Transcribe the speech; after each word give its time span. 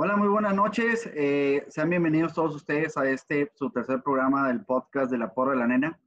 Hola, 0.00 0.16
muy 0.16 0.28
buenas 0.28 0.54
noches. 0.54 1.10
Eh, 1.12 1.66
sean 1.70 1.90
bienvenidos 1.90 2.32
todos 2.32 2.54
ustedes 2.54 2.96
a 2.96 3.10
este, 3.10 3.50
su 3.56 3.68
tercer 3.70 4.00
programa 4.00 4.46
del 4.46 4.64
podcast 4.64 5.10
de 5.10 5.18
La 5.18 5.34
Porra 5.34 5.54
de 5.54 5.58
la 5.58 5.66
Nena. 5.66 5.98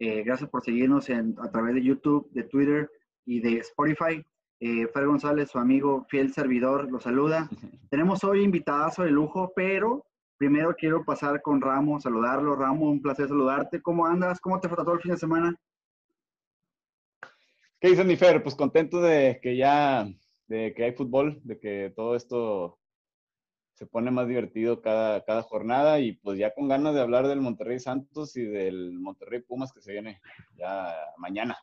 Eh, 0.00 0.24
gracias 0.24 0.50
por 0.50 0.64
seguirnos 0.64 1.08
en, 1.10 1.36
a 1.40 1.48
través 1.52 1.76
de 1.76 1.84
YouTube, 1.84 2.28
de 2.32 2.42
Twitter 2.42 2.90
y 3.24 3.38
de 3.38 3.58
Spotify. 3.58 4.20
Eh, 4.58 4.88
Fer 4.92 5.06
González, 5.06 5.48
su 5.48 5.60
amigo 5.60 6.04
fiel 6.08 6.32
servidor, 6.32 6.90
lo 6.90 6.98
saluda. 6.98 7.48
Tenemos 7.88 8.24
hoy 8.24 8.42
invitadas 8.42 8.96
de 8.96 9.12
lujo, 9.12 9.52
pero 9.54 10.04
primero 10.38 10.74
quiero 10.74 11.04
pasar 11.04 11.40
con 11.40 11.60
Ramo, 11.60 12.00
saludarlo. 12.00 12.56
Ramo, 12.56 12.90
un 12.90 13.00
placer 13.00 13.28
saludarte. 13.28 13.80
¿Cómo 13.80 14.06
andas? 14.06 14.40
¿Cómo 14.40 14.58
te 14.58 14.68
fue 14.68 14.76
todo 14.76 14.94
el 14.94 15.02
fin 15.02 15.12
de 15.12 15.18
semana? 15.18 15.54
¿Qué 17.78 17.90
dice 17.90 18.02
mi 18.02 18.16
Fer? 18.16 18.42
Pues 18.42 18.56
contento 18.56 19.00
de 19.00 19.38
que 19.40 19.56
ya, 19.56 20.04
de 20.48 20.74
que 20.74 20.82
hay 20.82 20.94
fútbol, 20.94 21.40
de 21.44 21.60
que 21.60 21.92
todo 21.94 22.16
esto 22.16 22.80
se 23.76 23.86
pone 23.86 24.10
más 24.10 24.26
divertido 24.26 24.80
cada, 24.80 25.22
cada 25.24 25.42
jornada 25.42 26.00
y 26.00 26.12
pues 26.12 26.38
ya 26.38 26.54
con 26.54 26.66
ganas 26.66 26.94
de 26.94 27.02
hablar 27.02 27.28
del 27.28 27.42
Monterrey 27.42 27.78
Santos 27.78 28.34
y 28.34 28.42
del 28.42 28.94
Monterrey 28.98 29.42
Pumas 29.42 29.70
que 29.70 29.82
se 29.82 29.92
viene 29.92 30.18
ya 30.56 30.94
mañana. 31.18 31.58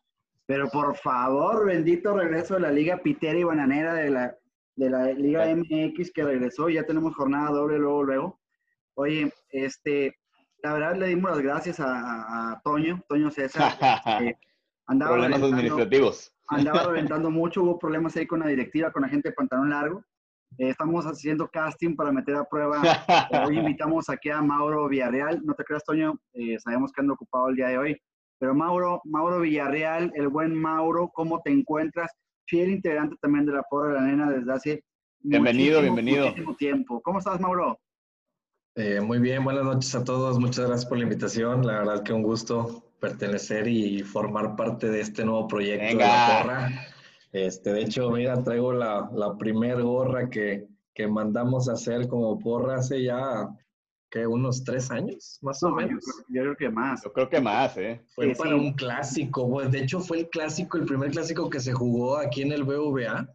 Pero 0.45 0.69
por 0.69 0.95
favor, 0.95 1.65
bendito 1.65 2.15
regreso 2.15 2.53
de 2.53 2.59
la 2.59 2.71
Liga 2.71 2.97
Pitera 2.97 3.39
y 3.39 3.43
Bananera 3.43 3.95
de 3.95 4.11
la, 4.11 4.37
de 4.75 4.89
la 4.91 5.05
Liga 5.07 5.47
MX 5.55 6.11
que 6.13 6.23
regresó, 6.23 6.69
ya 6.69 6.85
tenemos 6.85 7.15
jornada 7.15 7.49
doble 7.49 7.79
luego, 7.79 8.03
luego. 8.03 8.39
Oye, 8.93 9.33
este, 9.49 10.15
la 10.61 10.73
verdad 10.73 10.95
le 10.95 11.07
dimos 11.07 11.31
las 11.31 11.41
gracias 11.41 11.79
a, 11.79 12.61
Toño, 12.63 13.03
Toño 13.09 13.31
César. 13.31 13.73
Eh, 14.21 14.37
andaba 14.85 15.13
problemas 15.13 15.41
administrativos. 15.41 16.31
Andaba 16.49 16.83
reventando 16.83 17.31
mucho, 17.31 17.63
hubo 17.63 17.79
problemas 17.79 18.15
ahí 18.17 18.27
con 18.27 18.41
la 18.41 18.47
directiva, 18.47 18.91
con 18.91 19.01
la 19.01 19.09
gente 19.09 19.29
de 19.29 19.33
pantalón 19.33 19.71
largo. 19.71 20.03
Eh, 20.57 20.69
estamos 20.69 21.05
haciendo 21.05 21.47
casting 21.47 21.95
para 21.95 22.11
meter 22.11 22.35
a 22.35 22.43
prueba. 22.43 22.81
hoy 23.47 23.57
invitamos 23.57 24.09
aquí 24.09 24.29
a 24.29 24.41
Mauro 24.41 24.87
Villarreal. 24.87 25.41
No 25.43 25.53
te 25.53 25.63
creas, 25.63 25.83
Toño, 25.83 26.19
eh, 26.33 26.57
sabemos 26.59 26.91
que 26.91 27.01
anda 27.01 27.13
ocupado 27.13 27.49
el 27.49 27.55
día 27.55 27.67
de 27.67 27.77
hoy. 27.77 28.01
Pero 28.39 28.53
Mauro, 28.53 29.01
Mauro 29.05 29.39
Villarreal, 29.39 30.11
el 30.15 30.27
buen 30.27 30.53
Mauro, 30.53 31.09
¿cómo 31.13 31.41
te 31.41 31.51
encuentras? 31.51 32.11
Fiel 32.45 32.69
integrante 32.69 33.15
también 33.21 33.45
de 33.45 33.53
la 33.53 33.63
Porra 33.63 33.89
de 33.89 33.93
la 33.95 34.01
Nena 34.01 34.29
desde 34.29 34.53
hace 34.53 34.83
bienvenido, 35.21 35.81
bienvenido. 35.81 36.25
muchísimo 36.25 36.55
tiempo. 36.55 37.01
¿Cómo 37.01 37.19
estás, 37.19 37.39
Mauro? 37.39 37.79
Eh, 38.75 38.99
muy 39.01 39.19
bien, 39.19 39.43
buenas 39.43 39.63
noches 39.63 39.95
a 39.95 40.03
todos. 40.03 40.39
Muchas 40.39 40.67
gracias 40.67 40.85
por 40.85 40.97
la 40.97 41.03
invitación. 41.03 41.65
La 41.65 41.79
verdad 41.79 42.03
que 42.03 42.11
un 42.11 42.23
gusto 42.23 42.83
pertenecer 42.99 43.67
y 43.67 44.01
formar 44.01 44.55
parte 44.55 44.89
de 44.89 45.01
este 45.01 45.23
nuevo 45.23 45.47
proyecto 45.47 45.85
de 45.85 45.95
la 45.95 46.39
Porra. 46.41 46.92
Este, 47.33 47.73
de 47.73 47.81
hecho, 47.81 48.11
mira, 48.11 48.41
traigo 48.43 48.71
la, 48.71 49.09
la 49.11 49.35
primer 49.35 49.81
gorra 49.81 50.29
que, 50.29 50.67
que, 50.93 51.07
mandamos 51.07 51.67
a 51.67 51.73
hacer 51.73 52.07
como 52.07 52.37
porra 52.37 52.75
hace 52.75 53.03
ya, 53.03 53.49
que 54.11 54.27
unos 54.27 54.63
tres 54.63 54.91
años, 54.91 55.39
más 55.41 55.63
o 55.63 55.71
menos. 55.71 56.05
Yo 56.29 56.43
creo, 56.43 56.55
que 56.55 56.69
más. 56.69 57.03
Yo 57.03 57.11
creo 57.11 57.29
que 57.29 57.41
más, 57.41 57.75
¿eh? 57.77 58.05
Fue 58.13 58.35
para 58.35 58.55
un 58.55 58.73
clásico, 58.73 59.49
pues, 59.49 59.71
de 59.71 59.79
hecho 59.79 59.99
fue 59.99 60.19
el 60.19 60.29
clásico, 60.29 60.77
el 60.77 60.85
primer 60.85 61.09
clásico 61.09 61.49
que 61.49 61.59
se 61.59 61.73
jugó 61.73 62.17
aquí 62.17 62.43
en 62.43 62.51
el 62.51 62.63
BVA. 62.63 63.27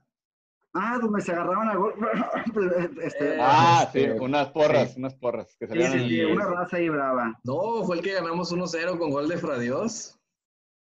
Ah, 0.75 0.99
donde 1.01 1.21
se 1.21 1.33
agarraban 1.33 1.69
a 1.69 1.75
gol. 1.75 1.95
Este, 3.03 3.37
ah, 3.41 3.89
sí, 3.93 4.07
unas 4.21 4.49
porras, 4.51 4.97
unas 4.97 5.15
porras. 5.15 5.57
Que 5.59 5.67
sí, 5.67 6.09
sí, 6.09 6.25
una 6.25 6.47
raza 6.47 6.77
ahí 6.77 6.89
brava. 6.89 7.37
No, 7.43 7.83
fue 7.85 7.97
el 7.97 8.03
que 8.03 8.12
ganamos 8.12 8.53
1-0 8.53 8.97
con 8.97 9.11
gol 9.11 9.29
de 9.29 9.39
Fradios. 9.39 10.18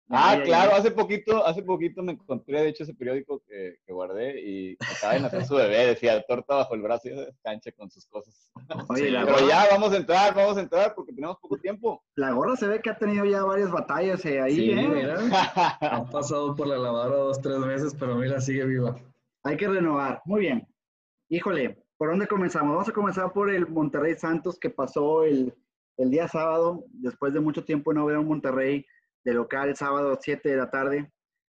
Ah, 0.10 0.40
claro, 0.44 0.76
hace 0.76 0.92
poquito, 0.92 1.46
hace 1.46 1.64
poquito 1.64 2.04
me 2.04 2.12
encontré, 2.12 2.62
de 2.62 2.70
hecho, 2.70 2.84
ese 2.84 2.94
periódico 2.94 3.42
que, 3.48 3.78
guardé 3.88 4.40
y 4.40 4.78
acaba 4.80 5.14
de 5.14 5.20
nacer 5.22 5.46
su 5.46 5.56
bebé, 5.56 5.88
decía 5.88 6.22
torta 6.28 6.56
bajo 6.56 6.76
el 6.76 6.82
brazo 6.84 7.10
y 7.10 7.16
cancha 7.44 7.72
con 7.72 7.90
sus 7.90 8.06
cosas. 8.06 8.52
Oye, 8.90 9.12
Pero 9.26 9.48
ya, 9.48 9.66
vamos 9.72 9.94
a 9.94 9.98
entrar, 9.98 10.36
vamos 10.36 10.58
a 10.58 10.62
entrar 10.62 10.94
porque 10.94 11.12
tenemos 11.12 11.38
poco 11.40 11.58
tiempo. 11.58 12.04
La 12.16 12.32
gorra 12.32 12.56
se 12.56 12.68
ve 12.68 12.82
que 12.82 12.92
ha 12.92 12.98
tenido 12.98 13.26
ya 13.26 13.44
varias 13.44 13.72
batallas 13.72 14.24
eh, 14.26 14.40
ahí, 14.40 14.56
sí, 14.56 14.72
¿eh? 14.72 14.88
Mira, 14.88 15.18
ha 15.82 16.06
pasado 16.06 16.56
por 16.56 16.68
la 16.68 16.78
lavadora 16.78 17.18
dos, 17.18 17.42
tres 17.42 17.60
veces, 17.66 17.96
pero 18.00 18.16
mira, 18.16 18.40
sigue 18.40 18.66
viva. 18.66 18.96
Hay 19.44 19.58
que 19.58 19.68
renovar, 19.68 20.22
muy 20.26 20.42
bien. 20.42 20.68
Híjole, 21.30 21.84
¿por 21.98 22.10
dónde 22.10 22.28
comenzamos? 22.28 22.74
Vamos 22.74 22.90
a 22.90 22.94
comenzar 22.94 23.34
por 23.34 23.50
el 23.50 23.68
Monterrey 23.68 24.14
Santos 24.16 24.60
que 24.60 24.70
pasó 24.70 25.24
el, 25.24 25.52
el 25.98 26.12
día 26.12 26.28
sábado, 26.28 26.84
después 26.92 27.34
de 27.34 27.40
mucho 27.40 27.64
tiempo 27.66 27.92
no 27.92 28.06
ver 28.06 28.18
a 28.18 28.20
un 28.20 28.28
Monterrey 28.28 28.86
de 29.26 29.34
local, 29.34 29.76
sábado 29.76 30.18
7 30.22 30.48
de 30.48 30.56
la 30.56 30.70
tarde. 30.70 31.12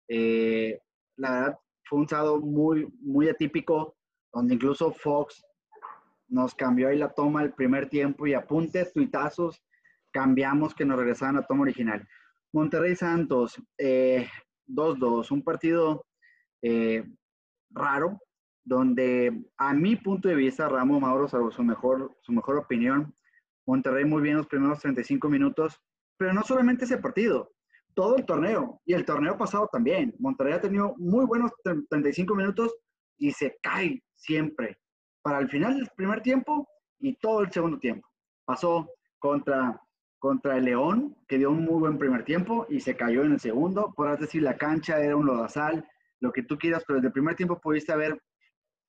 Eh, 0.09 0.81
la 1.17 1.31
verdad, 1.31 1.59
fue 1.85 2.01
un 2.01 2.09
sábado 2.09 2.41
muy, 2.41 2.89
muy 3.01 3.29
atípico, 3.29 3.97
donde 4.33 4.55
incluso 4.55 4.91
Fox 4.91 5.45
nos 6.29 6.55
cambió 6.55 6.89
ahí 6.89 6.99
la 6.99 7.15
toma 7.15 7.43
el 7.43 7.53
primer 7.53 7.89
tiempo 7.89 8.27
y 8.27 8.35
apuntes, 8.35 8.93
tuitazos, 8.93 9.63
cambiamos 10.13 10.75
que 10.75 10.85
nos 10.85 10.99
regresaban 10.99 11.37
a 11.37 11.41
la 11.41 11.47
toma 11.47 11.63
original. 11.63 12.07
Monterrey 12.53 12.97
Santos, 12.97 13.61
2-2, 13.79 13.79
eh, 13.79 14.29
un 15.31 15.43
partido 15.43 16.07
eh, 16.63 17.05
raro, 17.71 18.19
donde 18.65 19.45
a 19.57 19.75
mi 19.75 19.97
punto 19.97 20.29
de 20.29 20.35
vista, 20.35 20.69
Ramos 20.69 21.01
Mauro, 21.01 21.29
salvo 21.29 21.51
su 21.51 21.63
mejor, 21.63 22.17
su 22.21 22.33
mejor 22.33 22.57
opinión, 22.57 23.15
Monterrey 23.67 24.05
muy 24.05 24.23
bien 24.23 24.39
los 24.39 24.47
primeros 24.47 24.81
35 24.81 25.29
minutos, 25.29 25.81
pero 26.19 26.33
no 26.33 26.43
solamente 26.43 26.85
ese 26.85 26.99
partido, 26.99 27.53
todo 27.99 28.17
el 28.17 28.25
torneo 28.25 28.81
y 28.87 28.93
el 28.95 29.05
torneo 29.05 29.37
pasado 29.37 29.69
también. 29.73 30.15
Monterrey 30.21 30.53
ha 30.53 30.61
tenido 30.61 30.95
muy 30.99 31.27
buenos 31.27 31.51
35 31.65 32.33
minutos 32.33 32.73
y 33.17 33.33
se 33.33 33.59
cae 33.61 34.01
siempre 34.15 34.79
para 35.21 35.41
el 35.41 35.49
final 35.49 35.75
del 35.75 35.89
primer 35.97 36.23
tiempo 36.23 36.65
y 37.01 37.17
todo 37.17 37.41
el 37.41 37.51
segundo 37.51 37.77
tiempo. 37.81 38.07
Pasó 38.45 38.89
contra, 39.19 39.83
contra 40.21 40.59
el 40.59 40.67
León, 40.67 41.17
que 41.27 41.39
dio 41.39 41.51
un 41.51 41.65
muy 41.65 41.81
buen 41.81 41.99
primer 41.99 42.25
tiempo 42.25 42.69
y 42.69 42.79
se 42.79 42.97
cayó 42.97 43.25
en 43.25 43.33
el 43.33 43.41
segundo. 43.41 43.93
Podrás 43.97 44.21
decir, 44.21 44.45
la 44.45 44.57
cancha 44.57 45.01
era 45.01 45.17
un 45.17 45.27
lodazal, 45.27 45.85
lo 46.21 46.31
que 46.31 46.45
tú 46.45 46.57
quieras, 46.57 46.85
pero 46.87 46.99
desde 46.99 47.09
el 47.09 47.13
primer 47.13 47.35
tiempo 47.35 47.61
pudiste 47.61 47.91
haber 47.91 48.23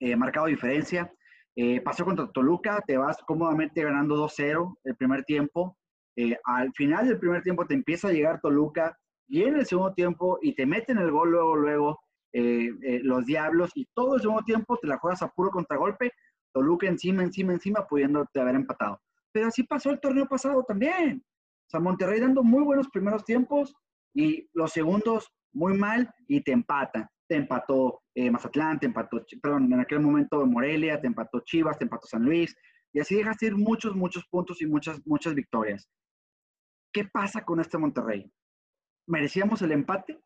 eh, 0.01 0.15
marcado 0.15 0.45
diferencia. 0.45 1.11
Eh, 1.55 1.81
pasó 1.81 2.05
contra 2.05 2.31
Toluca, 2.31 2.83
te 2.85 2.95
vas 2.95 3.17
cómodamente 3.25 3.81
ganando 3.81 4.23
2-0 4.23 4.77
el 4.83 4.95
primer 4.95 5.23
tiempo 5.23 5.78
eh, 6.22 6.38
al 6.44 6.74
final 6.74 7.07
del 7.07 7.18
primer 7.18 7.41
tiempo 7.44 7.66
te 7.66 7.74
empieza 7.74 8.09
a 8.09 8.12
llegar 8.12 8.41
Toluca 8.41 8.94
y 9.30 9.44
en 9.44 9.56
el 9.56 9.66
segundo 9.66 9.94
tiempo 9.94 10.38
y 10.41 10.53
te 10.53 10.66
meten 10.66 10.97
el 10.97 11.12
gol 11.12 11.31
luego, 11.31 11.56
luego 11.56 12.00
eh, 12.34 12.72
eh, 12.81 13.00
los 13.03 13.25
Diablos 13.25 13.72
y 13.74 13.88
todo 13.94 14.16
el 14.16 14.22
segundo 14.22 14.44
tiempo 14.44 14.78
te 14.81 14.88
la 14.90 14.97
juegas 14.97 15.22
a 15.22 15.30
puro 15.30 15.50
contragolpe, 15.50 16.12
Toluca 16.52 16.88
encima, 16.88 17.24
encima, 17.24 17.53
encima, 17.53 17.88
pudiéndote 17.88 18.38
haber 18.41 18.56
empatado. 18.56 19.00
Pero 19.31 19.47
así 19.47 19.63
pasó 19.63 19.91
el 19.91 20.02
torneo 20.02 20.28
pasado 20.28 20.62
también. 20.63 21.24
O 21.24 21.69
sea, 21.69 21.80
Monterrey 21.80 22.19
dando 22.19 22.44
muy 22.44 22.66
buenos 22.66 22.90
primeros 22.90 23.24
tiempos 23.24 23.74
y 24.13 24.50
los 24.51 24.74
segundos 24.74 25.31
muy 25.53 25.78
mal 25.78 26.13
y 26.28 26.41
te 26.41 26.51
empatan. 26.51 27.07
Te 27.30 27.38
empató 27.38 28.01
Mazatlán, 28.30 28.78
te 28.78 28.88
empató, 28.88 29.24
perdón, 29.41 29.72
en 29.72 29.80
aquel 29.80 30.01
momento 30.01 30.46
Morelia, 30.46 31.00
te 31.00 31.07
empató 31.07 31.40
Chivas, 31.46 31.78
te 31.78 31.86
empató 31.86 32.07
San 32.07 32.24
Luis. 32.24 32.53
Y 32.91 33.00
así 33.00 33.16
dejaste 33.16 33.46
ir 33.46 33.56
muchos, 33.56 33.96
muchos 33.96 34.25
puntos 34.30 34.62
y 34.62 34.66
muchas, 34.66 35.00
muchas 35.06 35.34
victorias. 35.34 35.88
¿Qué 36.99 37.05
pasa 37.05 37.45
con 37.45 37.61
este 37.61 37.77
Monterrey? 37.77 38.29
¿Merecíamos 39.07 39.61
el 39.61 39.71
empate? 39.71 40.19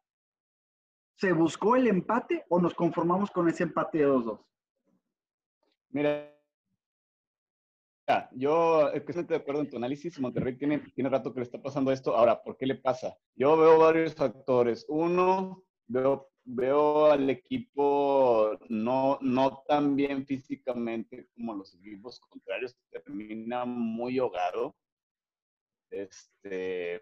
¿Se 1.20 1.32
buscó 1.32 1.76
el 1.76 1.86
empate 1.86 2.46
o 2.50 2.60
nos 2.60 2.74
conformamos 2.74 3.30
con 3.30 3.48
ese 3.48 3.62
empate 3.62 4.00
de 4.00 4.08
2-2? 4.08 4.44
Mira, 5.90 6.36
yo 8.32 8.90
estoy 8.90 9.24
de 9.26 9.36
acuerdo 9.36 9.62
en 9.62 9.70
tu 9.70 9.78
análisis. 9.78 10.20
Monterrey 10.20 10.58
tiene, 10.58 10.80
tiene 10.96 11.12
rato 11.12 11.32
que 11.32 11.42
le 11.42 11.44
está 11.44 11.62
pasando 11.62 11.92
esto. 11.92 12.18
Ahora, 12.18 12.42
¿por 12.42 12.58
qué 12.58 12.66
le 12.66 12.74
pasa? 12.74 13.16
Yo 13.36 13.56
veo 13.56 13.78
varios 13.78 14.16
factores. 14.16 14.84
Uno, 14.90 15.64
veo, 15.86 16.32
veo 16.44 17.12
al 17.12 17.30
equipo 17.30 18.58
no, 18.70 19.20
no 19.22 19.64
tan 19.68 19.96
bien 19.96 20.26
físicamente 20.26 21.28
como 21.36 21.54
los 21.54 21.76
equipos 21.76 22.20
contrarios. 22.22 22.76
Termina 22.90 23.64
muy 23.64 24.18
ahogado. 24.18 24.76
Este, 25.94 27.00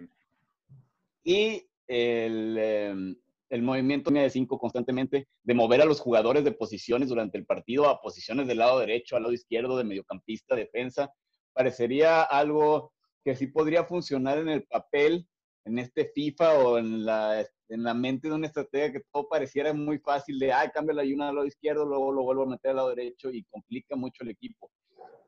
y 1.23 1.65
el, 1.87 2.57
em, 2.57 3.15
el 3.49 3.61
movimiento 3.61 4.11
de 4.11 4.29
cinco 4.29 4.57
constantemente 4.57 5.27
de 5.43 5.53
mover 5.53 5.81
a 5.81 5.85
los 5.85 5.99
jugadores 5.99 6.43
de 6.43 6.51
posiciones 6.51 7.09
durante 7.09 7.37
el 7.37 7.45
partido 7.45 7.87
a 7.87 8.01
posiciones 8.01 8.47
del 8.47 8.59
lado 8.59 8.79
derecho, 8.79 9.15
al 9.15 9.23
lado 9.23 9.33
izquierdo, 9.33 9.77
de 9.77 9.83
mediocampista, 9.83 10.55
defensa, 10.55 11.11
parecería 11.53 12.23
algo 12.23 12.93
que 13.23 13.35
sí 13.35 13.47
podría 13.47 13.83
funcionar 13.85 14.37
en 14.39 14.49
el 14.49 14.63
papel, 14.63 15.27
en 15.65 15.79
este 15.79 16.11
FIFA 16.13 16.59
o 16.59 16.77
en 16.77 17.05
la, 17.05 17.45
en 17.69 17.83
la 17.83 17.93
mente 17.93 18.29
de 18.29 18.35
una 18.35 18.47
estrategia 18.47 18.91
que 18.91 19.01
todo 19.11 19.27
pareciera 19.29 19.73
muy 19.73 19.99
fácil 19.99 20.39
de, 20.39 20.51
ay, 20.51 20.69
cambia 20.73 20.95
la 20.95 21.03
ayuna 21.03 21.29
al 21.29 21.35
lado 21.35 21.47
izquierdo, 21.47 21.85
luego 21.85 22.11
lo 22.11 22.23
vuelvo 22.23 22.43
a 22.43 22.49
meter 22.49 22.71
al 22.71 22.77
lado 22.77 22.89
derecho 22.89 23.29
y 23.31 23.43
complica 23.43 23.95
mucho 23.95 24.23
el 24.23 24.31
equipo. 24.31 24.71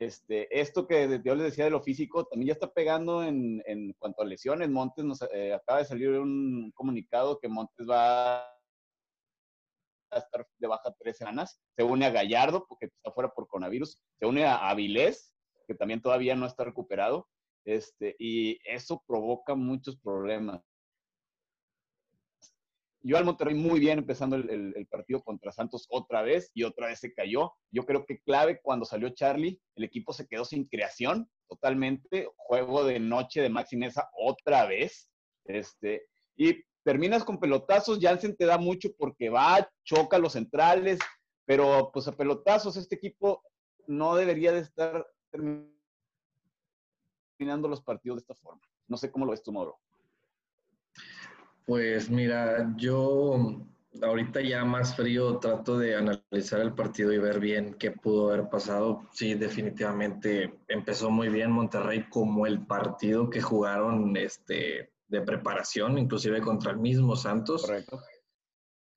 Este, 0.05 0.59
esto 0.59 0.85
que 0.85 1.21
yo 1.23 1.35
les 1.35 1.45
decía 1.45 1.65
de 1.65 1.71
lo 1.71 1.81
físico 1.81 2.25
también 2.25 2.47
ya 2.47 2.53
está 2.53 2.73
pegando 2.73 3.23
en, 3.23 3.63
en 3.65 3.93
cuanto 3.93 4.21
a 4.21 4.25
lesiones. 4.25 4.69
Montes 4.69 5.05
nos 5.05 5.21
eh, 5.33 5.53
acaba 5.53 5.79
de 5.79 5.85
salir 5.85 6.09
un 6.09 6.71
comunicado 6.75 7.39
que 7.39 7.47
Montes 7.47 7.87
va 7.89 8.41
a 8.41 10.17
estar 10.17 10.45
de 10.57 10.67
baja 10.67 10.93
tres 10.99 11.17
semanas. 11.17 11.61
Se 11.75 11.83
une 11.83 12.05
a 12.05 12.11
Gallardo, 12.11 12.65
porque 12.67 12.87
está 12.87 13.11
fuera 13.11 13.29
por 13.29 13.47
coronavirus. 13.47 13.97
Se 14.19 14.25
une 14.25 14.45
a 14.45 14.69
Avilés, 14.69 15.33
que 15.67 15.75
también 15.75 16.01
todavía 16.01 16.35
no 16.35 16.45
está 16.45 16.65
recuperado. 16.65 17.27
Este, 17.65 18.15
y 18.19 18.59
eso 18.65 19.01
provoca 19.07 19.55
muchos 19.55 19.95
problemas. 19.97 20.61
Yo 23.05 23.17
al 23.17 23.25
Monterrey 23.25 23.53
muy 23.53 23.81
bien 23.81 23.99
empezando 23.99 24.37
el, 24.37 24.87
partido 24.89 25.21
contra 25.21 25.51
Santos 25.51 25.85
otra 25.89 26.21
vez 26.21 26.49
y 26.53 26.63
otra 26.63 26.87
vez 26.87 26.99
se 26.99 27.13
cayó. 27.13 27.51
Yo 27.69 27.85
creo 27.85 28.05
que 28.05 28.21
clave 28.21 28.61
cuando 28.61 28.85
salió 28.85 29.09
Charlie, 29.09 29.59
el 29.75 29.83
equipo 29.83 30.13
se 30.13 30.25
quedó 30.25 30.45
sin 30.45 30.63
creación 30.65 31.29
totalmente. 31.49 32.29
Juego 32.37 32.85
de 32.85 33.01
noche 33.01 33.41
de 33.41 33.49
Maxi 33.49 33.75
Mesa 33.75 34.09
otra 34.17 34.65
vez. 34.67 35.09
Este, 35.43 36.07
y 36.37 36.63
terminas 36.83 37.25
con 37.25 37.41
pelotazos. 37.41 37.99
Jansen 38.01 38.37
te 38.37 38.45
da 38.45 38.57
mucho 38.57 38.89
porque 38.97 39.29
va, 39.29 39.69
choca 39.83 40.17
los 40.17 40.31
centrales, 40.33 40.97
pero 41.45 41.91
pues 41.93 42.07
a 42.07 42.15
pelotazos 42.15 42.77
este 42.77 42.95
equipo 42.95 43.43
no 43.85 44.15
debería 44.15 44.53
de 44.53 44.59
estar 44.59 45.05
terminando 45.29 45.67
los 47.67 47.81
partidos 47.81 48.17
de 48.17 48.21
esta 48.21 48.35
forma. 48.35 48.61
No 48.87 48.95
sé 48.95 49.11
cómo 49.11 49.25
lo 49.25 49.31
ves 49.31 49.43
tú, 49.43 49.51
Mauro. 49.51 49.77
Pues 51.65 52.09
mira, 52.09 52.73
yo 52.75 53.61
ahorita 54.01 54.41
ya 54.41 54.65
más 54.65 54.95
frío 54.95 55.37
trato 55.37 55.77
de 55.77 55.95
analizar 55.95 56.59
el 56.59 56.73
partido 56.73 57.13
y 57.13 57.19
ver 57.19 57.39
bien 57.39 57.75
qué 57.75 57.91
pudo 57.91 58.29
haber 58.31 58.49
pasado. 58.49 59.07
Sí, 59.11 59.35
definitivamente 59.35 60.59
empezó 60.67 61.09
muy 61.09 61.29
bien 61.29 61.51
Monterrey 61.51 62.05
como 62.09 62.47
el 62.47 62.65
partido 62.65 63.29
que 63.29 63.41
jugaron 63.41 64.15
este, 64.17 64.91
de 65.07 65.21
preparación, 65.21 65.97
inclusive 65.97 66.41
contra 66.41 66.71
el 66.71 66.77
mismo 66.77 67.15
Santos. 67.15 67.63
Correcto. 67.63 68.01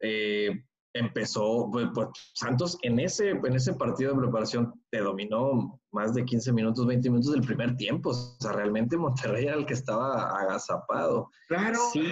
Eh, 0.00 0.50
empezó, 0.98 1.68
pues, 1.70 1.88
pues, 1.94 2.08
Santos 2.34 2.78
en 2.82 2.98
ese, 2.98 3.30
en 3.30 3.54
ese 3.54 3.74
partido 3.74 4.12
de 4.12 4.20
preparación 4.20 4.72
te 4.90 4.98
dominó 4.98 5.80
más 5.92 6.14
de 6.14 6.24
15 6.24 6.52
minutos, 6.52 6.86
20 6.86 7.10
minutos 7.10 7.32
del 7.32 7.42
primer 7.42 7.76
tiempo. 7.76 8.10
O 8.10 8.14
sea, 8.14 8.52
realmente 8.52 8.96
Monterrey 8.96 9.46
era 9.46 9.56
el 9.56 9.66
que 9.66 9.74
estaba 9.74 10.30
agazapado. 10.38 11.30
Claro. 11.48 11.78
Sí, 11.92 12.02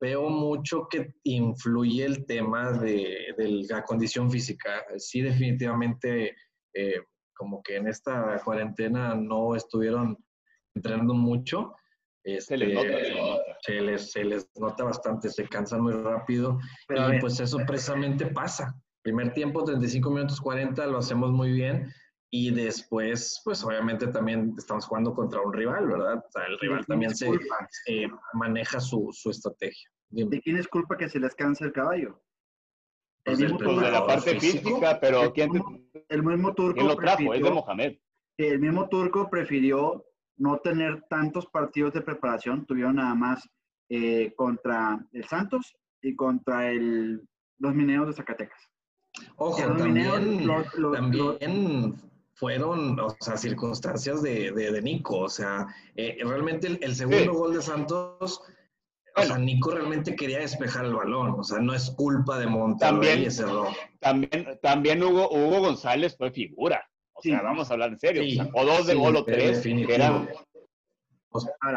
veo 0.00 0.28
mucho 0.28 0.86
que 0.88 1.14
influye 1.24 2.04
el 2.04 2.26
tema 2.26 2.72
de, 2.72 3.34
la 3.68 3.82
condición 3.84 4.30
física. 4.30 4.84
Sí, 4.96 5.20
definitivamente, 5.20 6.36
eh, 6.74 7.00
como 7.34 7.62
que 7.62 7.76
en 7.76 7.88
esta 7.88 8.40
cuarentena 8.44 9.14
no 9.14 9.54
estuvieron 9.54 10.18
entrenando 10.74 11.14
mucho 11.14 11.74
se, 12.38 12.56
les 12.56 12.74
nota, 12.74 12.88
este, 13.66 13.98
se, 13.98 14.24
les, 14.24 14.48
nota 14.56 14.84
bastante, 14.84 15.28
se 15.28 15.48
cansan 15.48 15.82
muy 15.82 15.92
rápido. 15.92 16.58
y 16.88 17.20
pues 17.20 17.40
eso 17.40 17.58
precisamente 17.66 18.26
pasa. 18.26 18.74
Primer 19.02 19.32
tiempo, 19.32 19.64
35 19.64 20.10
minutos 20.10 20.40
40, 20.40 20.86
lo 20.86 20.98
hacemos 20.98 21.30
muy 21.30 21.52
bien. 21.52 21.92
Y 22.30 22.50
después, 22.50 23.40
pues 23.42 23.64
obviamente 23.64 24.06
también 24.08 24.54
estamos 24.58 24.84
jugando 24.86 25.14
contra 25.14 25.40
un 25.40 25.52
rival, 25.52 25.86
¿verdad? 25.88 26.18
O 26.18 26.30
sea, 26.30 26.44
el 26.44 26.58
rival 26.58 26.84
también 26.84 27.14
se 27.14 27.30
eh, 27.86 28.08
maneja 28.34 28.80
su, 28.80 29.08
su 29.12 29.30
estrategia. 29.30 29.88
¿De 30.10 30.40
quién 30.40 30.56
es 30.56 30.68
culpa 30.68 30.96
que 30.96 31.08
se 31.08 31.20
les 31.20 31.34
cansa 31.34 31.64
el 31.64 31.72
caballo? 31.72 32.20
Pues 33.24 33.40
el 33.40 33.52
mismo 33.52 33.80
de 33.80 33.90
la 33.90 34.06
parte 34.06 34.38
física, 34.38 34.98
pero 35.00 35.24
el, 35.24 35.32
¿quién, 35.32 35.50
el 36.08 36.22
mismo 36.22 36.54
turco 36.54 36.74
¿quién 36.74 36.88
lo 36.88 36.96
trajo? 36.96 37.34
es 37.34 37.42
de 37.42 37.50
Mohamed. 37.50 37.98
El 38.38 38.60
mismo 38.60 38.88
turco 38.88 39.28
prefirió 39.28 40.04
no 40.38 40.58
tener 40.58 41.02
tantos 41.10 41.46
partidos 41.46 41.92
de 41.92 42.00
preparación, 42.00 42.64
tuvieron 42.64 42.96
nada 42.96 43.14
más 43.14 43.48
eh, 43.90 44.32
contra 44.36 45.04
el 45.12 45.24
Santos 45.24 45.76
y 46.00 46.14
contra 46.14 46.70
el, 46.70 47.26
los 47.58 47.74
Mineros 47.74 48.08
de 48.08 48.14
Zacatecas. 48.14 48.60
Ojo, 49.36 49.60
también, 49.76 50.46
también 50.92 51.94
fueron, 52.34 52.98
o 53.00 53.16
sea, 53.20 53.36
circunstancias 53.36 54.22
de, 54.22 54.52
de, 54.52 54.82
Nico, 54.82 55.18
o 55.20 55.28
sea, 55.28 55.66
eh, 55.96 56.18
realmente 56.22 56.78
el, 56.80 56.94
segundo 56.94 57.34
gol 57.34 57.54
de 57.54 57.62
Santos, 57.62 58.40
o 59.16 59.22
sea, 59.22 59.38
Nico 59.38 59.72
realmente 59.72 60.14
quería 60.14 60.38
despejar 60.38 60.84
el 60.84 60.94
balón, 60.94 61.34
o 61.36 61.42
sea, 61.42 61.58
no 61.58 61.74
es 61.74 61.90
culpa 61.90 62.38
de 62.38 62.46
Monterrey 62.46 62.92
también, 62.92 63.22
ese 63.24 63.42
error. 63.42 63.68
También, 63.98 64.58
también 64.62 65.02
Hugo, 65.02 65.28
Hugo 65.32 65.60
González 65.60 66.16
fue 66.16 66.30
figura. 66.30 66.88
O 67.18 67.22
sea, 67.22 67.42
vamos 67.42 67.68
a 67.68 67.72
hablar 67.72 67.90
en 67.90 67.98
serio. 67.98 68.48
o, 68.54 68.64
dos 68.64 68.86
de 68.86 68.94
gol 68.94 69.16
o 69.16 69.24
tres. 69.24 69.64
Eran, 69.66 70.28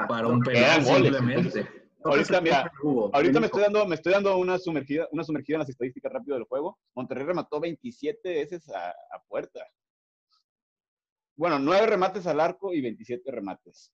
para 0.07 0.27
un 0.27 0.41
penal 0.41 0.85
simplemente. 0.85 1.67
Ahorita, 2.03 2.71
ahorita 3.13 3.39
me 3.39 3.45
estoy 3.45 3.61
dando, 3.61 3.85
me 3.87 3.95
estoy 3.95 4.13
dando 4.13 4.37
una 4.37 4.57
sumergida, 4.57 5.07
una 5.11 5.23
sumergida 5.23 5.55
en 5.55 5.59
las 5.59 5.69
estadísticas 5.69 6.11
rápido 6.11 6.35
del 6.35 6.45
juego. 6.45 6.79
Monterrey 6.95 7.25
remató 7.25 7.59
27 7.59 8.33
veces 8.33 8.69
a, 8.69 8.89
a 8.89 9.23
puerta. 9.27 9.63
Bueno, 11.35 11.59
9 11.59 11.87
remates 11.87 12.27
al 12.27 12.39
arco 12.39 12.73
y 12.73 12.81
27 12.81 13.31
remates. 13.31 13.91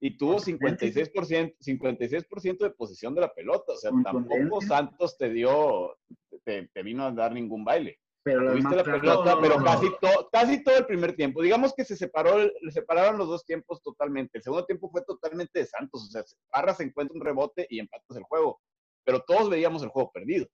Y 0.00 0.16
tuvo 0.16 0.36
56%, 0.36 1.56
56 1.58 2.24
de 2.58 2.70
posición 2.70 3.14
de 3.14 3.20
la 3.20 3.32
pelota. 3.32 3.72
O 3.72 3.76
sea, 3.76 3.90
tampoco 4.04 4.60
Santos 4.60 5.16
te 5.16 5.30
dio, 5.30 5.96
te, 6.44 6.68
te, 6.68 6.82
vino 6.82 7.04
a 7.04 7.12
dar 7.12 7.32
ningún 7.32 7.64
baile. 7.64 7.98
Pero 8.26 8.40
la 8.42 8.82
pelota, 8.82 9.38
pero 9.40 9.62
casi, 9.62 9.86
casi 10.32 10.64
todo 10.64 10.78
el 10.78 10.86
primer 10.86 11.14
tiempo. 11.14 11.40
Digamos 11.40 11.72
que 11.72 11.84
se 11.84 11.94
separó, 11.94 12.50
separaron 12.70 13.18
los 13.18 13.28
dos 13.28 13.44
tiempos 13.44 13.80
totalmente. 13.84 14.38
El 14.38 14.42
segundo 14.42 14.66
tiempo 14.66 14.90
fue 14.90 15.02
totalmente 15.04 15.60
de 15.60 15.64
Santos. 15.64 16.02
O 16.02 16.10
sea, 16.10 16.24
Parra 16.50 16.74
se 16.74 16.82
encuentra 16.82 17.14
un 17.14 17.24
rebote 17.24 17.68
y 17.70 17.78
empatas 17.78 18.16
el 18.16 18.24
juego. 18.24 18.60
Pero 19.04 19.20
todos 19.20 19.48
veíamos 19.48 19.84
el 19.84 19.90
juego 19.90 20.10
perdido. 20.10 20.48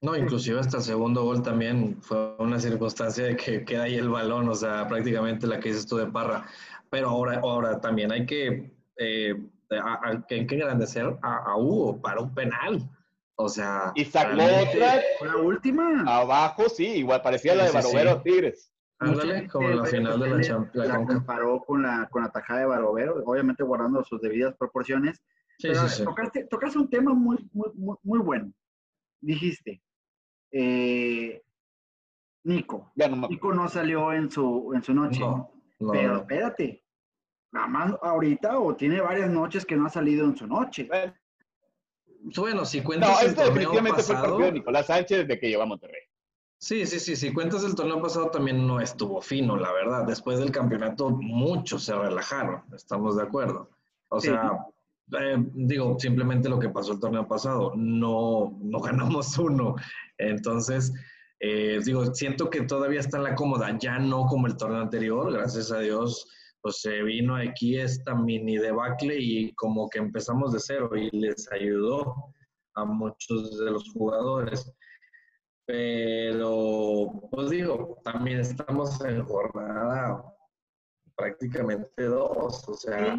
No, 0.00 0.16
inclusive 0.16 0.58
hasta 0.58 0.78
el 0.78 0.82
segundo 0.82 1.22
gol 1.22 1.40
también 1.40 2.02
fue 2.02 2.34
una 2.38 2.58
circunstancia 2.58 3.26
de 3.26 3.36
que 3.36 3.64
queda 3.64 3.84
ahí 3.84 3.94
el 3.94 4.08
balón, 4.08 4.48
o 4.48 4.54
sea, 4.56 4.88
prácticamente 4.88 5.46
la 5.46 5.60
que 5.60 5.68
dices 5.68 5.86
tú 5.86 5.98
de 5.98 6.08
Parra. 6.08 6.46
Pero 6.90 7.10
ahora, 7.10 7.38
ahora 7.38 7.80
también 7.80 8.10
hay 8.10 8.26
que, 8.26 8.72
eh, 8.96 9.40
hay 9.70 10.24
que 10.26 10.36
engrandecer 10.36 11.16
a, 11.22 11.52
a 11.52 11.56
Hugo 11.56 12.02
para 12.02 12.22
un 12.22 12.34
penal. 12.34 12.90
O 13.40 13.48
sea. 13.48 13.92
Y 13.94 14.04
sacó 14.04 14.32
otra. 14.32 15.00
La 15.22 15.36
última. 15.36 16.02
Abajo, 16.06 16.68
sí, 16.68 16.86
igual 16.86 17.22
parecía 17.22 17.54
la 17.54 17.66
de 17.66 17.72
Barovero 17.72 18.20
Tigres. 18.22 18.72
Ándale, 18.98 19.46
como 19.48 19.68
la 19.68 19.84
final 19.84 20.18
de 20.18 20.28
la 20.28 20.40
Champions. 20.40 20.88
La, 20.88 21.04
comparó 21.04 21.60
con 21.60 21.82
la, 21.82 22.08
con 22.10 22.22
la 22.22 22.30
tajada 22.30 22.60
de 22.60 22.66
Barovero, 22.66 23.22
obviamente 23.24 23.62
guardando 23.62 24.02
sus 24.02 24.20
debidas 24.20 24.56
proporciones. 24.56 25.22
Sí, 25.58 25.72
sí, 25.72 25.88
sí. 25.88 26.04
Tocaste, 26.04 26.44
tocaste, 26.46 26.78
un 26.78 26.90
tema 26.90 27.14
muy, 27.14 27.48
muy, 27.52 27.96
muy, 28.02 28.18
bueno. 28.18 28.52
Dijiste, 29.20 29.82
eh, 30.50 31.40
Nico. 32.44 32.92
no 32.96 33.28
Nico 33.28 33.54
no 33.54 33.68
salió 33.68 34.12
en 34.12 34.30
su, 34.32 34.72
en 34.74 34.82
su 34.82 34.94
noche. 34.94 35.20
No, 35.20 35.52
pero 35.92 36.18
espérate, 36.18 36.84
nada 37.52 37.68
más 37.68 37.94
ahorita 38.02 38.58
o 38.58 38.74
tiene 38.74 39.00
varias 39.00 39.30
noches 39.30 39.64
que 39.64 39.76
no 39.76 39.86
ha 39.86 39.90
salido 39.90 40.24
en 40.24 40.36
su 40.36 40.46
noche. 40.48 40.88
Bueno, 40.88 41.14
si 42.64 42.82
cuentas. 42.82 43.10
No, 43.10 43.28
esto 43.28 43.44
definitivamente 43.44 44.02
fue 44.02 44.14
el 44.14 44.20
partido 44.20 44.38
de 44.38 44.52
Nicolás 44.52 44.86
Sánchez 44.86 45.28
de 45.28 45.38
que 45.38 45.54
a 45.54 45.64
Monterrey. 45.64 46.02
Sí, 46.60 46.86
sí, 46.86 46.98
sí. 46.98 47.14
Si 47.14 47.32
cuentas 47.32 47.62
el 47.64 47.74
torneo 47.74 48.02
pasado 48.02 48.30
también 48.30 48.66
no 48.66 48.80
estuvo 48.80 49.20
fino, 49.20 49.56
la 49.56 49.72
verdad. 49.72 50.04
Después 50.04 50.38
del 50.38 50.50
campeonato, 50.50 51.10
muchos 51.10 51.84
se 51.84 51.94
relajaron. 51.94 52.62
Estamos 52.74 53.16
de 53.16 53.22
acuerdo. 53.22 53.70
O 54.08 54.20
sea, 54.20 54.66
eh, 55.20 55.36
digo, 55.52 55.96
simplemente 55.98 56.48
lo 56.48 56.58
que 56.58 56.68
pasó 56.68 56.92
el 56.92 57.00
torneo 57.00 57.28
pasado. 57.28 57.72
No, 57.76 58.58
no 58.60 58.80
ganamos 58.82 59.38
uno. 59.38 59.76
Entonces, 60.18 60.92
eh, 61.38 61.78
digo, 61.84 62.12
siento 62.12 62.50
que 62.50 62.62
todavía 62.62 63.00
está 63.00 63.18
en 63.18 63.24
la 63.24 63.34
cómoda. 63.36 63.76
Ya 63.78 63.98
no 64.00 64.26
como 64.26 64.48
el 64.48 64.56
torneo 64.56 64.80
anterior. 64.80 65.32
Gracias 65.32 65.70
a 65.70 65.78
Dios 65.78 66.26
pues 66.62 66.80
se 66.80 67.02
vino 67.02 67.36
aquí 67.36 67.78
esta 67.78 68.14
mini 68.14 68.58
debacle 68.58 69.16
y 69.18 69.52
como 69.54 69.88
que 69.88 69.98
empezamos 69.98 70.52
de 70.52 70.60
cero 70.60 70.90
y 70.96 71.10
les 71.16 71.50
ayudó 71.52 72.32
a 72.74 72.84
muchos 72.84 73.58
de 73.58 73.70
los 73.70 73.90
jugadores. 73.92 74.72
Pero, 75.66 77.28
pues 77.30 77.50
digo, 77.50 77.98
también 78.02 78.40
estamos 78.40 79.00
en 79.04 79.22
jornada 79.24 80.24
prácticamente 81.14 82.04
dos, 82.04 82.66
o 82.68 82.74
sea, 82.74 83.16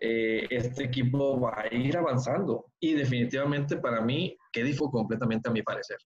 eh, 0.00 0.46
este 0.50 0.84
equipo 0.84 1.40
va 1.40 1.62
a 1.62 1.74
ir 1.74 1.96
avanzando 1.96 2.66
y 2.80 2.94
definitivamente 2.94 3.76
para 3.76 4.00
mí, 4.00 4.36
que 4.52 4.64
dijo 4.64 4.90
completamente 4.90 5.48
a 5.48 5.52
mi 5.52 5.62
parecer. 5.62 5.98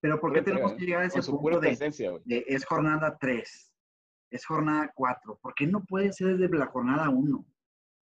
Pero 0.00 0.20
¿por 0.20 0.32
qué 0.32 0.42
tenemos 0.42 0.72
que 0.74 0.84
llegar 0.84 1.02
a 1.02 1.06
ese 1.06 1.20
punto 1.22 1.60
de, 1.60 2.20
de, 2.24 2.44
es 2.46 2.64
jornada 2.64 3.16
3? 3.20 3.71
Es 4.32 4.44
jornada 4.46 4.90
4. 4.94 5.38
¿Por 5.40 5.54
qué 5.54 5.66
no 5.66 5.84
puede 5.84 6.12
ser 6.12 6.36
desde 6.36 6.56
la 6.56 6.66
jornada 6.66 7.08
1? 7.08 7.44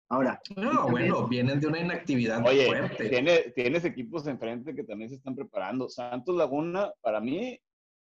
Ahora. 0.08 0.40
No, 0.56 0.88
bueno, 0.88 1.28
vienen 1.28 1.60
de 1.60 1.66
una 1.66 1.80
inactividad 1.80 2.44
Oye, 2.44 2.66
fuerte. 2.66 3.52
tienes 3.54 3.84
equipos 3.84 4.26
enfrente 4.26 4.74
que 4.74 4.84
también 4.84 5.10
se 5.10 5.16
están 5.16 5.36
preparando. 5.36 5.88
Santos 5.88 6.34
Laguna, 6.34 6.92
para 7.00 7.20
mí, 7.20 7.60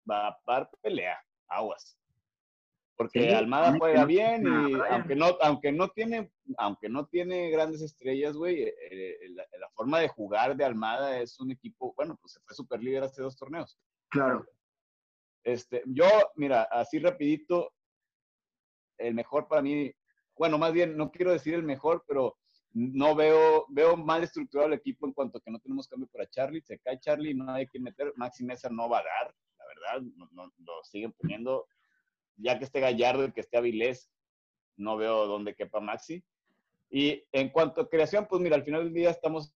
va 0.10 0.28
a 0.28 0.40
par 0.46 0.70
pelea. 0.82 1.18
Aguas. 1.48 1.98
Porque 2.96 3.34
Almada 3.34 3.76
juega 3.80 4.06
bien 4.06 4.46
y 4.46 4.74
aunque 4.92 5.16
no, 5.16 5.36
aunque 5.42 5.72
no 5.72 5.90
tiene, 5.90 6.32
aunque 6.58 6.88
no 6.88 7.08
tiene 7.08 7.50
grandes 7.50 7.82
estrellas, 7.82 8.36
güey, 8.36 8.62
eh, 8.62 8.76
eh, 8.92 9.30
la, 9.30 9.70
forma 9.74 10.00
de 10.00 10.08
jugar 10.08 10.56
de 10.56 10.64
Almada 10.64 11.20
es 11.20 11.40
un 11.40 11.50
equipo, 11.50 11.96
bueno, 11.96 12.16
pues 12.22 12.34
se 12.34 12.40
fue 12.42 12.56
super 12.56 12.80
líder 12.80 13.04
hace 13.04 13.24
dos 13.24 13.36
torneos. 13.36 13.80
Claro. 14.10 14.46
Este, 15.44 15.82
yo, 15.88 16.06
mira, 16.36 16.64
así 16.64 17.00
rapidito, 17.00 17.74
el 19.08 19.14
mejor 19.14 19.48
para 19.48 19.62
mí, 19.62 19.92
bueno, 20.38 20.58
más 20.58 20.74
bien, 20.74 20.98
no 20.98 21.12
quiero 21.12 21.32
decir 21.32 21.54
el 21.54 21.64
mejor, 21.64 22.04
pero 22.08 22.38
no 22.74 23.16
veo, 23.16 23.66
veo 23.70 23.98
mal 23.98 24.24
estructurado 24.24 24.68
el 24.68 24.80
equipo 24.80 25.06
en 25.06 25.14
cuanto 25.14 25.38
a 25.38 25.42
que 25.42 25.52
no 25.52 25.60
tenemos 25.60 25.88
cambio 25.88 26.08
para 26.08 26.30
Charlie. 26.30 26.62
Se 26.62 26.80
cae 26.80 27.00
Charlie, 27.00 27.34
no 27.34 27.52
hay 27.52 27.68
que 27.68 27.80
meter. 27.80 28.14
Maxi 28.16 28.46
Mesa 28.46 28.70
no 28.70 28.90
va 28.90 29.00
a 29.00 29.04
dar, 29.04 29.36
la 29.58 29.66
verdad, 29.68 30.08
no, 30.32 30.52
lo 30.58 30.84
siguen 30.84 31.12
poniendo 31.14 31.68
ya 32.38 32.58
que 32.58 32.66
esté 32.66 32.80
Gallardo 32.80 33.26
y 33.26 33.32
que 33.32 33.42
esté 33.42 33.58
Avilés, 33.58 34.10
no 34.78 34.98
veo 34.98 35.28
dónde 35.28 35.56
quepa 35.56 35.80
Maxi. 35.80 36.24
Y 36.90 37.24
en 37.32 37.50
cuanto 37.50 37.82
a 37.82 37.90
creación, 37.90 38.28
pues 38.28 38.42
mira, 38.42 38.56
al 38.56 38.64
final 38.64 38.84
del 38.86 38.94
día 38.94 39.12
estamos 39.12 39.54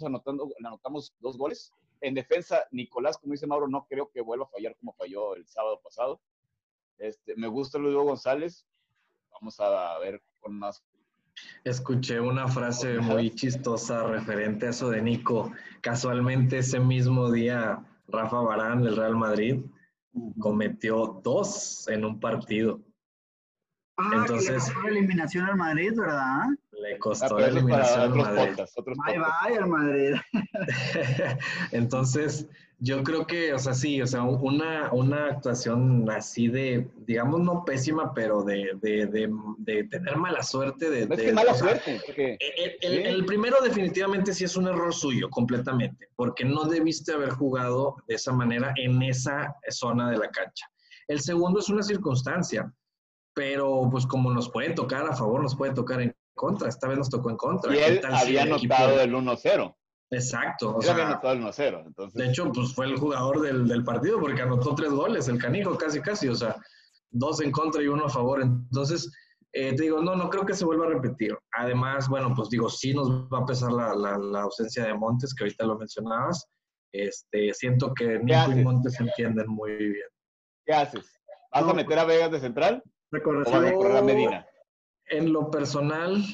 anotando, 0.00 0.52
anotamos 0.64 1.14
dos 1.18 1.36
goles. 1.36 1.72
En 2.00 2.14
defensa, 2.14 2.66
Nicolás, 2.70 3.18
como 3.18 3.32
dice 3.32 3.46
Mauro, 3.46 3.68
no 3.68 3.86
creo 3.86 4.10
que 4.10 4.20
vuelva 4.20 4.46
a 4.46 4.48
fallar 4.48 4.76
como 4.76 4.94
falló 4.94 5.34
el 5.34 5.46
sábado 5.46 5.80
pasado. 5.82 6.20
Este, 7.00 7.34
me 7.34 7.48
gusta 7.48 7.78
Luis 7.78 7.94
González. 7.94 8.66
Vamos 9.32 9.58
a 9.58 9.98
ver 9.98 10.22
con 10.38 10.54
más. 10.54 10.84
Escuché 11.64 12.20
una 12.20 12.46
frase 12.46 12.98
muy 12.98 13.30
chistosa 13.30 14.02
referente 14.04 14.66
a 14.66 14.70
eso 14.70 14.90
de 14.90 15.00
Nico. 15.00 15.50
Casualmente 15.80 16.58
ese 16.58 16.78
mismo 16.78 17.32
día, 17.32 17.82
Rafa 18.08 18.40
Barán 18.40 18.82
del 18.82 18.96
Real 18.96 19.16
Madrid 19.16 19.64
cometió 20.38 21.20
dos 21.24 21.88
en 21.88 22.04
un 22.04 22.20
partido. 22.20 22.80
Ah, 23.96 24.10
Entonces, 24.16 24.68
le 24.68 24.82
la 24.82 24.88
eliminación 24.88 25.46
al 25.46 25.56
Madrid, 25.56 25.92
¿verdad? 25.96 26.48
Le 26.80 26.98
costó 26.98 27.38
la 27.38 27.48
eliminación 27.48 28.00
al 28.00 28.10
Madrid. 28.10 28.64
bye 29.06 29.18
bye 29.18 29.58
al 29.58 29.68
Madrid. 29.68 30.14
Entonces, 31.72 32.48
yo 32.78 33.02
creo 33.04 33.26
que, 33.26 33.52
o 33.52 33.58
sea, 33.58 33.74
sí, 33.74 34.00
o 34.00 34.06
sea, 34.06 34.22
una, 34.22 34.90
una 34.92 35.26
actuación 35.26 36.08
así 36.10 36.48
de, 36.48 36.88
digamos, 37.06 37.40
no 37.40 37.62
pésima, 37.64 38.14
pero 38.14 38.42
de, 38.42 38.70
de, 38.80 39.06
de, 39.58 39.84
tener 39.84 40.16
mala 40.16 40.42
suerte. 40.42 40.88
De, 40.88 41.02
es 41.02 41.08
que 41.08 41.32
mala 41.32 41.52
suerte. 41.52 42.00
el, 42.80 43.24
primero 43.26 43.58
definitivamente 43.62 44.32
sí 44.32 44.44
es 44.44 44.56
un 44.56 44.66
error 44.66 44.94
suyo, 44.94 45.28
completamente, 45.28 46.08
porque 46.16 46.46
no 46.46 46.64
debiste 46.64 47.12
haber 47.12 47.30
jugado 47.30 47.96
de 48.08 48.14
esa 48.14 48.32
manera 48.32 48.72
en 48.76 49.02
esa 49.02 49.54
zona 49.68 50.10
de 50.10 50.16
la 50.16 50.30
cancha. 50.30 50.66
El 51.06 51.20
segundo 51.20 51.60
es 51.60 51.68
una 51.68 51.82
circunstancia, 51.82 52.72
pero 53.34 53.88
pues 53.90 54.06
como 54.06 54.32
nos 54.32 54.50
puede 54.50 54.70
tocar 54.70 55.06
a 55.06 55.14
favor, 55.14 55.42
nos 55.42 55.54
puede 55.54 55.74
tocar 55.74 56.00
en 56.00 56.16
contra. 56.40 56.70
Esta 56.70 56.88
vez 56.88 56.96
nos 56.96 57.10
tocó 57.10 57.28
en 57.28 57.36
contra. 57.36 57.74
Y 57.74 57.78
él 57.78 58.00
había 58.10 58.42
anotado 58.44 58.98
el 58.98 59.12
1-0. 59.12 59.76
Exacto. 60.12 60.76
O 60.76 60.90
había 60.90 61.06
anotado 61.06 61.34
el 61.34 61.42
1-0. 61.42 61.86
Entonces... 61.86 62.14
De 62.14 62.28
hecho, 62.28 62.50
pues 62.50 62.74
fue 62.74 62.86
el 62.86 62.96
jugador 62.96 63.42
del, 63.42 63.68
del, 63.68 63.84
partido 63.84 64.18
porque 64.18 64.40
anotó 64.40 64.74
tres 64.74 64.90
goles, 64.90 65.28
el 65.28 65.38
canijo, 65.38 65.76
casi, 65.76 66.00
casi. 66.00 66.28
O 66.28 66.34
sea, 66.34 66.56
dos 67.10 67.42
en 67.42 67.52
contra 67.52 67.82
y 67.82 67.88
uno 67.88 68.06
a 68.06 68.08
favor. 68.08 68.40
Entonces, 68.40 69.12
eh, 69.52 69.74
te 69.76 69.82
digo, 69.82 70.00
no, 70.00 70.16
no 70.16 70.30
creo 70.30 70.46
que 70.46 70.54
se 70.54 70.64
vuelva 70.64 70.86
a 70.86 70.90
repetir. 70.90 71.36
Además, 71.52 72.08
bueno, 72.08 72.32
pues 72.34 72.48
digo, 72.48 72.70
sí 72.70 72.94
nos 72.94 73.10
va 73.30 73.40
a 73.40 73.46
pesar 73.46 73.70
la, 73.70 73.94
la, 73.94 74.16
la 74.16 74.42
ausencia 74.42 74.84
de 74.84 74.94
Montes, 74.94 75.34
que 75.34 75.44
ahorita 75.44 75.66
lo 75.66 75.78
mencionabas. 75.78 76.48
Este, 76.92 77.52
siento 77.52 77.92
que 77.92 78.18
Nico 78.18 78.52
y 78.52 78.64
Montes 78.64 78.94
se 78.94 79.02
entienden 79.02 79.46
muy 79.46 79.76
bien. 79.76 80.08
¿Qué 80.64 80.72
haces? 80.72 81.04
¿Vas 81.52 81.64
a 81.64 81.74
meter 81.74 81.98
a 81.98 82.04
Vegas 82.04 82.30
de 82.30 82.40
central? 82.40 82.82
¿O 83.12 83.34
vas 83.34 83.48
a 83.48 83.72
correr 83.74 83.96
a 83.96 84.02
Medina? 84.02 84.46
En 85.10 85.32
lo 85.32 85.50
personal, 85.50 86.24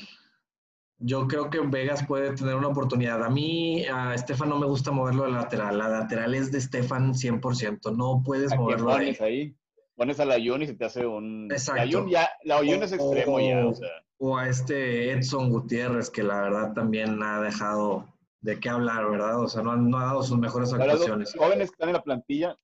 yo 0.99 1.27
creo 1.29 1.51
que 1.51 1.61
Vegas 1.61 2.07
puede 2.07 2.35
tener 2.35 2.55
una 2.55 2.69
oportunidad. 2.69 3.23
A 3.23 3.29
mí, 3.29 3.85
a 3.87 4.15
Estefan 4.15 4.49
no 4.49 4.59
me 4.59 4.67
gusta 4.67 4.93
moverlo 4.93 5.25
de 5.25 5.33
lateral. 5.33 5.79
La 5.79 5.89
lateral 5.89 6.35
es 6.35 6.53
de 6.53 6.59
Estefan 6.59 7.13
100%. 7.13 7.97
No 7.97 8.23
puedes 8.25 8.55
moverlo 8.57 8.91
pones 8.91 9.21
ahí? 9.21 9.57
Pones 9.95 10.21
a 10.21 10.25
la 10.25 10.39
Yun 10.39 10.63
y 10.63 10.67
se 10.67 10.75
te 10.75 10.85
hace 10.85 11.07
un... 11.07 11.49
Exacto. 11.51 12.05
La 12.05 12.11
ya, 12.11 12.31
la 12.45 12.61
es 12.61 12.93
extremo 12.93 13.41
ya, 13.41 13.67
o 13.67 13.75
sea. 13.75 13.89
O 14.19 14.37
a 14.37 14.49
este 14.49 15.13
Edson 15.13 15.51
Gutiérrez, 15.51 16.11
que 16.11 16.23
la 16.23 16.41
verdad 16.41 16.73
también 16.73 17.23
ha 17.23 17.41
dejado 17.41 18.07
de 18.41 18.59
qué 18.61 18.69
hablar, 18.69 19.11
¿verdad? 19.11 19.41
O 19.41 19.49
sea, 19.49 19.63
no, 19.63 19.77
no 19.77 19.99
ha 19.99 20.05
dado 20.05 20.23
sus 20.23 20.39
mejores 20.39 20.73
actuaciones. 20.73 21.35
Los 21.35 21.45
jóvenes 21.45 21.71
que 21.71 21.75
están 21.75 21.89
en 21.91 21.95
la 21.95 22.03
plantilla, 22.03 22.57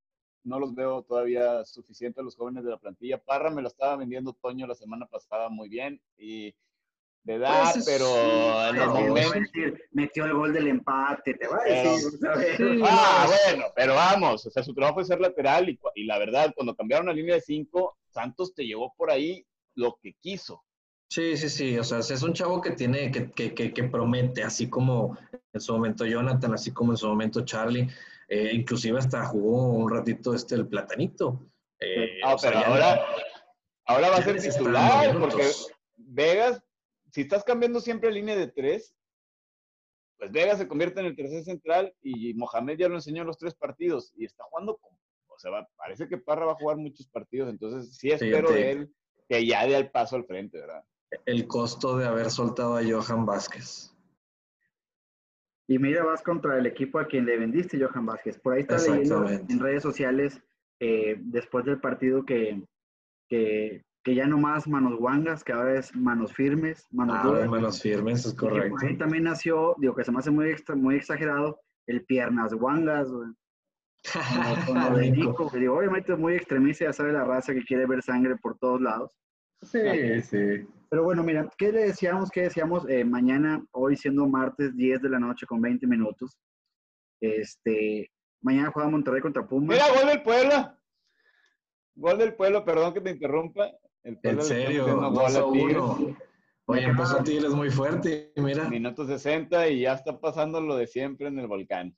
no 0.44 0.58
los 0.58 0.74
veo 0.74 1.02
todavía 1.02 1.64
suficientes 1.64 2.24
los 2.24 2.36
jóvenes 2.36 2.64
de 2.64 2.70
la 2.70 2.78
plantilla. 2.78 3.22
Parra 3.22 3.50
me 3.50 3.62
lo 3.62 3.68
estaba 3.68 3.96
vendiendo 3.96 4.32
Toño 4.32 4.66
la 4.66 4.74
semana 4.74 5.06
pasada 5.06 5.48
muy 5.48 5.68
bien 5.68 6.00
y 6.16 6.54
de 7.24 7.34
edad, 7.34 7.72
pues 7.72 7.84
pero 7.84 8.68
en 8.68 8.76
los 8.76 8.88
momentos... 8.88 9.50
Metió 9.92 10.24
el 10.24 10.34
gol 10.34 10.52
del 10.52 10.68
empate, 10.68 11.34
te 11.34 11.46
va 11.46 11.60
a 11.60 11.64
decir. 11.64 12.18
ah, 12.84 13.28
bueno, 13.44 13.66
pero 13.76 13.94
vamos, 13.94 14.44
o 14.46 14.50
sea, 14.50 14.62
su 14.62 14.74
trabajo 14.74 15.00
es 15.00 15.06
ser 15.06 15.20
lateral 15.20 15.68
y, 15.68 15.78
y 15.94 16.04
la 16.04 16.18
verdad, 16.18 16.52
cuando 16.54 16.74
cambiaron 16.74 17.06
la 17.06 17.12
línea 17.12 17.36
de 17.36 17.40
cinco, 17.40 17.96
Santos 18.08 18.54
te 18.54 18.64
llevó 18.64 18.92
por 18.96 19.10
ahí 19.10 19.46
lo 19.74 19.98
que 20.02 20.14
quiso. 20.14 20.64
Sí, 21.08 21.36
sí, 21.36 21.50
sí, 21.50 21.78
o 21.78 21.84
sea, 21.84 21.98
es 21.98 22.22
un 22.22 22.32
chavo 22.32 22.60
que 22.62 22.70
tiene, 22.70 23.10
que, 23.10 23.30
que, 23.30 23.54
que, 23.54 23.72
que, 23.72 23.84
promete, 23.84 24.42
así 24.42 24.70
como 24.70 25.18
en 25.52 25.60
su 25.60 25.74
momento 25.74 26.06
Jonathan, 26.06 26.54
así 26.54 26.72
como 26.72 26.92
en 26.92 26.96
su 26.96 27.06
momento 27.06 27.44
Charlie, 27.44 27.86
eh, 28.32 28.50
inclusive 28.54 28.98
hasta 28.98 29.26
jugó 29.26 29.68
un 29.68 29.90
ratito 29.90 30.34
este 30.34 30.54
el 30.54 30.66
platanito. 30.66 31.50
Eh, 31.80 32.20
ah, 32.24 32.36
pero 32.40 32.58
ahora, 32.58 33.06
ahora 33.86 34.10
va 34.10 34.16
a 34.16 34.22
ser 34.22 34.40
titular, 34.40 35.18
porque 35.18 35.50
Vegas 35.96 36.62
si 37.12 37.20
estás 37.20 37.44
cambiando 37.44 37.80
siempre 37.80 38.10
línea 38.10 38.34
de 38.34 38.48
tres, 38.48 38.94
pues 40.16 40.32
Vega 40.32 40.56
se 40.56 40.66
convierte 40.66 41.00
en 41.00 41.06
el 41.06 41.16
tercer 41.16 41.44
central 41.44 41.94
y 42.02 42.32
Mohamed 42.34 42.78
ya 42.78 42.88
lo 42.88 42.94
enseñó 42.94 43.20
en 43.20 43.26
los 43.26 43.38
tres 43.38 43.54
partidos 43.54 44.12
y 44.16 44.24
está 44.24 44.44
jugando 44.44 44.78
con, 44.78 44.92
o 45.28 45.38
sea, 45.38 45.50
parece 45.76 46.08
que 46.08 46.16
Parra 46.16 46.46
va 46.46 46.52
a 46.52 46.56
jugar 46.56 46.78
muchos 46.78 47.06
partidos, 47.08 47.50
entonces 47.50 47.94
sí 47.96 48.10
espero 48.10 48.50
de 48.50 48.70
él 48.70 48.94
que 49.28 49.44
ya 49.46 49.66
dé 49.66 49.76
el 49.76 49.90
paso 49.90 50.16
al 50.16 50.24
frente, 50.24 50.58
¿verdad? 50.58 50.82
El 51.26 51.46
costo 51.46 51.98
de 51.98 52.06
haber 52.06 52.30
soltado 52.30 52.76
a 52.76 52.82
Johan 52.82 53.26
Vázquez. 53.26 53.91
Y 55.72 55.78
mira, 55.78 56.04
vas 56.04 56.22
contra 56.22 56.58
el 56.58 56.66
equipo 56.66 56.98
a 56.98 57.06
quien 57.06 57.24
le 57.24 57.38
vendiste, 57.38 57.82
Johan 57.82 58.06
Vázquez. 58.06 58.38
Por 58.38 58.54
ahí 58.54 58.60
está 58.60 58.76
leyendo 58.76 59.28
en 59.28 59.58
redes 59.58 59.82
sociales 59.82 60.40
eh, 60.80 61.16
después 61.18 61.64
del 61.64 61.80
partido 61.80 62.24
que, 62.24 62.62
que 63.28 63.82
que 64.02 64.14
ya 64.14 64.26
no 64.26 64.38
más 64.38 64.66
manos 64.66 64.98
guangas, 64.98 65.44
que 65.44 65.52
ahora 65.52 65.78
es 65.78 65.94
manos 65.94 66.32
firmes, 66.32 66.86
manos 66.90 67.16
ah, 67.18 67.46
manos 67.48 67.80
firmes, 67.80 68.26
es 68.26 68.34
correcto. 68.34 68.76
Ahí 68.82 68.96
también 68.96 69.24
nació, 69.24 69.76
digo 69.78 69.94
que 69.94 70.04
se 70.04 70.10
me 70.10 70.18
hace 70.18 70.30
muy, 70.30 70.54
muy 70.76 70.96
exagerado, 70.96 71.60
el 71.86 72.04
piernas 72.04 72.52
guangas, 72.52 73.08
Como, 74.66 74.96
de 74.96 75.12
Nico, 75.12 75.48
que 75.48 75.58
digo, 75.58 75.78
obviamente 75.78 76.12
es 76.12 76.18
muy 76.18 76.34
extremista, 76.34 76.86
ya 76.86 76.92
sabe 76.92 77.12
la 77.12 77.24
raza 77.24 77.54
que 77.54 77.62
quiere 77.62 77.86
ver 77.86 78.02
sangre 78.02 78.36
por 78.36 78.58
todos 78.58 78.80
lados. 78.80 79.12
Sí, 79.62 80.22
sí. 80.22 80.66
Pero 80.90 81.04
bueno, 81.04 81.22
mira, 81.22 81.48
¿qué 81.56 81.72
le 81.72 81.84
decíamos? 81.84 82.30
¿Qué 82.30 82.42
decíamos? 82.42 82.88
Eh, 82.88 83.04
mañana, 83.04 83.64
hoy 83.72 83.96
siendo 83.96 84.26
martes 84.28 84.76
10 84.76 85.02
de 85.02 85.08
la 85.08 85.18
noche 85.18 85.46
con 85.46 85.60
20 85.60 85.86
minutos, 85.86 86.36
este, 87.20 88.10
mañana 88.42 88.70
juega 88.70 88.90
Monterrey 88.90 89.22
contra 89.22 89.46
Pumas. 89.46 89.76
Mira, 89.76 89.88
gol 89.98 90.08
del 90.08 90.22
Puebla. 90.22 90.78
Gol 91.94 92.18
del 92.18 92.34
pueblo, 92.34 92.64
perdón 92.64 92.94
que 92.94 93.00
te 93.00 93.10
interrumpa. 93.10 93.70
en 94.02 94.42
serio, 94.42 94.86
2 94.86 95.36
a 95.36 95.44
1. 95.44 96.16
Oye, 96.66 96.84
empezó 96.84 97.18
a 97.18 97.24
Tigres 97.24 97.50
muy 97.50 97.70
fuerte, 97.70 98.32
mira. 98.36 98.68
Minuto 98.68 99.06
60 99.06 99.68
y 99.68 99.80
ya 99.82 99.94
está 99.94 100.18
pasando 100.18 100.60
lo 100.60 100.76
de 100.76 100.86
siempre 100.86 101.28
en 101.28 101.38
el 101.38 101.48
volcán. 101.48 101.94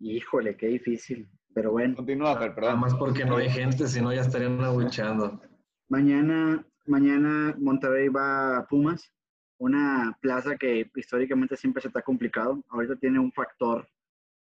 Híjole, 0.00 0.56
qué 0.56 0.66
difícil. 0.68 1.28
Pero 1.54 1.72
bueno. 1.72 1.96
Continúa, 1.96 2.38
perdón. 2.38 2.62
Nada 2.62 2.76
más 2.76 2.94
porque 2.94 3.24
no 3.24 3.38
hay 3.38 3.50
gente, 3.50 3.88
si 3.88 4.00
no 4.00 4.12
ya 4.12 4.20
estarían 4.20 4.62
aguchando. 4.62 5.40
Mañana, 5.88 6.64
mañana 6.88 7.54
Monterrey 7.58 8.08
va 8.08 8.58
a 8.58 8.66
Pumas, 8.66 9.12
una 9.58 10.16
plaza 10.20 10.56
que 10.56 10.90
históricamente 10.94 11.56
siempre 11.56 11.82
se 11.82 11.88
está 11.88 12.02
complicado. 12.02 12.62
Ahorita 12.68 12.96
tiene 12.96 13.18
un 13.18 13.32
factor 13.32 13.88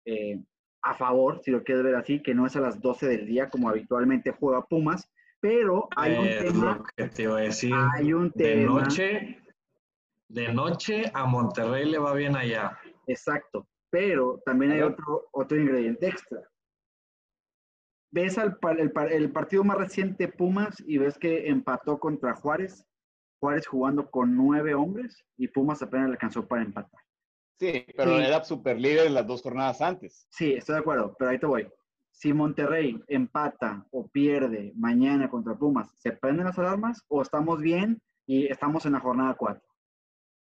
eh, 0.05 0.41
a 0.83 0.95
favor, 0.95 1.41
si 1.45 1.51
lo 1.51 1.63
quieres 1.63 1.85
ver 1.85 1.95
así, 1.97 2.23
que 2.23 2.35
no 2.35 2.47
es 2.47 2.57
a 2.57 2.61
las 2.61 2.81
12 2.81 3.07
del 3.09 3.27
día 3.27 3.51
como 3.51 3.69
habitualmente 3.69 4.33
juega 4.33 4.65
Pumas, 4.65 5.11
pero 5.41 5.89
hay 5.97 6.17
un 6.17 6.47
tema. 6.47 6.85
que 6.97 7.09
te 7.09 7.23
iba 7.25 7.39
a 7.39 7.43
decir. 7.43 7.75
Hay 7.95 8.13
un 8.13 8.31
tema. 8.33 8.49
De 8.49 8.67
noche, 8.67 9.39
de 10.29 10.53
noche 10.53 11.11
a 11.13 11.27
Monterrey 11.27 11.91
le 11.91 11.99
va 11.99 12.15
bien 12.15 12.37
allá. 12.37 12.79
Exacto, 13.07 13.67
pero 13.91 14.41
también 14.45 14.73
hay 14.73 14.83
otro, 14.83 15.29
otro 15.33 15.59
ingrediente 15.59 16.09
extra. 16.09 16.41
Ves 18.13 18.39
al, 18.39 18.59
el, 18.79 18.93
el 19.11 19.33
partido 19.33 19.63
más 19.65 19.79
reciente 19.79 20.29
Pumas 20.29 20.83
y 20.87 20.99
ves 20.99 21.19
que 21.19 21.49
empató 21.49 21.99
contra 21.99 22.35
Juárez, 22.35 22.85
Juárez 23.39 23.67
jugando 23.67 24.11
con 24.11 24.37
nueve 24.37 24.75
hombres 24.75 25.25
y 25.37 25.49
Pumas 25.49 25.81
apenas 25.83 26.09
le 26.09 26.13
alcanzó 26.15 26.47
para 26.47 26.63
empatar. 26.63 27.01
Sí, 27.59 27.85
pero 27.95 28.19
era 28.19 28.43
super 28.43 28.81
líder 28.81 29.07
en 29.07 29.15
las 29.15 29.27
dos 29.27 29.43
jornadas 29.43 29.81
antes. 29.83 30.27
Sí, 30.31 30.55
estoy 30.55 30.75
de 30.75 30.81
acuerdo, 30.81 31.15
pero 31.19 31.31
ahí 31.31 31.39
te 31.39 31.47
voy. 31.47 31.69
si 32.11 32.33
Monterrey 32.33 33.03
empata 33.07 33.87
o 33.91 34.07
pierde 34.09 34.73
mañana 34.77 35.31
contra 35.31 35.55
Pumas, 35.55 35.91
¿se 35.99 36.13
prenden 36.13 36.47
las 36.47 36.59
alarmas 36.59 37.05
o 37.09 37.23
estamos 37.23 37.61
bien 37.61 38.01
y 38.27 38.47
estamos 38.47 38.87
en 38.87 38.93
la 38.93 39.01
jornada 39.01 39.35
4? 39.35 39.63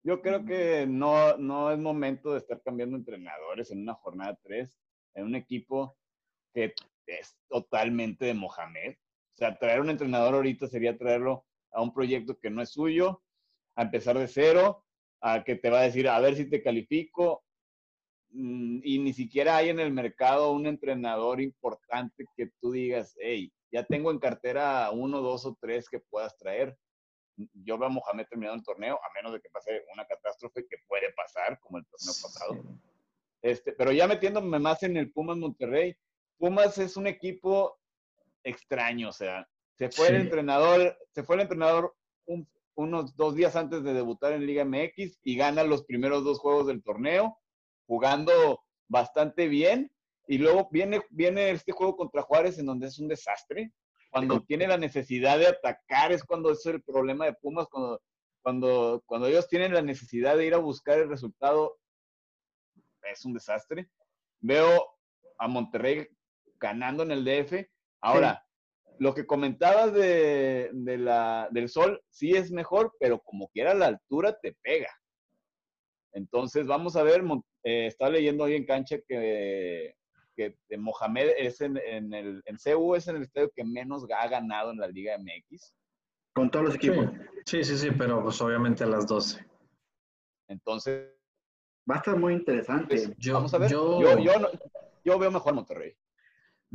Yo 0.02 0.20
creo 0.20 0.44
que 0.44 0.87
no, 0.87 1.37
no 1.38 1.70
es 1.70 1.78
momento 1.78 2.32
de 2.32 2.38
estar 2.38 2.61
cambiando 2.62 2.96
entrenadores 2.96 3.70
en 3.70 3.82
una 3.82 3.94
jornada 3.94 4.38
3, 4.42 4.78
en 5.14 5.25
un 5.25 5.34
equipo 5.34 5.96
que 6.52 6.75
es 7.06 7.37
totalmente 7.49 8.26
de 8.26 8.34
Mohamed. 8.34 8.94
O 9.34 9.37
sea, 9.37 9.58
traer 9.58 9.80
un 9.80 9.90
entrenador 9.90 10.34
ahorita 10.34 10.68
sería 10.68 10.96
traerlo 10.96 11.44
a 11.73 11.82
un 11.82 11.92
proyecto 11.92 12.38
que 12.38 12.50
no 12.50 12.62
es 12.62 12.70
suyo, 12.70 13.23
a 13.76 13.82
empezar 13.82 14.18
de 14.18 14.28
cero, 14.28 14.84
a 15.20 15.42
que 15.42 15.56
te 15.56 15.70
va 15.70 15.80
a 15.80 15.84
decir, 15.84 16.08
a 16.08 16.20
ver 16.20 16.37
si 16.37 16.49
te 16.49 16.62
califico, 16.62 17.44
mm, 18.30 18.80
y 18.82 18.99
ni 18.99 19.12
siquiera 19.12 19.56
hay 19.56 19.70
en 19.70 19.80
el 19.80 19.92
mercado 19.92 20.52
un 20.52 20.66
entrenador 20.66 21.40
importante 21.40 22.26
que 22.37 22.50
tú 22.61 22.73
digas, 22.73 23.16
hey, 23.18 23.52
ya 23.73 23.84
tengo 23.84 24.11
en 24.12 24.20
cartera 24.20 24.90
uno, 24.92 25.20
dos 25.20 25.46
o 25.46 25.56
tres 25.61 25.88
que 25.88 25.99
puedas 25.99 26.37
traer. 26.37 26.76
Yo 27.37 27.76
veo 27.76 27.88
a 27.88 27.90
Mohamed 27.90 28.26
terminando 28.28 28.58
el 28.58 28.64
torneo, 28.64 28.94
a 28.96 29.12
menos 29.14 29.32
de 29.32 29.40
que 29.40 29.50
pase 29.50 29.82
una 29.92 30.06
catástrofe 30.06 30.64
que 30.68 30.76
puede 30.87 31.12
pasar, 31.14 31.58
como 31.58 31.78
el 31.78 31.87
torneo 31.87 32.14
pasado. 32.23 32.62
Este, 33.42 33.73
pero 33.73 33.90
ya 33.90 34.06
metiéndome 34.06 34.58
más 34.61 34.82
en 34.84 34.96
el 34.96 35.11
Pumas 35.11 35.37
Monterrey, 35.37 35.96
Pumas 36.44 36.76
es 36.76 36.98
un 36.98 37.06
equipo 37.06 37.80
extraño, 38.42 39.08
o 39.08 39.12
sea, 39.12 39.48
se 39.78 39.88
fue 39.88 40.08
el 40.08 40.16
entrenador, 40.16 40.94
se 41.14 41.22
fue 41.22 41.36
el 41.36 41.40
entrenador 41.40 41.96
unos 42.74 43.16
dos 43.16 43.34
días 43.34 43.56
antes 43.56 43.82
de 43.82 43.94
debutar 43.94 44.34
en 44.34 44.44
Liga 44.44 44.62
MX 44.62 45.20
y 45.22 45.36
gana 45.36 45.64
los 45.64 45.86
primeros 45.86 46.22
dos 46.22 46.38
juegos 46.38 46.66
del 46.66 46.82
torneo, 46.82 47.38
jugando 47.86 48.62
bastante 48.88 49.48
bien. 49.48 49.90
Y 50.28 50.36
luego 50.36 50.68
viene, 50.70 51.00
viene 51.08 51.48
este 51.48 51.72
juego 51.72 51.96
contra 51.96 52.20
Juárez 52.20 52.58
en 52.58 52.66
donde 52.66 52.88
es 52.88 52.98
un 52.98 53.08
desastre. 53.08 53.72
Cuando 54.10 54.42
tiene 54.42 54.66
la 54.66 54.76
necesidad 54.76 55.38
de 55.38 55.46
atacar 55.46 56.12
es 56.12 56.24
cuando 56.24 56.50
es 56.50 56.66
el 56.66 56.82
problema 56.82 57.24
de 57.24 57.32
Pumas, 57.32 57.68
cuando, 57.70 58.02
cuando, 58.42 59.02
cuando 59.06 59.28
ellos 59.28 59.48
tienen 59.48 59.72
la 59.72 59.80
necesidad 59.80 60.36
de 60.36 60.44
ir 60.44 60.52
a 60.52 60.58
buscar 60.58 60.98
el 60.98 61.08
resultado, 61.08 61.78
es 63.10 63.24
un 63.24 63.32
desastre. 63.32 63.88
Veo 64.40 64.90
a 65.38 65.48
Monterrey 65.48 66.06
ganando 66.64 67.02
en 67.02 67.11
el 67.11 67.25
DF. 67.25 67.68
Ahora, 68.00 68.42
lo 68.99 69.14
que 69.14 69.26
comentabas 69.26 69.92
de, 69.92 70.71
la, 70.73 71.49
del 71.50 71.68
sol, 71.68 72.00
sí 72.09 72.30
es 72.33 72.50
mejor, 72.50 72.94
pero 72.99 73.21
como 73.21 73.49
quiera 73.49 73.75
la 73.75 73.88
altura 73.88 74.38
te 74.40 74.56
pega. 74.62 74.90
Entonces, 76.12 76.66
vamos 76.66 76.97
a 76.97 77.02
ver, 77.02 77.23
eh, 77.64 77.87
está 77.87 78.09
leyendo 78.09 78.44
hoy 78.44 78.54
en 78.54 78.64
cancha 78.64 78.97
que, 79.06 79.94
que 80.37 80.56
Mohamed 80.78 81.33
es 81.37 81.61
en, 81.61 81.76
el 81.76 82.42
en 82.44 82.56
CU 82.56 82.94
es 82.94 83.09
en 83.09 83.16
el 83.16 83.23
estadio 83.23 83.52
que 83.54 83.64
menos 83.64 84.06
ha 84.16 84.28
ganado 84.28 84.71
en 84.71 84.78
la 84.78 84.88
Liga 84.88 85.18
MX. 85.18 85.75
Con 86.35 86.50
todos 86.50 86.66
los 86.66 86.75
equipos. 86.76 87.06
Sí, 87.44 87.62
sí, 87.62 87.76
sí, 87.76 87.90
pero 87.90 88.23
pues 88.23 88.40
obviamente 88.40 88.85
a 88.85 88.87
las 88.87 89.06
12. 89.06 89.44
Entonces. 90.49 91.11
Va 91.88 91.97
a 91.97 91.99
estar 91.99 92.16
muy 92.16 92.33
interesante. 92.33 92.97
Pues, 92.97 93.33
vamos 93.33 93.52
a 93.52 93.59
ver. 93.59 93.71
Yo, 93.71 94.00
yo, 94.00 94.18
yo, 94.18 94.33
yo 95.04 95.18
veo 95.18 95.30
mejor 95.30 95.54
Monterrey. 95.54 95.94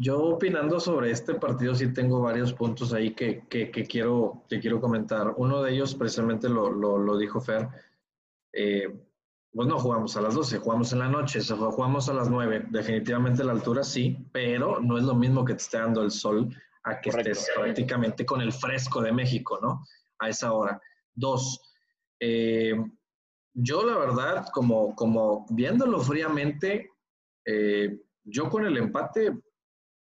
Yo 0.02 0.18
opinando 0.18 0.80
sobre 0.80 1.12
este 1.12 1.34
partido 1.34 1.76
sí 1.76 1.92
tengo 1.92 2.22
varios 2.22 2.54
puntos 2.54 2.94
ahí 2.94 3.14
que, 3.14 3.46
que, 3.50 3.70
quiero, 3.70 4.46
que 4.48 4.62
quiero 4.62 4.80
comentar. 4.80 5.34
Uno 5.36 5.62
de 5.62 5.74
ellos 5.74 5.94
precisamente 5.94 6.48
lo, 6.48 6.72
lo, 6.72 7.18
dijo 7.18 7.42
Fer. 7.42 7.68
Eh, 8.54 8.88
pues 9.52 9.68
no 9.68 9.78
jugamos 9.78 10.16
a 10.16 10.22
las 10.22 10.36
12, 10.36 10.60
jugamos 10.60 10.94
en 10.94 11.00
la 11.00 11.10
noche, 11.10 11.42
jugamos 11.42 12.08
a 12.08 12.14
las 12.14 12.30
9. 12.30 12.68
Definitivamente 12.70 13.44
la 13.44 13.52
altura 13.52 13.84
sí, 13.84 14.18
pero 14.32 14.80
no 14.80 14.98
es 14.98 15.04
lo 15.04 15.16
mismo 15.16 15.44
que 15.44 15.56
te 15.56 15.64
esté 15.64 15.80
dando 15.80 16.02
el 16.02 16.12
sol 16.12 16.48
a 16.84 17.02
que 17.02 17.10
estés 17.10 17.50
prácticamente 17.54 18.26
con 18.26 18.40
el 18.40 18.54
fresco 18.54 19.02
de 19.02 19.12
México, 19.12 19.60
¿no? 19.62 19.84
A 20.20 20.30
esa 20.30 20.54
hora. 20.54 20.82
Dos, 21.14 21.60
eh, 22.22 22.74
yo 23.54 23.86
la 23.86 23.98
verdad, 23.98 24.46
como, 24.54 24.96
como 24.96 25.46
viéndolo 25.50 26.00
fríamente, 26.00 26.90
eh, 27.46 28.00
yo 28.24 28.50
con 28.50 28.66
el 28.66 28.78
empate 28.78 29.38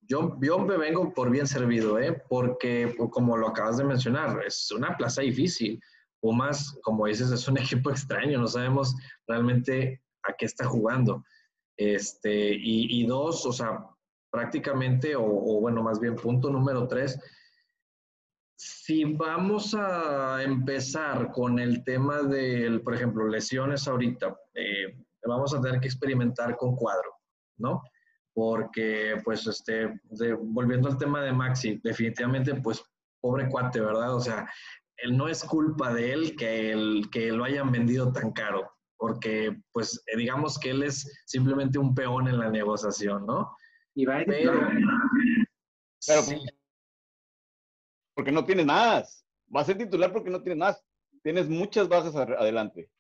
yo, 0.09 0.37
yo 0.41 0.59
me 0.59 0.77
vengo 0.77 1.13
por 1.13 1.31
bien 1.31 1.47
servido, 1.47 1.99
¿eh? 1.99 2.23
porque 2.29 2.95
como 3.11 3.37
lo 3.37 3.49
acabas 3.49 3.77
de 3.77 3.85
mencionar, 3.85 4.43
es 4.47 4.71
una 4.71 4.97
plaza 4.97 5.23
difícil. 5.23 5.81
Pumas, 6.21 6.79
como 6.83 7.07
dices, 7.07 7.31
es 7.31 7.49
un 7.49 7.59
equipo 7.59 7.91
extraño, 7.91 8.41
no 8.41 8.47
sabemos 8.47 8.95
realmente 9.27 10.03
a 10.25 10.33
qué 10.35 10.47
está 10.47 10.67
jugando. 10.67 11.25
Este, 11.77 12.55
y, 12.55 13.05
dos, 13.07 13.47
o 13.47 13.53
sea, 13.53 13.87
prácticamente, 14.31 15.17
o, 15.17 15.23
bueno, 15.61 15.83
más 15.83 15.99
bien 15.99 16.17
punto 16.17 16.51
número 16.51 16.87
tres, 16.87 17.19
si 18.55 19.05
vamos 19.05 19.75
a 19.75 20.43
empezar 20.43 21.33
con 21.33 21.59
el 21.59 21.83
tema 21.83 22.23
del, 22.23 22.83
por 22.83 22.95
ejemplo, 22.95 23.27
lesiones 23.27 23.89
ahorita, 23.89 24.39
eh, 24.55 24.97
vamos 25.27 25.55
a 25.55 25.61
tener 25.61 25.81
que 25.81 25.89
experimentar 25.89 26.57
con 26.57 26.77
cuadro, 26.77 27.17
¿no? 27.59 27.83
Porque 28.35 29.21
pues 29.25 29.47
este, 29.47 30.01
volviendo 30.41 30.89
al 30.89 30.99
tema 30.99 31.23
de 31.23 31.33
Maxi, 31.33 31.81
definitivamente 31.83 32.55
pues 32.57 32.83
pobre 33.21 33.49
cuate, 33.49 33.81
¿verdad? 33.81 34.15
O 34.15 34.21
sea, 34.21 34.49
él 34.99 35.17
no 35.17 35.29
es 35.29 35.45
culpa 35.45 35.93
de 35.93 36.13
él 36.13 36.37
que, 36.37 36.71
el, 36.71 37.09
que 37.11 37.33
lo 37.33 37.45
hayan 37.45 37.71
vendido 37.71 38.13
tan 38.13 38.33
caro, 38.33 38.71
porque 38.97 39.61
pues 39.73 40.03
eh, 40.07 40.17
digamos 40.17 40.59
que 40.59 40.71
él 40.71 40.83
es 40.83 41.23
simplemente 41.27 41.79
un 41.79 41.95
peón 41.95 42.29
en 42.29 42.39
la 42.39 42.51
negociación, 42.51 43.27
¿no? 43.27 43.57
Y 43.95 44.07
va 44.07 44.19
a 44.19 44.25
pero, 44.25 44.53
pero 46.07 46.23
porque 48.15 48.33
no 48.33 48.45
tienes 48.45 48.67
más. 48.67 49.27
Va 49.55 49.61
a 49.61 49.65
ser 49.65 49.79
titular 49.79 50.13
porque 50.13 50.31
no 50.31 50.43
tienes 50.43 50.59
más. 50.59 50.85
Tienes 51.23 51.49
muchas 51.49 51.89
bajas 51.89 52.15
adelante. 52.15 52.91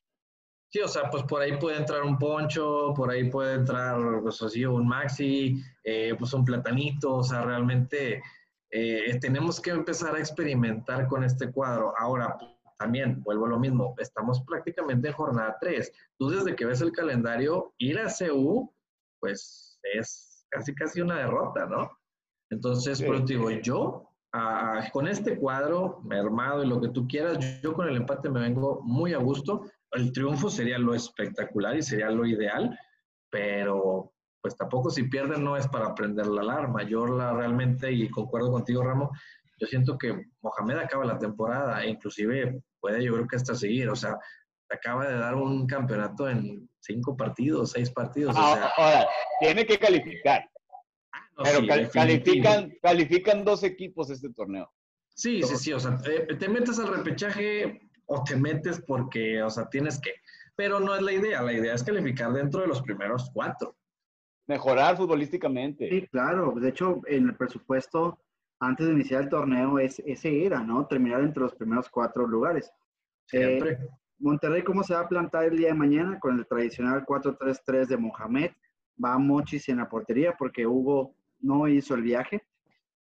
Sí, 0.72 0.80
o 0.80 0.88
sea, 0.88 1.10
pues 1.10 1.22
por 1.24 1.42
ahí 1.42 1.58
puede 1.58 1.76
entrar 1.76 2.02
un 2.02 2.18
poncho, 2.18 2.94
por 2.96 3.10
ahí 3.10 3.28
puede 3.28 3.56
entrar, 3.56 3.98
pues 4.22 4.40
así, 4.40 4.64
un 4.64 4.88
maxi, 4.88 5.62
eh, 5.84 6.14
pues 6.18 6.32
un 6.32 6.46
platanito, 6.46 7.16
o 7.16 7.22
sea, 7.22 7.42
realmente 7.42 8.22
eh, 8.70 9.18
tenemos 9.20 9.60
que 9.60 9.68
empezar 9.68 10.16
a 10.16 10.18
experimentar 10.18 11.06
con 11.08 11.24
este 11.24 11.52
cuadro. 11.52 11.92
Ahora, 11.98 12.38
también, 12.78 13.22
vuelvo 13.22 13.44
a 13.44 13.50
lo 13.50 13.58
mismo, 13.58 13.94
estamos 13.98 14.42
prácticamente 14.46 15.08
en 15.08 15.14
jornada 15.14 15.58
3. 15.60 15.92
Tú 16.18 16.30
desde 16.30 16.56
que 16.56 16.64
ves 16.64 16.80
el 16.80 16.92
calendario, 16.92 17.74
ir 17.76 17.98
a 17.98 18.06
CU, 18.06 18.72
pues 19.20 19.78
es 19.92 20.46
casi 20.48 20.74
casi 20.74 21.02
una 21.02 21.18
derrota, 21.18 21.66
¿no? 21.66 21.90
Entonces, 22.48 23.02
por 23.02 23.22
digo, 23.26 23.50
yo 23.50 24.08
con 24.90 25.06
este 25.06 25.36
cuadro, 25.36 26.02
armado 26.10 26.64
y 26.64 26.66
lo 26.66 26.80
que 26.80 26.88
tú 26.88 27.06
quieras, 27.06 27.60
yo 27.62 27.74
con 27.74 27.88
el 27.88 27.96
empate 27.96 28.30
me 28.30 28.40
vengo 28.40 28.80
muy 28.82 29.12
a 29.12 29.18
gusto 29.18 29.66
el 29.92 30.12
triunfo 30.12 30.50
sería 30.50 30.78
lo 30.78 30.94
espectacular 30.94 31.76
y 31.76 31.82
sería 31.82 32.10
lo 32.10 32.26
ideal, 32.26 32.78
pero 33.30 34.12
pues 34.40 34.56
tampoco 34.56 34.90
si 34.90 35.04
pierden 35.04 35.44
no 35.44 35.56
es 35.56 35.68
para 35.68 35.94
prender 35.94 36.26
la 36.26 36.42
alarma. 36.42 36.82
Yo 36.82 37.06
la 37.06 37.32
realmente, 37.32 37.92
y 37.92 38.08
concuerdo 38.10 38.50
contigo, 38.50 38.82
Ramo, 38.82 39.10
yo 39.58 39.66
siento 39.66 39.96
que 39.96 40.26
Mohamed 40.40 40.78
acaba 40.78 41.04
la 41.04 41.18
temporada 41.18 41.84
e 41.84 41.90
inclusive 41.90 42.60
puede 42.80 43.04
yo 43.04 43.12
creo 43.12 43.28
que 43.28 43.36
hasta 43.36 43.54
seguir, 43.54 43.88
o 43.88 43.94
sea, 43.94 44.18
acaba 44.68 45.06
de 45.06 45.16
dar 45.16 45.36
un 45.36 45.66
campeonato 45.66 46.28
en 46.28 46.68
cinco 46.80 47.16
partidos, 47.16 47.70
seis 47.70 47.90
partidos. 47.90 48.34
Ah, 48.36 48.72
ahora, 48.76 49.06
tiene 49.38 49.64
que 49.64 49.78
calificar. 49.78 50.48
Ah, 51.12 51.42
pero 51.44 51.60
califican, 51.92 52.72
califican 52.82 53.44
dos 53.44 53.62
equipos 53.62 54.10
este 54.10 54.30
torneo. 54.32 54.68
Sí, 55.14 55.42
sí, 55.42 55.56
sí, 55.56 55.72
o 55.72 55.78
sea, 55.78 55.96
te, 55.98 56.34
te 56.34 56.48
metes 56.48 56.78
al 56.78 56.88
repechaje 56.88 57.80
o 58.12 58.22
te 58.22 58.36
metes 58.36 58.80
porque, 58.86 59.42
o 59.42 59.50
sea, 59.50 59.68
tienes 59.68 60.00
que. 60.00 60.10
Pero 60.54 60.78
no 60.78 60.94
es 60.94 61.00
la 61.00 61.12
idea, 61.12 61.40
la 61.40 61.52
idea 61.52 61.74
es 61.74 61.82
calificar 61.82 62.32
dentro 62.32 62.60
de 62.60 62.66
los 62.66 62.82
primeros 62.82 63.30
cuatro. 63.32 63.74
Mejorar 64.46 64.96
futbolísticamente. 64.98 65.88
Sí, 65.88 66.06
claro. 66.08 66.52
De 66.56 66.68
hecho, 66.68 67.00
en 67.06 67.28
el 67.28 67.36
presupuesto, 67.36 68.18
antes 68.60 68.86
de 68.86 68.92
iniciar 68.92 69.22
el 69.22 69.30
torneo, 69.30 69.78
es, 69.78 69.98
ese 70.00 70.44
era, 70.44 70.62
¿no? 70.62 70.86
Terminar 70.86 71.22
entre 71.22 71.42
los 71.42 71.54
primeros 71.54 71.88
cuatro 71.88 72.26
lugares. 72.26 72.70
Siempre. 73.24 73.72
Eh, 73.72 73.88
Monterrey, 74.18 74.62
¿cómo 74.62 74.82
se 74.82 74.94
va 74.94 75.00
a 75.00 75.08
plantar 75.08 75.44
el 75.44 75.56
día 75.56 75.68
de 75.68 75.74
mañana? 75.74 76.20
Con 76.20 76.38
el 76.38 76.46
tradicional 76.46 77.06
4-3-3 77.06 77.86
de 77.86 77.96
Mohamed. 77.96 78.50
Va 79.02 79.16
Mochis 79.16 79.68
en 79.70 79.78
la 79.78 79.88
portería 79.88 80.36
porque 80.38 80.66
Hugo 80.66 81.14
no 81.40 81.66
hizo 81.66 81.94
el 81.94 82.02
viaje. 82.02 82.42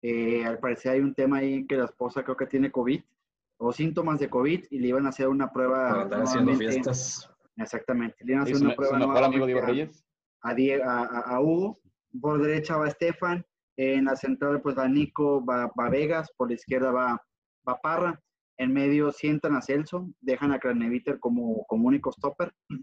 Eh, 0.04 0.46
al 0.46 0.60
parecer 0.60 0.94
hay 0.94 1.00
un 1.00 1.16
tema 1.16 1.38
ahí 1.38 1.66
que 1.66 1.76
la 1.76 1.86
esposa 1.86 2.24
creo 2.24 2.38
que 2.38 2.46
tiene 2.46 2.72
COVID 2.72 3.02
o 3.62 3.72
síntomas 3.74 4.20
de 4.20 4.30
COVID 4.30 4.66
y 4.72 4.80
le 4.80 4.88
iban 4.88 5.06
a 5.06 5.10
hacer 5.10 5.28
una 5.28 5.52
prueba. 5.52 6.04
Estar 6.04 6.22
haciendo 6.24 6.54
fiestas. 6.56 7.30
Exactamente. 7.58 8.16
Le 8.24 8.32
iban 8.34 8.42
a 8.42 8.44
hacer 8.50 8.56
una 8.66 8.76
prueba. 8.76 8.98
mejor 8.98 9.24
amigo 9.24 9.46
Diego 9.46 9.62
Reyes? 9.62 10.04
A, 10.42 10.52
a, 11.26 11.40
Hugo. 11.42 11.80
Por 12.22 12.42
derecha 12.42 12.78
va 12.78 12.88
Estefan. 12.88 13.46
En 13.78 14.06
la 14.06 14.16
central, 14.16 14.62
pues 14.62 14.78
va 14.78 14.88
Nico, 14.88 15.44
va, 15.46 15.70
Vegas. 15.90 16.30
Por 16.38 16.48
la 16.50 16.56
izquierda 16.56 16.92
va, 16.92 17.22
va 17.68 17.80
Parra. 17.82 18.20
En 18.58 18.74
medio 18.74 19.12
sientan 19.12 19.56
a 19.56 19.62
Celso. 19.62 20.10
Dejan 20.22 20.52
a 20.54 20.60
Craneviter 20.60 21.20
como, 21.20 21.66
como 21.68 21.88
único 21.88 22.12
stopper. 22.14 22.54
no, 22.70 22.80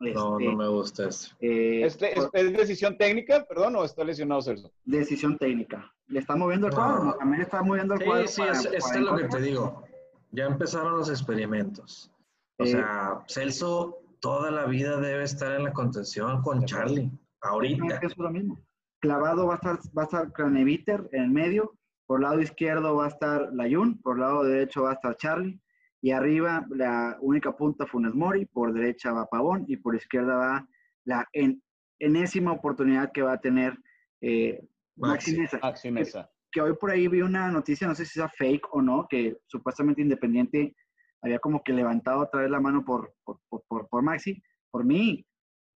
no 0.00 0.38
Este, 0.40 0.56
me 0.56 0.68
gusta 0.68 1.08
eso. 1.08 1.34
eh, 1.40 1.82
¿Este 1.84 2.18
¿Es, 2.18 2.26
por- 2.26 2.30
es 2.32 2.52
decisión 2.52 2.96
técnica, 2.96 3.44
perdón, 3.46 3.76
o 3.76 3.84
está 3.84 4.04
lesionado 4.04 4.40
Celso? 4.42 4.72
decisión 4.84 5.36
técnica. 5.38 5.92
Le 6.06 6.20
está 6.20 6.36
moviendo 6.36 6.66
el 6.68 6.72
No. 6.72 6.76
cuadro, 6.78 7.04
Mohamed 7.04 7.40
está 7.40 7.62
moviendo 7.62 7.94
el 7.94 8.04
cuadro. 8.04 8.26
Sí, 8.28 8.34
sí, 8.34 8.40
para- 8.42 8.52
es, 8.76 8.84
para 8.84 8.94
es 8.96 9.00
lo 9.02 9.16
que 9.16 9.24
te 9.24 9.40
digo. 9.42 9.82
Ya 10.30 10.44
empezaron 10.46 10.96
los 10.96 11.08
experimentos. 11.10 12.12
O 12.58 12.64
Eh, 12.64 12.68
sea, 12.68 13.22
Celso 13.28 13.98
toda 14.20 14.50
la 14.50 14.66
vida 14.66 14.98
debe 15.00 15.24
estar 15.24 15.52
en 15.52 15.64
la 15.64 15.72
contención 15.72 16.42
con 16.42 16.64
Charlie. 16.64 17.10
Ahorita. 17.40 18.00
Es 18.02 18.16
lo 18.18 18.30
mismo. 18.30 18.58
Clavado 19.00 19.46
va 19.46 19.54
a 19.54 19.56
estar, 19.56 19.78
va 19.96 20.02
a 20.02 20.04
estar 20.06 20.32
Craneviter 20.32 21.08
en 21.12 21.22
el 21.24 21.30
medio. 21.30 21.74
Por 22.06 22.20
lado 22.20 22.40
izquierdo 22.40 22.96
va 22.96 23.04
a 23.04 23.08
estar 23.08 23.52
Layun. 23.52 23.98
Por 24.02 24.18
lado 24.18 24.42
derecho 24.42 24.82
va 24.82 24.90
a 24.90 24.94
estar 24.94 25.16
Charlie. 25.16 25.60
Y 26.00 26.10
arriba 26.10 26.66
la 26.70 27.16
única 27.20 27.56
punta 27.56 27.86
Funes 27.86 28.14
Mori. 28.14 28.44
Por 28.46 28.72
derecha 28.72 29.12
va 29.12 29.26
Pavón. 29.26 29.64
Y 29.68 29.76
por 29.76 29.94
izquierda 29.94 30.34
va 30.36 30.68
la 31.04 31.28
en- 31.32 31.62
enésima 32.00 32.52
oportunidad 32.52 33.12
que 33.12 33.22
va 33.22 33.34
a 33.34 33.40
tener 33.40 33.78
eh, 34.20 34.60
Maxi 34.96 35.30
Maxi. 35.32 35.40
Mesa. 35.40 35.58
Maxi 35.62 35.90
Mesa. 35.92 36.30
Que 36.50 36.60
hoy 36.60 36.74
por 36.74 36.90
ahí 36.90 37.08
vi 37.08 37.20
una 37.22 37.50
noticia, 37.50 37.86
no 37.86 37.94
sé 37.94 38.04
si 38.06 38.14
sea 38.14 38.28
fake 38.28 38.68
o 38.72 38.80
no, 38.82 39.06
que 39.08 39.36
supuestamente 39.46 40.02
Independiente 40.02 40.74
había 41.22 41.38
como 41.38 41.62
que 41.62 41.72
levantado 41.72 42.20
otra 42.20 42.42
vez 42.42 42.50
la 42.50 42.60
mano 42.60 42.84
por, 42.84 43.14
por, 43.24 43.40
por, 43.48 43.62
por- 43.68 43.88
por 43.88 44.02
Maxi. 44.02 44.40
Por 44.70 44.84
mí, 44.84 45.24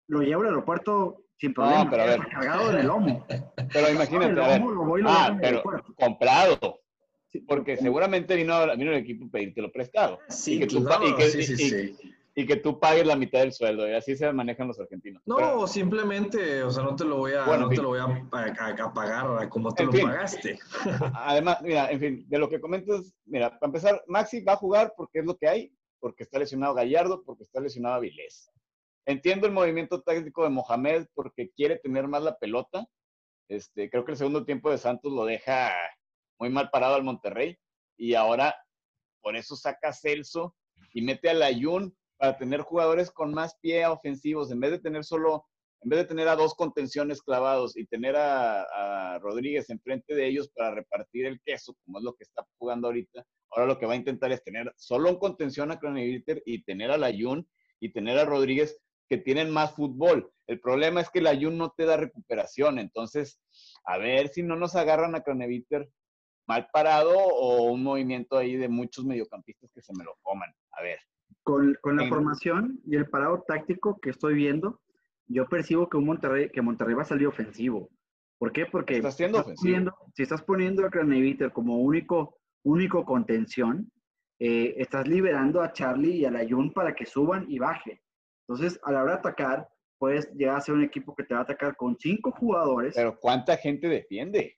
lo 0.07 0.21
llevo 0.21 0.41
al 0.41 0.47
aeropuerto 0.49 1.23
sin 1.37 1.53
problema, 1.53 1.89
pero 1.89 2.03
a 2.03 2.05
ver. 2.07 2.19
cargado 2.27 2.71
en 2.71 2.77
el 2.79 2.87
lomo. 2.87 3.25
Pero 3.71 3.89
imagínate, 3.91 4.31
El 4.33 4.39
a 4.39 4.47
ver, 4.47 4.59
lomo 4.59 4.71
lo 4.71 4.83
voy 4.85 5.01
y 5.01 5.03
lo 5.03 5.09
dejo 5.09 5.21
ah, 5.21 5.37
pero 5.41 5.63
comprado, 5.97 6.79
Sí, 7.31 7.41
porque 7.41 7.77
seguramente 7.77 8.35
vino, 8.35 8.59
vino 8.75 8.91
el 8.91 8.97
equipo 8.97 9.27
a 9.27 9.29
pedírtelo 9.29 9.71
prestado. 9.71 10.19
Sí, 10.29 10.55
y 10.55 10.59
que 10.61 10.65
tú, 10.67 10.83
claro, 10.83 11.03
pa- 11.03 11.09
y 11.09 11.15
que- 11.15 11.27
sí, 11.29 11.43
sí, 11.43 11.53
y- 11.53 11.69
sí. 11.69 12.15
Y 12.35 12.45
que 12.45 12.55
tú 12.55 12.79
pagues 12.79 13.05
la 13.05 13.15
mitad 13.15 13.39
del 13.39 13.51
sueldo, 13.53 13.89
y 13.89 13.93
así 13.93 14.15
se 14.15 14.31
manejan 14.31 14.67
los 14.67 14.79
argentinos. 14.79 15.21
No, 15.25 15.35
Pero- 15.37 15.67
simplemente, 15.67 16.63
o 16.63 16.69
sea, 16.71 16.83
no 16.83 16.95
te 16.95 17.03
lo 17.03 17.17
voy 17.17 17.33
a, 17.33 17.45
Bueno, 17.45 17.63
no 17.63 17.69
te 17.69 17.81
lo 17.81 17.89
voy 17.89 17.99
a, 17.99 18.03
a- 18.05 18.83
a 18.85 18.93
pagar 18.93 19.49
como 19.49 19.73
te 19.73 19.85
lo 19.85 19.91
fin. 19.91 20.05
pagaste. 20.07 20.57
Además, 21.15 21.61
mira, 21.61 21.91
en 21.91 21.99
fin, 21.99 22.25
de 22.29 22.37
lo 22.37 22.47
que 22.49 22.61
comentas, 22.61 23.13
mira, 23.25 23.49
para 23.59 23.67
empezar, 23.69 24.03
Maxi 24.07 24.41
va 24.41 24.53
a 24.53 24.57
jugar 24.57 24.93
porque 24.95 25.19
es 25.19 25.25
lo 25.25 25.35
que 25.37 25.47
hay, 25.47 25.73
porque 25.99 26.23
está 26.23 26.39
lesionado 26.39 26.73
Gallardo, 26.75 27.23
porque 27.25 27.43
está 27.43 27.59
lesionado 27.59 27.95
Avilés. 27.95 28.49
Entiendo 29.05 29.47
el 29.47 29.53
movimiento 29.53 30.01
táctico 30.01 30.43
de 30.43 30.49
Mohamed 30.49 31.07
porque 31.15 31.49
quiere 31.51 31.77
tener 31.77 32.07
más 32.07 32.21
la 32.21 32.37
pelota. 32.37 32.85
Este, 33.49 33.89
creo 33.89 34.05
que 34.05 34.11
el 34.11 34.17
segundo 34.17 34.45
tiempo 34.45 34.69
de 34.69 34.77
Santos 34.77 35.11
lo 35.11 35.25
deja 35.25 35.71
muy 36.39 36.49
mal 36.51 36.69
parado 36.69 36.93
al 36.95 37.03
Monterrey 37.03 37.57
y 37.97 38.13
ahora 38.13 38.55
por 39.21 39.35
eso 39.35 39.55
saca 39.55 39.89
a 39.89 39.93
Celso 39.93 40.55
y 40.93 41.01
mete 41.01 41.29
a 41.29 41.33
Layun 41.33 41.93
para 42.19 42.37
tener 42.37 42.61
jugadores 42.61 43.09
con 43.09 43.33
más 43.33 43.55
pie 43.61 43.87
ofensivos 43.87 44.51
en 44.51 44.59
vez 44.59 44.71
de 44.71 44.79
tener 44.79 45.03
solo 45.03 45.45
en 45.81 45.89
vez 45.89 45.99
de 45.99 46.05
tener 46.05 46.27
a 46.27 46.35
dos 46.35 46.55
contenciones 46.55 47.21
clavados 47.21 47.77
y 47.77 47.85
tener 47.85 48.15
a, 48.17 49.17
Rodríguez 49.21 49.69
enfrente 49.69 50.13
de 50.13 50.27
ellos 50.27 50.49
para 50.49 50.75
repartir 50.75 51.25
el 51.25 51.39
queso, 51.41 51.73
como 51.85 51.99
es 51.99 52.03
lo 52.03 52.15
que 52.15 52.23
está 52.23 52.45
jugando 52.57 52.87
ahorita, 52.87 53.25
ahora 53.51 53.65
lo 53.65 53.79
que 53.79 53.85
va 53.85 53.93
a 53.93 53.97
intentar 53.97 54.31
es 54.31 54.43
tener 54.43 54.73
solo 54.75 55.09
un 55.09 55.17
contención 55.17 55.71
a 55.71 55.79
Cronenviter 55.79 56.43
y 56.45 56.63
tener 56.63 56.91
a 56.91 56.97
Layun 56.97 57.47
y 57.79 57.93
tener 57.93 58.17
a 58.17 58.25
Rodríguez 58.25 58.77
que 59.07 59.17
tienen 59.17 59.51
más 59.51 59.71
fútbol. 59.73 60.31
El 60.47 60.59
problema 60.59 60.99
es 61.01 61.09
que 61.09 61.21
la 61.21 61.35
Jun 61.35 61.57
no 61.57 61.71
te 61.71 61.85
da 61.85 61.95
recuperación, 61.95 62.77
entonces 62.79 63.39
a 63.85 63.97
ver 63.97 64.27
si 64.29 64.43
no 64.43 64.57
nos 64.57 64.75
agarran 64.75 65.15
a 65.15 65.21
Cronenviter 65.21 65.89
mal 66.45 66.67
parado 66.73 67.17
o 67.17 67.63
un 67.71 67.83
movimiento 67.83 68.37
ahí 68.37 68.55
de 68.55 68.67
muchos 68.67 69.05
mediocampistas 69.05 69.71
que 69.73 69.81
se 69.81 69.93
me 69.93 70.03
lo 70.03 70.17
coman. 70.21 70.53
A 70.71 70.81
ver. 70.81 70.99
Con, 71.43 71.75
con 71.81 71.95
la 71.97 72.03
formación 72.09 72.79
y 72.85 72.95
el 72.95 73.09
parado 73.09 73.43
táctico 73.47 73.99
que 73.99 74.11
estoy 74.11 74.35
viendo, 74.35 74.81
yo 75.27 75.47
percibo 75.47 75.89
que 75.89 75.97
un 75.97 76.05
Monterrey, 76.05 76.49
que 76.51 76.61
Monterrey 76.61 76.95
va 76.95 77.03
a 77.03 77.05
salir 77.05 77.27
ofensivo. 77.27 77.89
¿Por 78.37 78.51
qué? 78.51 78.65
Porque 78.65 78.97
Está 78.97 79.11
siendo 79.11 79.39
estás 79.39 79.55
poniendo- 79.55 79.93
si 80.15 80.23
estás 80.23 80.41
poniendo 80.43 80.85
a 80.85 80.89
Craneviter 80.89 81.51
como 81.51 81.79
único, 81.79 82.37
único 82.63 83.03
contención, 83.05 83.91
eh, 84.39 84.75
estás 84.77 85.07
liberando 85.07 85.61
a 85.61 85.73
Charlie 85.73 86.17
y 86.17 86.25
a 86.25 86.31
la 86.31 86.47
Jun 86.47 86.71
para 86.71 86.93
que 86.93 87.05
suban 87.05 87.45
y 87.49 87.59
baje. 87.59 88.01
Entonces, 88.47 88.79
a 88.83 88.91
la 88.91 89.03
hora 89.03 89.13
de 89.13 89.19
atacar, 89.19 89.67
puedes 89.97 90.31
llegar 90.33 90.55
a 90.57 90.61
ser 90.61 90.75
un 90.75 90.83
equipo 90.83 91.13
que 91.15 91.23
te 91.23 91.33
va 91.33 91.41
a 91.41 91.43
atacar 91.43 91.75
con 91.75 91.97
cinco 91.99 92.31
jugadores. 92.31 92.95
Pero 92.95 93.19
¿cuánta 93.19 93.57
gente 93.57 93.87
defiende? 93.87 94.57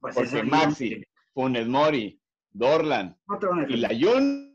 pues, 0.00 0.14
porque. 0.14 0.42
Maxi, 0.42 1.02
Funes 1.32 1.66
Mori, 1.66 2.20
Dorlan 2.50 3.16
No 3.26 3.38
y 3.68 3.76
la 3.78 3.88
Jun 3.88 4.51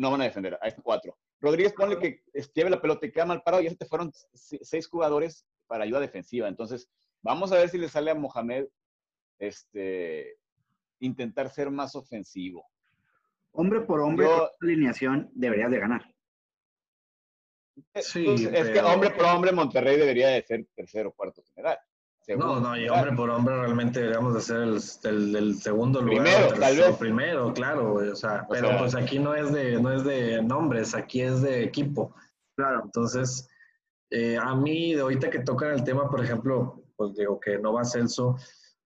no 0.00 0.10
van 0.10 0.22
a 0.22 0.24
defender. 0.24 0.58
Ahí 0.62 0.68
están 0.70 0.82
cuatro. 0.82 1.18
Rodríguez, 1.40 1.74
ponle 1.74 1.98
que 1.98 2.22
lleve 2.54 2.70
la 2.70 2.80
pelota 2.80 3.04
y 3.06 3.12
queda 3.12 3.26
mal 3.26 3.42
parado 3.42 3.60
y 3.62 3.64
ya 3.66 3.70
se 3.70 3.76
te 3.76 3.84
fueron 3.84 4.10
se- 4.32 4.64
seis 4.64 4.88
jugadores 4.88 5.46
para 5.66 5.84
ayuda 5.84 6.00
defensiva. 6.00 6.48
Entonces, 6.48 6.88
vamos 7.22 7.52
a 7.52 7.56
ver 7.56 7.68
si 7.68 7.76
le 7.76 7.88
sale 7.88 8.10
a 8.10 8.14
Mohamed 8.14 8.66
este, 9.38 10.38
intentar 11.00 11.50
ser 11.50 11.70
más 11.70 11.94
ofensivo. 11.94 12.66
Hombre 13.52 13.80
por 13.82 14.00
hombre, 14.00 14.26
Yo- 14.26 14.50
alineación 14.62 15.30
deberías 15.34 15.70
de 15.70 15.78
ganar. 15.80 16.14
Sí, 17.94 18.24
Pues, 18.24 18.40
es 18.42 18.70
que 18.70 18.80
hombre 18.80 19.10
por 19.10 19.24
hombre 19.26 19.52
Monterrey 19.52 19.96
debería 19.98 20.28
de 20.28 20.42
ser 20.42 20.66
tercero 20.74 21.10
o 21.10 21.12
cuarto 21.12 21.42
general. 21.54 21.78
No, 22.36 22.46
Segundo 22.54 22.68
no, 22.70 22.76
y 22.76 22.88
hombre 22.88 23.12
por 23.12 23.30
hombre 23.30 23.56
realmente 23.56 24.00
deberíamos 24.00 24.34
de 24.34 24.40
ser 24.40 24.56
el, 24.58 24.80
el- 25.04 25.36
el 25.36 25.54
segundo 25.60 26.00
lugar. 26.00 26.24
Primero, 26.24 26.54
tal 26.60 26.76
vez. 26.76 26.96
Primero, 26.96 27.52
claro, 27.54 27.92
güey, 27.92 28.08
o 28.08 28.16
sea, 28.16 28.46
O 28.48 28.52
pero 28.52 28.68
sea- 28.68 28.78
pues 28.78 28.94
aquí 28.94 29.18
no 29.18 29.34
es 29.34 29.52
de, 29.52 29.80
no 29.80 29.92
es 29.92 30.04
de 30.04 30.42
nombres, 30.42 30.94
aquí 30.94 31.20
es 31.22 31.42
de 31.42 31.62
equipo. 31.64 32.14
Claro. 32.56 32.82
Entonces, 32.84 33.48
eh, 34.10 34.38
a 34.40 34.54
mí, 34.54 34.94
de 34.94 35.00
ahorita 35.02 35.30
que 35.30 35.40
tocan 35.40 35.70
el 35.72 35.84
tema, 35.84 36.10
por 36.10 36.22
ejemplo, 36.22 36.82
pues 36.96 37.14
digo 37.14 37.38
que 37.40 37.58
no 37.58 37.72
va 37.72 37.84
Celso, 37.84 38.36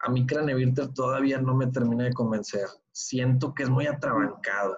a 0.00 0.10
mí 0.10 0.26
Craneviter 0.26 0.92
todavía 0.92 1.40
no 1.40 1.54
me 1.54 1.66
termina 1.68 2.04
de 2.04 2.12
convencer. 2.12 2.66
Siento 2.92 3.54
que 3.54 3.62
es 3.64 3.70
muy 3.70 3.86
atrabancado. 3.86 4.76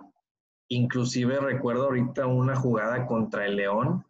Inclusive 0.69 1.39
recuerdo 1.41 1.85
ahorita 1.85 2.27
una 2.27 2.57
jugada 2.57 3.07
contra 3.07 3.47
el 3.47 3.57
León. 3.57 4.05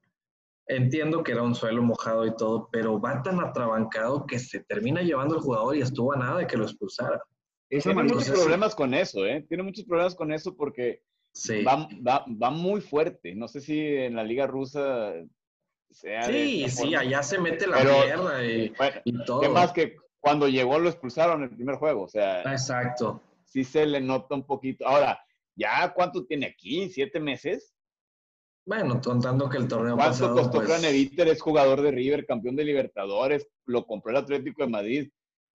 Entiendo 0.69 1.23
que 1.23 1.33
era 1.33 1.43
un 1.43 1.55
suelo 1.55 1.83
mojado 1.83 2.27
y 2.27 2.35
todo, 2.35 2.69
pero 2.73 3.01
va 3.01 3.23
tan 3.23 3.39
atrabancado 3.41 4.27
que 4.27 4.39
se 4.39 4.65
termina 4.65 5.03
llevando 5.03 5.37
el 5.37 5.41
jugador 5.41 5.77
y 5.77 5.81
estuvo 5.83 6.13
a 6.13 6.17
nada 6.17 6.39
de 6.39 6.47
que 6.47 6.57
lo 6.57 6.65
expulsara. 6.65 7.23
Tiene 7.69 8.03
muchos 8.03 8.31
problemas 8.31 8.75
con 8.75 8.93
eso, 8.95 9.25
¿eh? 9.27 9.45
Tiene 9.49 9.63
muchos 9.63 9.85
problemas 9.85 10.15
con 10.15 10.33
eso 10.33 10.57
porque 10.57 11.03
Sí. 11.33 11.63
va, 11.63 11.87
va, 12.07 12.25
va 12.43 12.51
muy 12.51 12.81
fuerte. 12.81 13.35
No 13.35 13.47
sé 13.47 13.61
si 13.61 13.79
en 13.79 14.17
la 14.17 14.25
liga 14.25 14.47
rusa 14.47 15.13
sea. 15.91 16.23
Sí, 16.23 16.67
sí, 16.71 16.95
allá 16.95 17.23
se 17.23 17.39
mete 17.39 17.67
la 17.67 17.83
pierna 17.83 18.43
y, 18.43 18.71
Bueno, 18.71 19.01
y 19.05 19.25
todo. 19.25 19.41
¿qué 19.43 19.49
más 19.51 19.73
que 19.73 19.97
cuando 20.19 20.49
llegó 20.49 20.79
lo 20.79 20.89
expulsaron 20.89 21.43
en 21.43 21.51
el 21.51 21.57
primer 21.57 21.77
juego? 21.77 22.05
O 22.05 22.09
sea, 22.09 22.41
Exacto. 22.41 23.23
sí 23.45 23.65
se 23.65 23.85
le 23.85 24.01
nota 24.01 24.35
un 24.35 24.47
poquito. 24.47 24.87
Ahora, 24.87 25.21
¿ya 25.55 25.93
cuánto 25.93 26.25
tiene 26.25 26.47
aquí? 26.47 26.89
¿Siete 26.89 27.21
meses? 27.21 27.75
Bueno, 28.67 29.01
contando 29.01 29.49
que 29.49 29.59
el 29.59 29.69
torneo 29.69 29.95
¿Cuánto 29.95 30.11
pasado, 30.11 30.35
costó 30.35 30.59
pues, 30.59 30.67
Craneviter? 30.69 31.29
Es 31.29 31.41
jugador 31.41 31.81
de 31.83 31.93
River, 31.93 32.27
campeón 32.27 32.57
de 32.57 32.65
Libertadores, 32.65 33.49
lo 33.65 33.87
compró 33.87 34.11
el 34.11 34.17
Atlético 34.17 34.65
de 34.65 34.69
Madrid. 34.69 35.13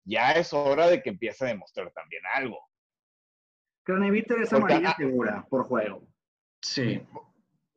Ya 0.05 0.33
es 0.33 0.53
hora 0.53 0.89
de 0.89 1.01
que 1.03 1.11
empiece 1.11 1.45
a 1.45 1.49
demostrar 1.49 1.93
también 1.93 2.23
algo. 2.35 2.59
Craneviter 3.85 4.43
es 4.43 4.51
Porque- 4.51 4.73
amarilla 4.73 4.91
ah, 4.91 4.97
segura 4.97 5.47
por 5.49 5.65
juego. 5.65 6.03
Sí, 6.61 7.01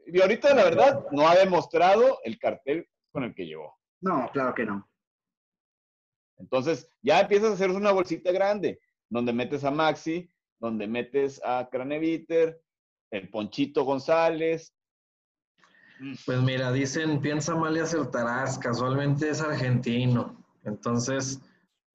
Y 0.07 0.19
ahorita, 0.19 0.55
la 0.55 0.63
verdad, 0.63 1.05
no 1.11 1.27
ha 1.27 1.35
demostrado 1.35 2.19
el 2.23 2.39
cartel 2.39 2.89
con 3.11 3.23
el 3.23 3.35
que 3.35 3.45
llegó. 3.45 3.77
No, 4.01 4.27
claro 4.33 4.55
que 4.55 4.65
no. 4.65 4.89
Entonces, 6.37 6.89
ya 7.03 7.19
empiezas 7.19 7.51
a 7.51 7.53
hacer 7.53 7.69
una 7.69 7.91
bolsita 7.91 8.31
grande, 8.31 8.79
donde 9.09 9.33
metes 9.33 9.63
a 9.63 9.69
Maxi, 9.69 10.31
donde 10.57 10.87
metes 10.87 11.39
a 11.45 11.69
Craneviter, 11.69 12.59
el 13.11 13.29
Ponchito 13.29 13.83
González. 13.83 14.73
Pues 16.25 16.41
mira, 16.41 16.71
dicen, 16.71 17.19
piensa 17.21 17.55
mal 17.55 17.75
y 17.75 17.79
acertarás, 17.79 18.57
casualmente 18.59 19.29
es 19.29 19.41
argentino, 19.41 20.35
entonces 20.63 21.41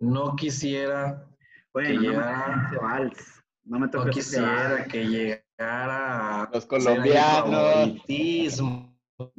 no 0.01 0.35
quisiera, 0.37 1.25
Bueno, 1.73 1.89
Que 1.89 1.95
no 1.95 2.01
me 2.03 2.09
llegara- 2.09 2.45
toques 2.45 2.67
ese 2.73 2.79
vals. 2.85 3.43
No 3.65 3.79
me 3.79 3.87
no 3.87 3.91
toques 3.91 4.17
ese 4.17 4.37
quisiera 4.37 4.73
vals. 4.75 4.89
que 4.89 5.05
llegara 5.07 6.51
Los 6.53 6.67
colombianos. 6.67 7.51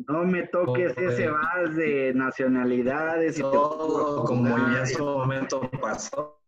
No 0.08 0.24
me 0.24 0.48
toques 0.48 0.96
Todo, 0.96 1.10
ese 1.10 1.30
vals 1.30 1.76
de 1.76 2.14
nacionalidades 2.16 3.38
y 3.38 3.42
todo 3.42 4.24
a 4.24 4.26
como 4.26 4.58
en 4.58 4.88
su 4.88 5.04
momento 5.04 5.70
pasó, 5.82 6.40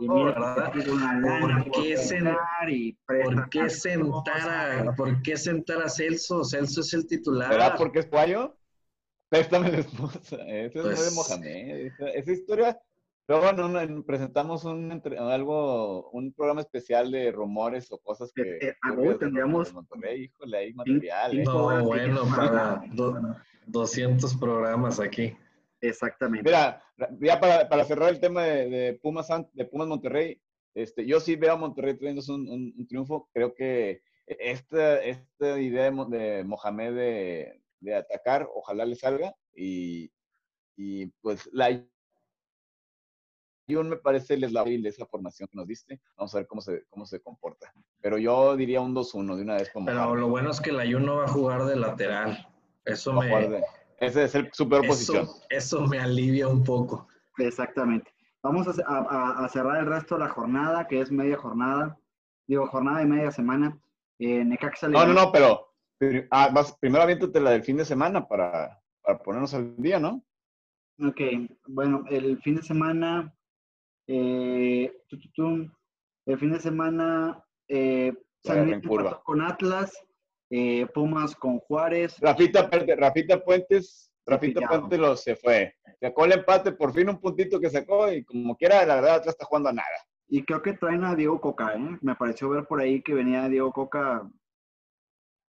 y 0.00 0.08
mira 0.08 0.24
¿verdad? 0.32 0.72
una 0.90 1.20
lana 1.20 1.64
¿Por 1.64 1.82
qué 1.82 1.96
se- 1.96 2.20
jugar 2.20 2.70
y 2.70 2.98
prestas 3.06 3.34
¿Por 3.34 3.50
qué 3.50 3.70
sentar 3.70 4.88
a, 4.88 4.94
¿por 4.94 5.22
qué 5.22 5.36
sentar 5.36 5.82
a 5.82 5.88
Celso? 5.88 6.44
Celso 6.44 6.80
es 6.80 6.94
el 6.94 7.06
titular. 7.06 7.52
¿Será 7.52 7.76
porque 7.76 8.00
es 8.00 8.10
guayo? 8.10 8.56
Préstame 9.28 9.70
la 9.70 9.78
esposa. 9.78 10.36
Ese 10.46 10.78
no 10.78 10.90
es 10.90 10.98
de 10.98 11.10
Pues- 11.10 11.14
Mohamed. 11.14 11.86
Esa, 11.86 12.08
esa 12.10 12.32
historia 12.32 12.80
Pero 13.26 13.42
bueno, 13.42 14.04
presentamos 14.04 14.64
un, 14.64 15.02
algo, 15.18 16.08
un 16.10 16.32
programa 16.32 16.62
especial 16.62 17.10
de 17.10 17.30
rumores 17.30 17.92
o 17.92 17.98
cosas 17.98 18.32
que... 18.34 18.42
Eh, 18.42 18.58
eh 18.62 19.16
tendríamos... 19.18 19.74
híjole, 20.16 20.56
hay 20.56 20.72
material. 20.72 21.38
¿eh? 21.38 21.44
No, 21.44 21.84
bueno, 21.84 22.22
para 22.34 22.82
200 23.66 24.34
programas 24.36 24.98
aquí. 24.98 25.36
Exactamente. 25.80 26.48
Mira, 26.48 26.82
ya 27.20 27.40
para, 27.40 27.68
para 27.68 27.84
cerrar 27.84 28.10
el 28.10 28.20
tema 28.20 28.42
de, 28.44 28.98
Pumas, 29.02 29.28
de 29.52 29.64
Pumas 29.64 29.88
Monterrey, 29.88 30.40
este, 30.74 31.06
yo 31.06 31.20
sí 31.20 31.36
veo 31.36 31.52
a 31.52 31.56
Monterrey 31.56 31.96
teniendo 31.96 32.22
un, 32.34 32.72
un, 32.76 32.86
triunfo. 32.86 33.28
Creo 33.32 33.54
que 33.54 34.02
esta, 34.26 35.02
esta 35.02 35.60
idea 35.60 35.90
de 35.90 36.44
Mohamed 36.44 36.94
de, 36.94 37.62
de 37.80 37.94
atacar, 37.94 38.48
ojalá 38.54 38.84
le 38.84 38.96
salga. 38.96 39.34
Y, 39.54 40.10
y 40.76 41.06
pues 41.20 41.48
la 41.52 41.70
me 43.68 43.96
parece 43.96 44.34
el 44.34 44.44
eslabón 44.44 44.82
de 44.82 44.88
esa 44.88 45.06
formación 45.06 45.48
que 45.48 45.56
nos 45.56 45.66
diste. 45.66 46.00
Vamos 46.16 46.34
a 46.34 46.38
ver 46.38 46.46
cómo 46.46 46.60
se, 46.62 46.84
cómo 46.88 47.04
se 47.04 47.20
comporta. 47.20 47.72
Pero 48.00 48.16
yo 48.18 48.56
diría 48.56 48.80
un 48.80 48.94
2-1 48.94 49.36
de 49.36 49.42
una 49.42 49.56
vez. 49.56 49.70
Como 49.70 49.86
Pero 49.86 50.14
lo 50.14 50.28
bueno 50.28 50.50
es 50.50 50.60
que 50.60 50.72
la 50.72 50.84
no 50.84 51.16
va 51.16 51.24
a 51.24 51.28
jugar 51.28 51.64
de 51.64 51.76
lateral. 51.76 52.48
Eso 52.84 53.12
me... 53.12 53.62
Ese 54.00 54.24
es 54.24 54.34
el 54.34 54.50
super 54.52 54.86
posición. 54.86 55.26
Eso 55.50 55.86
me 55.86 55.98
alivia 55.98 56.48
un 56.48 56.62
poco. 56.62 57.08
Exactamente. 57.38 58.12
Vamos 58.42 58.66
a, 58.68 59.48
cerrar 59.48 59.80
el 59.80 59.86
resto 59.86 60.14
de 60.14 60.20
la 60.24 60.28
jornada, 60.28 60.86
que 60.86 61.00
es 61.00 61.10
media 61.10 61.36
jornada. 61.36 61.98
Digo, 62.46 62.66
jornada 62.68 63.00
de 63.00 63.06
media 63.06 63.30
semana. 63.30 63.78
Eh, 64.18 64.44
Necaxa 64.44 64.88
no, 64.88 65.06
no, 65.06 65.12
no, 65.12 65.30
pero 65.30 65.72
ah, 66.30 66.52
primero 66.80 67.02
aviéntate 67.04 67.40
la 67.40 67.50
del 67.50 67.62
fin 67.62 67.76
de 67.76 67.84
semana 67.84 68.26
para, 68.26 68.80
para 69.02 69.18
ponernos 69.18 69.54
al 69.54 69.76
día, 69.76 70.00
¿no? 70.00 70.24
Ok, 71.00 71.20
bueno, 71.68 72.04
el 72.08 72.40
fin 72.42 72.56
de 72.56 72.62
semana 72.62 73.32
eh, 74.08 74.90
el 76.26 76.38
fin 76.38 76.52
de 76.52 76.60
semana, 76.60 77.44
eh, 77.68 78.14
con 79.22 79.42
Atlas, 79.42 79.92
eh, 80.50 80.86
Pumas 80.94 81.34
con 81.36 81.58
Juárez. 81.58 82.18
Rafita, 82.20 82.68
Rafita 82.96 83.42
Puentes, 83.44 84.12
Rafita 84.26 84.66
Puentes 84.68 84.98
lo, 84.98 85.16
se 85.16 85.36
fue. 85.36 85.74
Sacó 86.00 86.24
el 86.24 86.32
empate, 86.32 86.72
por 86.72 86.92
fin 86.92 87.08
un 87.08 87.20
puntito 87.20 87.60
que 87.60 87.70
sacó 87.70 88.12
y 88.12 88.24
como 88.24 88.56
quiera, 88.56 88.84
la 88.86 88.96
verdad, 88.96 89.16
Atlas 89.16 89.34
está 89.34 89.44
jugando 89.44 89.70
a 89.70 89.72
nada. 89.72 89.88
Y 90.28 90.44
creo 90.44 90.62
que 90.62 90.74
traen 90.74 91.04
a 91.04 91.14
Diego 91.14 91.40
Coca, 91.40 91.74
¿eh? 91.74 91.98
Me 92.02 92.14
pareció 92.14 92.50
ver 92.50 92.66
por 92.66 92.80
ahí 92.80 93.02
que 93.02 93.14
venía 93.14 93.48
Diego 93.48 93.72
Coca 93.72 94.28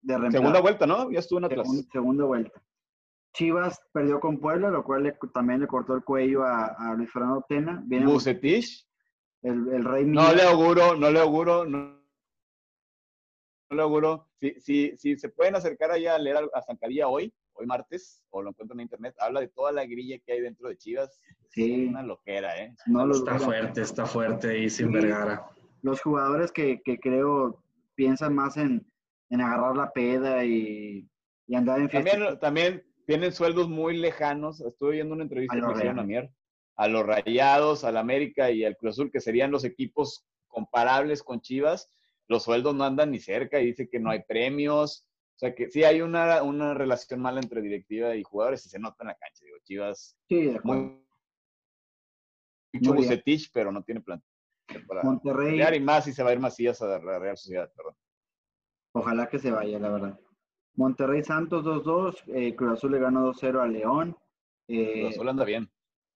de 0.01 0.13
reemplazo. 0.13 0.38
Segunda 0.38 0.62
vuelta, 0.62 0.88
¿no? 0.88 1.12
Ya 1.12 1.19
estuvo 1.19 1.39
en 1.39 1.45
Atlas. 1.45 1.67
segunda 1.91 2.25
vuelta. 2.25 2.62
Chivas 3.33 3.79
perdió 3.91 4.19
con 4.19 4.39
Puebla, 4.39 4.69
lo 4.69 4.83
cual 4.83 5.15
también 5.33 5.59
le 5.59 5.67
cortó 5.67 5.95
el 5.95 6.03
cuello 6.03 6.43
a, 6.43 6.93
Luis 6.95 7.12
Fernando 7.12 7.45
Tena. 7.47 7.83
Viene 7.85 8.12
El, 9.41 9.69
el, 9.69 9.85
rey 9.85 10.05
No 10.05 10.33
le 10.33 10.43
auguro, 10.43 10.95
no 10.95 11.12
le 11.12 11.19
auguro, 11.19 11.65
no, 11.65 11.98
le 13.75 13.82
auguro. 13.82 14.27
Si, 14.39 14.60
si, 14.60 14.97
si 14.97 15.17
se 15.17 15.29
pueden 15.29 15.55
acercar 15.55 15.91
allá 15.91 16.15
a 16.15 16.19
leer 16.19 16.38
a, 16.53 16.62
Zancaría 16.62 17.08
hoy, 17.08 17.34
hoy 17.53 17.65
martes, 17.65 18.23
o 18.29 18.41
lo 18.41 18.49
encuentran 18.49 18.79
en 18.79 18.86
internet, 18.86 19.15
habla 19.19 19.41
de 19.41 19.49
toda 19.49 19.71
la 19.71 19.86
grilla 19.86 20.17
que 20.19 20.34
hay 20.34 20.41
dentro 20.41 20.69
de 20.69 20.77
Chivas. 20.77 21.19
Sí. 21.49 21.84
Es 21.84 21.89
una 21.89 22.03
loquera, 22.03 22.58
¿eh? 22.58 22.75
No 22.86 23.12
está 23.12 23.39
fuerte, 23.39 23.82
está 23.82 24.05
fuerte 24.05 24.60
y 24.60 24.69
sin 24.69 24.91
Vergara. 24.91 25.49
Los 25.82 26.01
jugadores 26.01 26.51
que, 26.51 26.82
que 26.84 26.99
creo 26.99 27.63
piensan 27.95 28.36
más 28.36 28.58
en, 28.58 28.86
en 29.29 29.41
agarrar 29.41 29.75
la 29.75 29.91
peda 29.91 30.43
y, 30.45 31.08
y 31.47 31.55
andar 31.55 31.79
en 31.79 31.89
fiesta. 31.89 32.12
También, 32.12 32.39
también 32.39 32.84
tienen 33.05 33.32
sueldos 33.34 33.69
muy 33.69 33.97
lejanos. 33.97 34.62
Estuve 34.62 34.93
viendo 34.93 35.15
una 35.15 35.23
entrevista 35.23 35.55
que 35.60 35.71
hicieron 35.73 35.99
a 35.99 36.03
Mier, 36.03 36.32
a 36.75 36.88
los 36.88 37.05
Rayados, 37.05 37.84
al 37.84 37.97
América 37.97 38.51
y 38.51 38.63
al 38.63 38.77
Cruz 38.77 38.95
Azul, 38.95 39.12
que 39.12 39.19
serían 39.19 39.51
los 39.51 39.63
equipos 39.63 40.25
comparables 40.47 41.23
con 41.23 41.41
Chivas. 41.41 41.91
Los 42.29 42.43
sueldos 42.43 42.75
no 42.75 42.85
andan 42.85 43.11
ni 43.11 43.19
cerca 43.19 43.59
y 43.59 43.67
dice 43.67 43.89
que 43.89 43.99
no 43.99 44.11
hay 44.11 44.23
premios. 44.23 45.05
O 45.35 45.39
sea 45.39 45.53
que 45.53 45.69
sí 45.69 45.83
hay 45.83 46.01
una, 46.01 46.43
una 46.43 46.73
relación 46.73 47.21
mala 47.21 47.41
entre 47.41 47.61
directiva 47.61 48.15
y 48.15 48.23
jugadores 48.23 48.65
y 48.65 48.69
se 48.69 48.79
nota 48.79 48.97
en 49.01 49.07
la 49.07 49.15
cancha. 49.15 49.43
Digo, 49.43 49.57
Chivas. 49.63 50.17
Sí, 50.27 50.43
de 50.43 50.59
Muy, 50.63 51.05
mucho 52.73 52.93
bucetich, 52.93 53.49
pero 53.51 53.71
no 53.71 53.83
tiene 53.83 54.01
plan 54.01 54.23
para 54.87 55.03
Monterrey. 55.03 55.59
y 55.75 55.79
más 55.79 56.07
y 56.07 56.13
se 56.13 56.23
va 56.23 56.29
a 56.29 56.33
ir 56.33 56.39
Macías 56.39 56.81
a 56.81 56.99
la 56.99 57.19
Real 57.19 57.37
Sociedad, 57.37 57.71
perdón. 57.75 57.95
Ojalá 58.93 59.29
que 59.29 59.39
se 59.39 59.51
vaya, 59.51 59.79
la 59.79 59.89
verdad. 59.89 60.19
Monterrey 60.75 61.23
Santos 61.23 61.65
2-2, 61.65 62.23
eh, 62.27 62.55
Cruz 62.55 62.73
Azul 62.73 62.91
le 62.91 62.99
ganó 62.99 63.33
2-0 63.33 63.61
a 63.61 63.67
León. 63.67 64.17
Eh, 64.67 65.01
Cruz 65.01 65.15
Azul 65.15 65.29
anda 65.29 65.45
bien. 65.45 65.71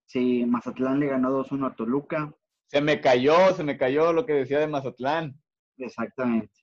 Sí, 0.06 0.46
Mazatlán 0.46 1.00
le 1.00 1.08
ganó 1.08 1.32
2-1 1.44 1.68
a 1.68 1.76
Toluca. 1.76 2.36
Se 2.68 2.82
me 2.82 3.02
cayó, 3.02 3.54
se 3.54 3.64
me 3.64 3.78
cayó 3.78 4.14
lo 4.14 4.26
que 4.26 4.34
decía 4.34 4.60
de 4.60 4.68
Mazatlán. 4.68 5.40
Exactamente. 5.78 6.54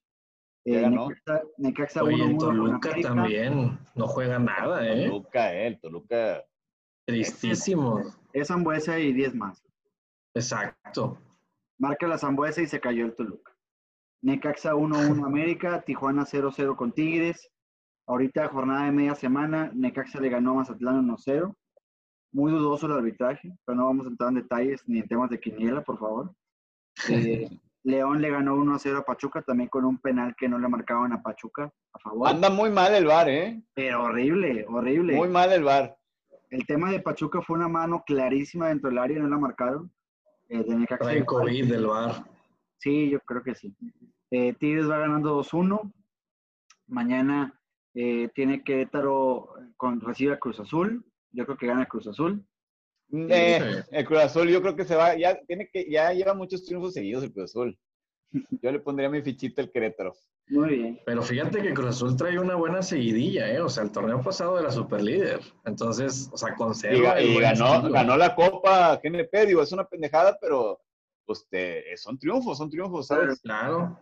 Eh, 0.65 0.91
Necaxa, 1.57 2.05
1 2.05 2.39
Toluca 2.39 2.95
también 3.03 3.79
no 3.95 4.07
juega 4.07 4.39
nada, 4.39 4.87
¿eh? 4.87 5.09
Toluca, 5.09 5.55
eh, 5.55 5.79
Toluca. 5.81 6.45
Tristísimo. 7.07 8.03
Es 8.33 8.49
Zambuesa 8.49 8.99
y 8.99 9.13
10 9.13 9.35
más. 9.35 9.65
Exacto. 10.35 11.19
Marca 11.79 12.07
la 12.07 12.19
Zambuesa 12.19 12.61
y 12.61 12.67
se 12.67 12.79
cayó 12.79 13.07
el 13.07 13.15
Toluca. 13.15 13.57
Necaxa 14.23 14.75
1-1 14.75 15.25
América, 15.27 15.81
Tijuana 15.81 16.25
0-0 16.25 16.77
con 16.77 16.93
Tigres, 16.93 17.51
Ahorita 18.11 18.49
jornada 18.49 18.87
de 18.87 18.91
media 18.91 19.15
semana, 19.15 19.71
Necaxa 19.73 20.21
le 20.21 20.31
ganó 20.31 20.51
a 20.51 20.55
Mazatlán 20.55 21.07
1-0. 21.07 21.55
Muy 22.33 22.51
dudoso 22.51 22.87
el 22.87 22.93
arbitraje, 22.95 23.57
pero 23.65 23.79
no 23.79 23.85
vamos 23.85 24.05
a 24.05 24.09
entrar 24.09 24.31
en 24.31 24.35
detalles 24.35 24.83
ni 24.89 24.99
en 24.99 25.07
temas 25.07 25.31
de 25.31 25.39
quiniela, 25.39 25.83
por 25.83 25.99
favor. 25.99 26.35
Eh, 27.09 27.49
León 27.83 28.21
le 28.21 28.31
ganó 28.31 28.57
1-0 28.57 28.99
a 28.99 29.05
Pachuca, 29.05 29.43
también 29.43 29.69
con 29.69 29.85
un 29.85 29.99
penal 29.99 30.35
que 30.37 30.49
no 30.49 30.59
le 30.59 30.69
marcaban 30.69 31.13
a 31.13 31.23
Pachuca 31.23 31.73
a 31.93 31.99
favor. 31.99 32.29
Anda 32.29 32.51
muy 32.51 32.71
mal 32.71 32.95
el 32.95 33.07
VAR, 33.07 33.29
¿eh? 33.29 33.63
Pero 33.75 34.05
horrible, 34.05 34.67
horrible. 34.69 35.17
Muy 35.17 35.29
mal 35.29 35.53
el 35.53 35.65
VAR. 35.65 35.97
El 36.51 36.67
tema 36.67 36.91
de 36.91 37.01
Pachuca 37.01 37.41
fue 37.41 37.57
una 37.57 37.69
mano 37.69 38.03
clarísima 38.05 38.69
dentro 38.69 38.91
del 38.91 38.99
área, 38.99 39.19
no 39.19 39.29
la 39.29 39.39
marcaron. 39.39 39.91
Eh, 40.49 40.65
Necaxa. 40.67 41.13
El 41.13 41.25
COVID 41.25 41.71
del 41.71 41.87
VAR. 41.87 42.25
Sí, 42.79 43.09
yo 43.11 43.21
creo 43.21 43.43
que 43.43 43.55
sí. 43.55 43.75
Eh, 44.31 44.53
Tigres 44.55 44.89
va 44.89 44.99
ganando 44.99 45.41
2-1. 45.43 45.93
Mañana 46.89 47.59
eh, 47.95 48.29
tiene 48.35 48.63
Querétaro 48.63 49.55
con, 49.77 50.01
recibe 50.01 50.35
a 50.35 50.39
Cruz 50.39 50.61
Azul. 50.61 51.05
Yo 51.33 51.45
creo 51.47 51.57
que 51.57 51.67
gana 51.67 51.87
Cruz 51.87 52.07
Azul. 52.09 52.45
Eh, 53.13 53.83
el 53.91 54.05
Cruz 54.05 54.21
Azul 54.21 54.49
yo 54.49 54.63
creo 54.63 54.77
que 54.77 54.85
se 54.85 54.95
va, 54.95 55.17
ya 55.17 55.41
tiene 55.47 55.69
que, 55.69 55.91
ya 55.91 56.13
lleva 56.13 56.35
muchos 56.35 56.65
triunfos 56.65 56.95
seguidos 56.95 57.25
el 57.25 57.33
Cruz 57.33 57.51
Azul. 57.51 57.79
Yo 58.63 58.71
le 58.71 58.79
pondría 58.79 59.11
mi 59.11 59.23
fichita 59.23 59.63
al 59.63 59.71
Querétaro. 59.71 60.15
Muy 60.49 60.69
bien. 60.77 61.01
Pero 61.05 61.23
fíjate 61.23 61.63
que 61.63 61.75
Cruz 61.75 61.91
Azul 61.91 62.17
trae 62.17 62.39
una 62.39 62.55
buena 62.55 62.83
seguidilla, 62.83 63.53
¿eh? 63.53 63.61
O 63.61 63.69
sea, 63.69 63.85
el 63.85 63.93
torneo 63.93 64.21
pasado 64.21 64.59
era 64.59 64.71
super 64.71 65.03
líder. 65.03 65.41
Entonces, 65.65 66.29
o 66.33 66.37
sea, 66.37 66.55
conserva. 66.55 67.21
Y, 67.21 67.39
ganó, 67.41 67.91
ganó 67.91 68.17
la 68.17 68.35
Copa 68.35 69.01
GNP, 69.03 69.47
digo, 69.47 69.63
es 69.63 69.73
una 69.73 69.85
pendejada, 69.85 70.37
pero 70.41 70.81
pues 71.31 71.47
son 71.97 72.19
triunfos, 72.19 72.59
son 72.59 72.69
triunfos, 72.71 73.07
¿sabes? 73.07 73.41
Claro. 73.41 73.97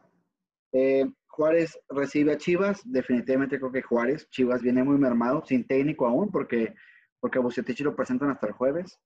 Eh, 0.73 1.05
Juárez 1.27 1.79
recibe 1.91 2.33
a 2.33 2.39
Chivas, 2.39 2.81
definitivamente 2.85 3.59
creo 3.59 3.71
que 3.71 3.83
Juárez, 3.83 4.29
Chivas 4.31 4.63
viene 4.63 4.83
muy 4.83 4.97
mermado, 4.97 5.45
sin 5.47 5.67
técnico 5.67 6.07
aún, 6.07 6.31
porque, 6.31 6.75
porque 7.21 7.39
a 7.39 7.43
Bucetich 7.43 7.81
lo 7.81 7.97
presentan 7.97 8.31
hasta 8.31 8.47
el 8.47 8.53
jueves. 8.53 8.99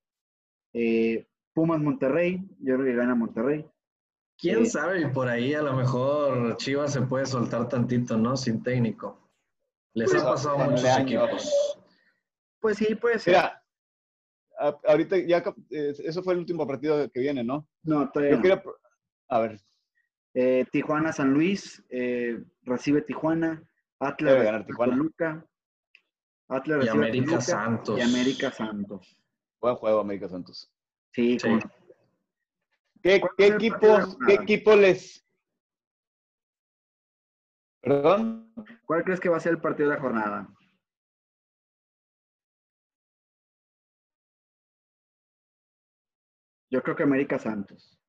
Eh, 0.73 1.27
Pumas 1.53 1.79
Monterrey, 1.79 2.47
yo 2.59 2.75
creo 2.75 2.85
que 2.85 2.95
gana 2.95 3.15
Monterrey. 3.15 3.65
¿Quién 4.37 4.63
eh, 4.63 4.65
sabe? 4.65 5.07
Por 5.09 5.27
ahí 5.27 5.53
a 5.53 5.61
lo 5.61 5.73
mejor 5.73 6.57
Chivas 6.57 6.93
se 6.93 7.01
puede 7.01 7.25
soltar 7.25 7.69
tantito, 7.69 8.17
¿no? 8.17 8.35
Sin 8.35 8.63
técnico. 8.63 9.29
Les 9.93 10.09
ha 10.09 10.17
pues, 10.17 10.23
pasado 10.23 10.59
a 10.59 10.69
muchos 10.69 10.97
equipos. 10.97 11.79
Pues 12.59 12.77
sí, 12.77 12.95
puede 12.95 13.19
ser. 13.19 13.35
Mira, 13.35 13.63
ahorita 14.87 15.17
ya, 15.17 15.43
eh, 15.69 15.93
eso 15.99 16.23
fue 16.23 16.33
el 16.33 16.39
último 16.39 16.65
partido 16.65 17.09
que 17.11 17.19
viene, 17.19 17.43
¿no? 17.43 17.67
No, 17.83 18.09
todavía 18.09 18.63
a 19.29 19.39
ver, 19.39 19.59
eh, 20.33 20.65
Tijuana 20.71 21.11
San 21.11 21.33
Luis 21.33 21.83
eh, 21.89 22.43
recibe 22.63 23.01
Tijuana. 23.01 23.63
Atlas 23.99 24.65
Tijuana. 24.65 24.93
Toluca. 24.95 25.45
Atlas 26.53 26.85
y 26.85 26.87
América 26.89 27.41
Santos. 27.41 27.97
Y 27.97 28.01
América 28.01 28.51
Santos. 28.51 29.17
Buen 29.59 29.75
juego, 29.75 29.99
América 29.99 30.29
Santos. 30.29 30.71
Sí, 31.11 31.37
¿Qué, 33.01 33.21
equipo, 33.37 34.17
¿Qué 34.25 34.33
equipo 34.35 34.75
les. 34.75 35.25
¿Perdón? 37.81 38.53
¿Cuál 38.85 39.03
crees 39.03 39.19
que 39.19 39.29
va 39.29 39.37
a 39.37 39.41
ser 39.41 39.53
el 39.53 39.61
partido 39.61 39.89
de 39.89 39.95
la 39.95 40.01
jornada? 40.01 40.47
Yo 46.69 46.81
creo 46.81 46.95
que 46.95 47.03
América 47.03 47.37
Santos. 47.37 47.99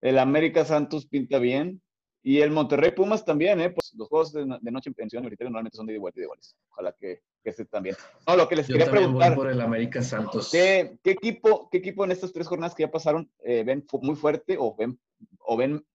El 0.00 0.18
América 0.18 0.64
Santos 0.64 1.06
pinta 1.06 1.38
bien 1.38 1.82
Y 2.28 2.42
el 2.42 2.50
Monterrey 2.50 2.90
Pumas 2.90 3.24
también, 3.24 3.58
¿eh? 3.58 3.70
Pues 3.70 3.94
los 3.94 4.06
juegos 4.06 4.34
de, 4.34 4.44
noche 4.44 4.90
en 4.90 4.94
pensión 4.94 5.22
normalmente 5.22 5.78
son 5.78 5.86
de 5.86 5.94
igual 5.94 6.12
y 6.14 6.18
de 6.20 6.24
iguales. 6.24 6.54
Ojalá 6.68 6.92
que, 6.92 7.22
que 7.42 7.48
este 7.48 7.64
también. 7.64 7.96
No, 8.26 8.36
lo 8.36 8.46
que 8.46 8.56
les 8.56 8.66
quería 8.66 8.90
preguntar. 8.90 9.34
por 9.34 9.50
el 9.50 9.58
América 9.62 10.02
Santos. 10.02 10.50
¿qué, 10.52 10.98
¿qué, 11.02 11.12
equipo, 11.12 11.70
¿Qué 11.70 11.78
equipo 11.78 12.04
en 12.04 12.10
estas 12.10 12.34
tres 12.34 12.46
jornadas 12.46 12.74
que 12.74 12.82
ya 12.82 12.90
pasaron 12.90 13.32
eh, 13.44 13.64
ven 13.64 13.86
muy 14.02 14.14
fuerte 14.14 14.58
o 14.60 14.76
ven, 14.76 15.00
o 15.38 15.56
ven 15.56 15.86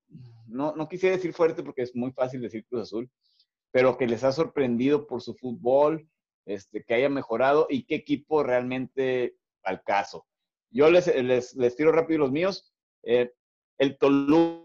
no, 0.47 0.75
no 0.75 0.89
quisiera 0.89 1.15
decir 1.15 1.33
fuerte 1.33 1.61
porque 1.61 1.83
es 1.83 1.95
muy 1.95 2.11
fácil 2.13 2.41
decir 2.41 2.65
Cruz 2.65 2.81
Azul, 2.81 3.11
pero 3.69 3.95
que 3.95 4.07
les 4.07 4.23
ha 4.23 4.31
sorprendido 4.31 5.05
por 5.05 5.21
su 5.21 5.35
fútbol, 5.35 6.09
este, 6.47 6.83
que 6.83 6.95
haya 6.95 7.09
mejorado 7.09 7.67
y 7.69 7.83
qué 7.83 7.93
equipo 7.93 8.41
realmente 8.41 9.35
al 9.61 9.83
caso? 9.83 10.25
Yo 10.71 10.89
les, 10.89 11.05
les, 11.15 11.53
les 11.53 11.75
tiro 11.75 11.91
rápido 11.91 12.21
los 12.21 12.31
míos. 12.31 12.73
Eh, 13.03 13.31
el 13.77 13.99
Toluca 13.99 14.62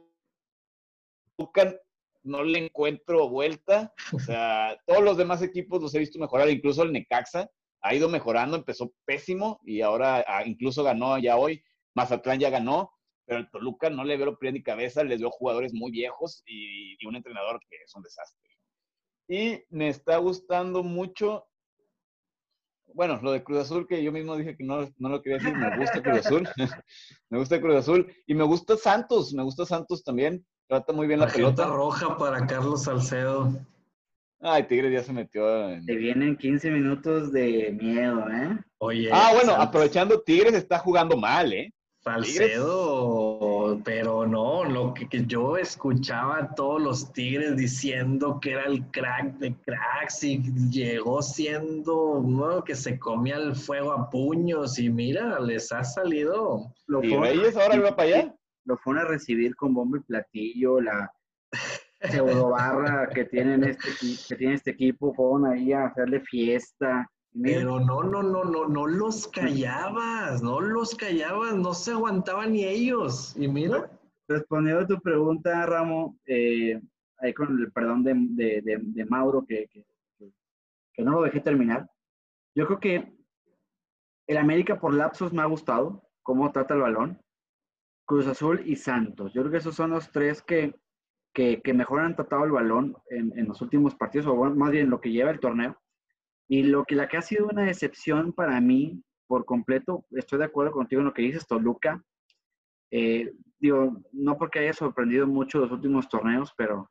no 2.22 2.42
le 2.42 2.58
encuentro 2.58 3.28
vuelta. 3.28 3.92
O 4.12 4.18
sea, 4.36 4.78
todos 4.86 5.02
los 5.02 5.16
demás 5.16 5.42
equipos 5.42 5.80
los 5.82 5.94
he 5.94 5.98
visto 5.98 6.18
mejorar, 6.18 6.48
incluso 6.50 6.82
el 6.82 6.92
Necaxa 6.92 7.48
ha 7.80 7.94
ido 7.94 8.08
mejorando, 8.08 8.56
empezó 8.56 8.92
pésimo 9.04 9.60
y 9.64 9.82
ahora 9.82 10.24
ah, 10.26 10.44
incluso 10.44 10.82
ganó 10.82 11.18
ya 11.18 11.36
hoy. 11.36 11.62
Mazatlán 11.94 12.40
ya 12.40 12.50
ganó, 12.50 12.92
pero 13.24 13.40
el 13.40 13.50
Toluca 13.50 13.90
no 13.90 14.04
le 14.04 14.16
veo 14.16 14.38
pie 14.38 14.52
ni 14.52 14.62
cabeza, 14.62 15.04
les 15.04 15.20
veo 15.20 15.30
jugadores 15.30 15.72
muy 15.74 15.90
viejos 15.90 16.42
y, 16.46 16.96
y, 16.98 17.06
un 17.06 17.16
entrenador 17.16 17.60
que 17.68 17.76
es 17.76 17.94
un 17.94 18.02
desastre. 18.02 18.50
Y 19.28 19.64
me 19.70 19.88
está 19.88 20.16
gustando 20.18 20.82
mucho 20.82 21.48
bueno, 22.94 23.20
lo 23.22 23.32
de 23.32 23.44
Cruz 23.44 23.60
Azul, 23.60 23.86
que 23.86 24.02
yo 24.02 24.10
mismo 24.12 24.36
dije 24.36 24.56
que 24.56 24.64
no, 24.64 24.88
no 24.96 25.08
lo 25.08 25.22
quería 25.22 25.38
decir, 25.38 25.54
me 25.54 25.76
gusta 25.76 26.02
Cruz 26.02 26.26
Azul, 26.26 26.48
me 27.30 27.38
gusta 27.38 27.60
Cruz 27.60 27.76
Azul, 27.76 28.12
y 28.26 28.34
me 28.34 28.44
gusta 28.44 28.76
Santos, 28.76 29.32
me 29.34 29.42
gusta 29.42 29.66
Santos 29.66 30.02
también, 30.02 30.44
trata 30.68 30.92
muy 30.92 31.06
bien 31.06 31.20
la, 31.20 31.26
pelota. 31.26 31.66
roja 31.66 32.16
para 32.16 32.46
Carlos 32.46 32.84
Salcedo. 32.84 33.52
Ay, 34.40 34.64
Tigres 34.64 34.92
ya 34.92 35.02
se 35.02 35.12
metió. 35.12 35.68
En... 35.68 35.84
Te 35.84 35.96
vienen 35.96 36.36
15 36.36 36.70
minutos 36.70 37.32
de 37.32 37.76
miedo, 37.80 38.30
¿eh? 38.30 38.56
Oye. 38.78 39.10
Ah, 39.12 39.32
bueno, 39.34 39.54
aprovechando, 39.54 40.20
Tigres 40.20 40.54
está 40.54 40.78
jugando 40.78 41.16
mal, 41.16 41.52
¿eh? 41.52 41.72
Salcedo, 42.00 43.80
pero 43.84 44.24
no, 44.24 44.64
lo 44.64 44.94
que, 44.94 45.08
yo 45.26 45.56
escuchaba 45.56 46.38
a 46.38 46.54
todos 46.54 46.80
los 46.80 47.12
Tigres 47.12 47.56
diciendo 47.56 48.38
que 48.40 48.52
era 48.52 48.66
el 48.66 48.86
crack 48.92 49.34
de 49.38 49.52
cracks 49.66 50.22
y 50.22 50.40
llegó 50.70 51.20
siendo 51.20 52.12
uno 52.12 52.62
que 52.62 52.76
se 52.76 52.98
comía 52.98 53.36
el 53.36 53.56
fuego 53.56 53.92
a 53.92 54.08
puños 54.08 54.78
y 54.78 54.88
mira, 54.88 55.40
les 55.40 55.72
ha 55.72 55.82
salido. 55.82 56.72
Lo 56.86 57.02
¿Y 57.02 57.16
Reyes 57.16 57.56
ahora 57.56 57.80
va 57.80 57.96
para 57.96 58.08
allá? 58.08 58.37
Lo 58.68 58.76
fueron 58.76 59.04
a 59.04 59.08
recibir 59.08 59.56
con 59.56 59.74
bombo 59.74 59.96
y 59.96 60.00
platillo, 60.00 60.80
la 60.80 61.10
pseudo 62.00 62.50
barra 62.50 63.08
que, 63.08 63.24
tienen 63.24 63.64
este, 63.64 63.88
que 64.28 64.36
tiene 64.36 64.54
este 64.54 64.70
equipo, 64.70 65.12
fueron 65.14 65.46
ahí 65.46 65.72
a 65.72 65.86
hacerle 65.86 66.20
fiesta 66.20 67.10
pero 67.42 67.78
no, 67.78 68.02
no, 68.02 68.22
no, 68.22 68.44
no, 68.44 68.66
no 68.66 68.86
los 68.86 69.28
callabas, 69.28 70.42
no 70.42 70.60
los 70.60 70.94
callabas, 70.94 71.54
no 71.56 71.74
se 71.74 71.92
aguantaban 71.92 72.52
ni 72.52 72.64
ellos. 72.64 73.34
Y 73.36 73.48
mira. 73.48 73.90
Respondiendo 74.26 74.82
a 74.82 74.86
tu 74.86 75.00
pregunta, 75.00 75.64
Ramo, 75.64 76.18
eh, 76.26 76.80
ahí 77.18 77.32
con 77.32 77.58
el 77.58 77.72
perdón 77.72 78.02
de, 78.04 79.06
Mauro, 79.08 79.44
que, 79.46 79.68
que, 80.92 81.02
no 81.02 81.12
lo 81.12 81.22
dejé 81.22 81.40
terminar. 81.40 81.88
Yo 82.54 82.66
creo 82.66 82.80
que 82.80 83.16
el 84.26 84.36
América 84.36 84.78
por 84.78 84.92
lapsos 84.92 85.32
me 85.32 85.40
ha 85.42 85.46
gustado, 85.46 86.02
cómo 86.22 86.50
trata 86.52 86.74
el 86.74 86.80
balón. 86.80 87.20
Cruz 88.08 88.26
Azul 88.26 88.62
y 88.64 88.74
Santos. 88.74 89.34
Yo 89.34 89.42
creo 89.42 89.52
que 89.52 89.58
esos 89.58 89.74
son 89.74 89.90
los 89.90 90.10
tres 90.10 90.40
que, 90.40 90.74
que, 91.34 91.60
mejor 91.74 92.00
han 92.00 92.16
tratado 92.16 92.44
el 92.44 92.50
balón 92.50 92.96
en, 93.10 93.38
en, 93.38 93.46
los 93.46 93.60
últimos 93.60 93.94
partidos, 93.94 94.26
o 94.26 94.34
más 94.34 94.70
bien 94.70 94.88
lo 94.88 94.98
que 94.98 95.12
lleva 95.12 95.30
el 95.30 95.40
torneo. 95.40 95.78
Y 96.48 96.62
lo 96.62 96.84
que 96.84 96.94
la 96.94 97.06
que 97.06 97.18
ha 97.18 97.22
sido 97.22 97.46
una 97.46 97.64
decepción 97.64 98.32
para 98.32 98.58
mí 98.62 99.04
por 99.26 99.44
completo, 99.44 100.06
estoy 100.12 100.38
de 100.38 100.46
acuerdo 100.46 100.72
contigo 100.72 101.00
en 101.00 101.04
lo 101.04 101.12
que 101.12 101.20
dices, 101.20 101.46
Toluca. 101.46 102.02
Eh, 102.90 103.30
digo, 103.58 104.02
no 104.12 104.38
porque 104.38 104.60
haya 104.60 104.72
sorprendido 104.72 105.26
mucho 105.26 105.58
los 105.58 105.70
últimos 105.70 106.08
torneos, 106.08 106.54
pero, 106.56 106.90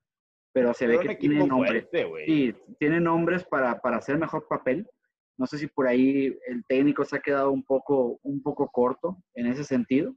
pero 0.54 0.72
se 0.76 0.86
ve 0.86 1.00
que 1.00 1.16
tiene 1.16 1.48
nombres. 1.48 1.88
Sí, 2.28 2.54
tiene 2.80 3.02
nombres 3.02 3.44
para, 3.44 3.82
para 3.82 3.98
hacer 3.98 4.20
mejor 4.20 4.48
papel. 4.48 4.88
No 5.36 5.48
sé 5.48 5.58
si 5.58 5.66
por 5.66 5.88
ahí 5.88 6.38
el 6.46 6.64
técnico 6.68 7.04
se 7.06 7.16
ha 7.16 7.22
quedado 7.22 7.52
un 7.52 7.64
poco, 7.64 8.20
un 8.22 8.44
poco 8.44 8.70
corto 8.70 9.18
en 9.34 9.48
ese 9.48 9.64
sentido. 9.64 10.16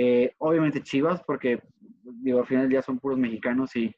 Eh, 0.00 0.32
obviamente 0.38 0.82
Chivas, 0.82 1.22
porque 1.24 1.60
digo, 2.22 2.38
al 2.38 2.46
final 2.46 2.62
del 2.62 2.70
día 2.70 2.82
son 2.82 3.00
puros 3.00 3.18
mexicanos 3.18 3.74
y, 3.74 3.92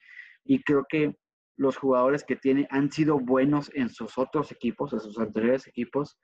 y 0.45 0.63
creo 0.63 0.87
que 0.89 1.15
los 1.57 1.77
jugadores 1.77 2.25
que 2.25 2.37
tiene 2.37 2.67
han 2.71 2.91
sido 2.91 3.19
buenos 3.19 3.71
en 3.75 3.91
sus 3.91 4.17
otros 4.17 4.51
equipos, 4.51 4.95
en 4.95 5.01
sus 5.01 5.19
anteriores 5.19 5.67
equipos, 5.67 6.19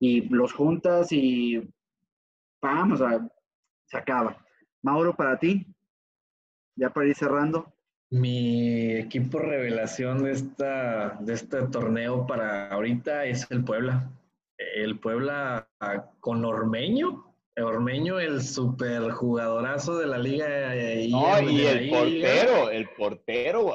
y 0.00 0.22
los 0.30 0.52
juntas 0.52 1.12
y 1.12 1.62
vamos, 2.60 3.00
se 3.86 3.96
acaba. 3.96 4.44
Mauro, 4.82 5.14
para 5.14 5.38
ti, 5.38 5.64
ya 6.74 6.90
para 6.90 7.06
ir 7.06 7.14
cerrando. 7.14 7.72
Mi 8.10 8.96
equipo 8.96 9.38
revelación 9.38 10.24
de, 10.24 10.32
esta, 10.32 11.10
de 11.20 11.34
este 11.34 11.62
torneo 11.68 12.26
para 12.26 12.68
ahorita 12.72 13.26
es 13.26 13.48
el 13.50 13.62
Puebla. 13.62 14.10
El 14.56 14.98
Puebla 14.98 15.68
con 16.18 16.44
Ormeño, 16.44 17.29
Ormeño, 17.62 18.20
el 18.20 18.42
super 18.42 19.10
jugadorazo 19.10 19.98
de 19.98 20.06
la 20.06 20.18
liga. 20.18 20.46
No, 21.10 21.50
y 21.50 21.66
el 21.66 21.90
portero, 21.90 22.70
el 22.70 22.88
portero. 22.90 23.72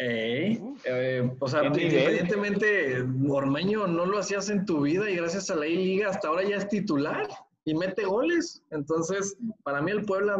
Eh, 0.00 0.60
eh, 0.84 1.30
o 1.40 1.48
sea, 1.48 1.64
independientemente, 1.64 3.02
Ormeño 3.28 3.88
no 3.88 4.06
lo 4.06 4.18
hacías 4.18 4.48
en 4.48 4.64
tu 4.64 4.82
vida 4.82 5.10
y 5.10 5.16
gracias 5.16 5.50
a 5.50 5.56
la 5.56 5.66
I-Liga 5.66 6.10
hasta 6.10 6.28
ahora 6.28 6.44
ya 6.44 6.56
es 6.56 6.68
titular 6.68 7.26
y 7.64 7.74
mete 7.74 8.04
goles. 8.04 8.62
Entonces, 8.70 9.36
para 9.64 9.82
mí 9.82 9.90
el 9.90 10.04
Puebla 10.04 10.36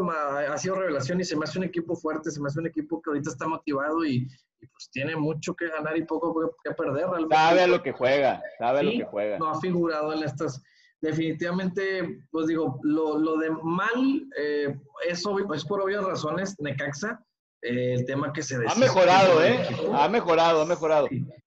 ha 0.48 0.56
sido 0.58 0.76
revelación 0.76 1.20
y 1.20 1.24
se 1.24 1.36
me 1.36 1.44
hace 1.44 1.58
un 1.58 1.64
equipo 1.64 1.96
fuerte, 1.96 2.30
se 2.30 2.40
me 2.40 2.46
hace 2.46 2.60
un 2.60 2.68
equipo 2.68 3.02
que 3.02 3.10
ahorita 3.10 3.30
está 3.30 3.48
motivado 3.48 4.04
y, 4.04 4.28
pues 4.60 4.90
tiene 4.92 5.16
mucho 5.16 5.54
que 5.54 5.68
ganar 5.68 5.96
y 5.96 6.04
poco 6.04 6.54
que 6.64 6.70
perder. 6.72 7.06
Sabe 7.30 7.62
a 7.62 7.66
lo 7.66 7.82
que 7.82 7.92
juega, 7.92 8.40
sabe 8.58 8.78
a 8.78 8.82
lo 8.84 8.92
que 8.92 9.04
juega. 9.04 9.38
No 9.38 9.50
ha 9.50 9.60
figurado 9.60 10.12
en 10.12 10.22
estas. 10.22 10.62
Definitivamente, 11.00 12.24
pues 12.30 12.48
digo, 12.48 12.80
lo, 12.82 13.18
lo 13.18 13.36
de 13.36 13.50
mal 13.50 14.26
eh, 14.36 14.76
es, 15.08 15.24
es 15.54 15.64
por 15.64 15.80
obvias 15.80 16.04
razones, 16.04 16.56
Necaxa 16.58 17.24
el 17.62 18.04
tema 18.04 18.32
que 18.32 18.42
se 18.42 18.56
Ha 18.56 18.74
mejorado, 18.74 19.42
¿eh? 19.44 19.66
Ha 19.94 20.08
mejorado, 20.08 20.62
ha 20.62 20.66
mejorado. 20.66 21.08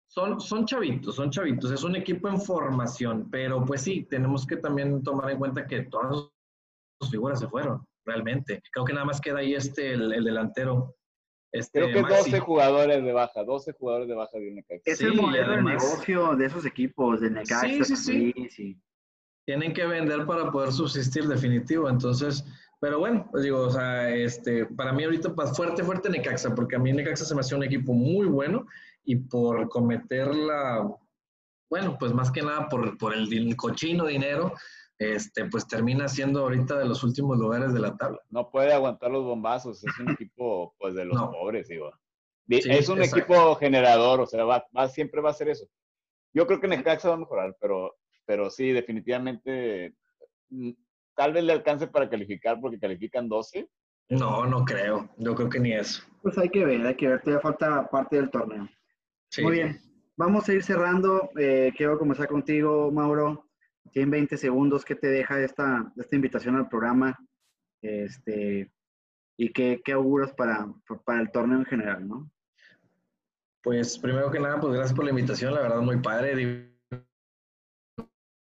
Son, 0.09 0.41
son 0.41 0.67
chavitos, 0.67 1.15
son 1.15 1.31
chavitos, 1.31 1.71
es 1.71 1.83
un 1.85 1.97
equipo 1.97 2.29
en 2.29 2.41
formación, 2.41 3.31
pero 3.31 3.65
pues 3.65 3.83
sí, 3.83 4.07
tenemos 4.11 4.47
que 4.47 4.57
también 4.57 5.03
tomar 5.03 5.31
en 5.31 5.39
cuenta 5.39 5.67
que 5.67 5.83
todas 5.85 6.29
sus 7.01 7.11
figuras 7.11 7.41
se 7.41 7.49
fueron, 7.49 7.87
realmente. 8.05 8.63
Creo 8.73 8.85
que 8.85 8.93
nada 8.93 9.07
más 9.07 9.21
queda 9.21 9.39
ahí 9.39 9.55
este, 9.55 9.93
el, 9.93 10.25
delantero. 10.25 10.97
Este, 11.51 11.81
Creo 11.81 12.07
que 12.07 12.15
12 12.15 12.41
jugadores 12.41 13.03
de 13.03 13.13
baja, 13.13 13.43
12 13.43 13.73
jugadores 13.73 14.09
de 14.09 14.15
baja 14.15 14.39
de 14.39 14.51
Necaxa. 14.51 14.83
Es 14.85 15.01
el 15.01 15.15
modelo 15.15 15.53
de 15.53 15.63
negocio 15.63 16.37
de 16.37 16.47
esos 16.47 16.67
equipos, 16.67 17.21
de 17.21 17.31
Necaxa. 17.31 17.61
Sí, 17.67 17.85
sí, 17.85 17.97
sí. 17.97 18.49
sí, 18.51 18.83
Tienen 19.45 19.73
que 19.73 19.87
vender 19.87 20.27
para 20.27 20.51
poder 20.51 20.73
subsistir 20.73 21.27
definitivo, 21.27 21.89
entonces 21.89 22.45
pero 22.83 22.99
bueno, 22.99 23.29
pues 23.31 23.45
digo, 23.45 23.61
o 23.61 23.71
sea, 23.71 24.11
este, 24.13 24.67
para 24.67 24.93
mí 24.93 25.05
ahorita 25.05 25.33
fuerte, 25.55 25.85
fuerte 25.85 26.11
Necaxa, 26.11 26.53
porque 26.53 26.75
a 26.75 26.81
mí 26.81 26.93
Necaxa 26.93 27.25
se 27.25 27.33
me 27.33 27.39
hace 27.39 27.55
un 27.55 27.63
equipo 27.63 27.93
muy 27.93 28.27
bueno 28.27 28.67
y 29.05 29.15
por 29.15 29.69
cometer 29.69 30.35
la, 30.35 30.93
bueno, 31.71 31.97
pues 31.97 32.13
más 32.13 32.33
que 32.33 32.43
nada 32.43 32.69
por, 32.69 32.99
por 32.99 33.15
el, 33.15 33.55
cochino 33.55 34.07
dinero, 34.07 34.55
este, 34.99 35.45
pues 35.45 35.69
termina 35.69 36.09
siendo 36.09 36.41
ahorita 36.41 36.77
de 36.77 36.87
los 36.87 37.05
últimos 37.05 37.39
lugares 37.39 37.73
de 37.73 37.79
la 37.79 37.97
tabla. 37.97 38.19
No 38.31 38.51
puede 38.51 38.73
aguantar 38.73 39.13
los 39.13 39.23
bombazos, 39.23 39.85
es 39.85 39.99
un 40.01 40.11
equipo 40.11 40.75
pues 40.77 40.95
de 40.95 41.05
los 41.05 41.23
pobres, 41.23 41.69
digo. 41.69 41.93
es 42.49 42.89
un 42.89 43.01
equipo 43.01 43.55
generador, 43.55 44.23
o 44.23 44.27
sea, 44.27 44.43
va, 44.43 44.67
va, 44.77 44.89
siempre 44.89 45.21
va 45.21 45.31
a 45.31 45.35
ser 45.35 45.51
eso. 45.51 45.69
Yo 46.35 46.49
creo 46.49 46.59
que 46.59 46.67
Necaxa 46.67 47.11
va 47.11 47.15
a 47.15 47.19
mejorar, 47.19 47.57
pero, 47.61 47.95
pero 48.33 48.49
sí, 48.49 48.73
definitivamente 48.73 49.95
mm, 50.49 50.71
tal 51.15 51.35
vez 51.35 51.45
le 51.45 51.53
alcance 51.53 51.87
para 51.87 52.09
calificar 52.09 52.59
porque 52.59 52.79
califican 52.79 53.29
12. 53.29 53.69
No, 54.09 54.47
no 54.47 54.65
creo. 54.65 55.11
Yo 55.19 55.35
creo 55.35 55.51
que 55.51 55.61
ni 55.61 55.75
eso. 55.75 56.03
Pues 56.23 56.39
hay 56.39 56.49
que 56.49 56.65
ver, 56.65 56.87
hay 56.87 56.95
que 56.95 57.09
ver. 57.09 57.21
Todavía 57.21 57.43
falta 57.43 57.91
parte 57.91 58.17
del 58.17 58.31
torneo. 58.31 58.67
Muy 59.43 59.53
bien. 59.53 59.79
Vamos 60.17 60.49
a 60.49 60.55
ir 60.55 60.65
cerrando. 60.65 61.29
Eh, 61.39 61.75
quiero 61.77 61.99
comenzar 61.99 62.27
contigo, 62.27 62.91
Mauro. 62.91 63.51
Tienen 63.93 64.11
20 64.11 64.39
segundos. 64.39 64.83
¿Qué 64.87 64.95
te 64.95 65.09
deja 65.09 65.39
esta, 65.43 65.93
esta 65.99 66.17
invitación 66.17 66.57
al 66.57 66.71
programa? 66.71 67.19
Este, 67.83 68.73
¿Y 69.37 69.53
qué, 69.53 69.83
qué 69.85 69.93
auguras 69.93 70.33
para, 70.33 70.73
para 71.05 71.21
el 71.21 71.31
torneo 71.31 71.59
en 71.59 71.67
general, 71.67 72.09
no? 72.09 72.31
Pues 73.63 73.99
primero 73.99 74.31
que 74.31 74.41
nada, 74.41 74.59
pues 74.59 74.73
gracias 74.73 74.97
por 74.97 75.05
la 75.05 75.11
invitación. 75.11 75.53
La 75.53 75.61
verdad, 75.61 75.83
muy 75.83 75.99
padre 75.99 76.72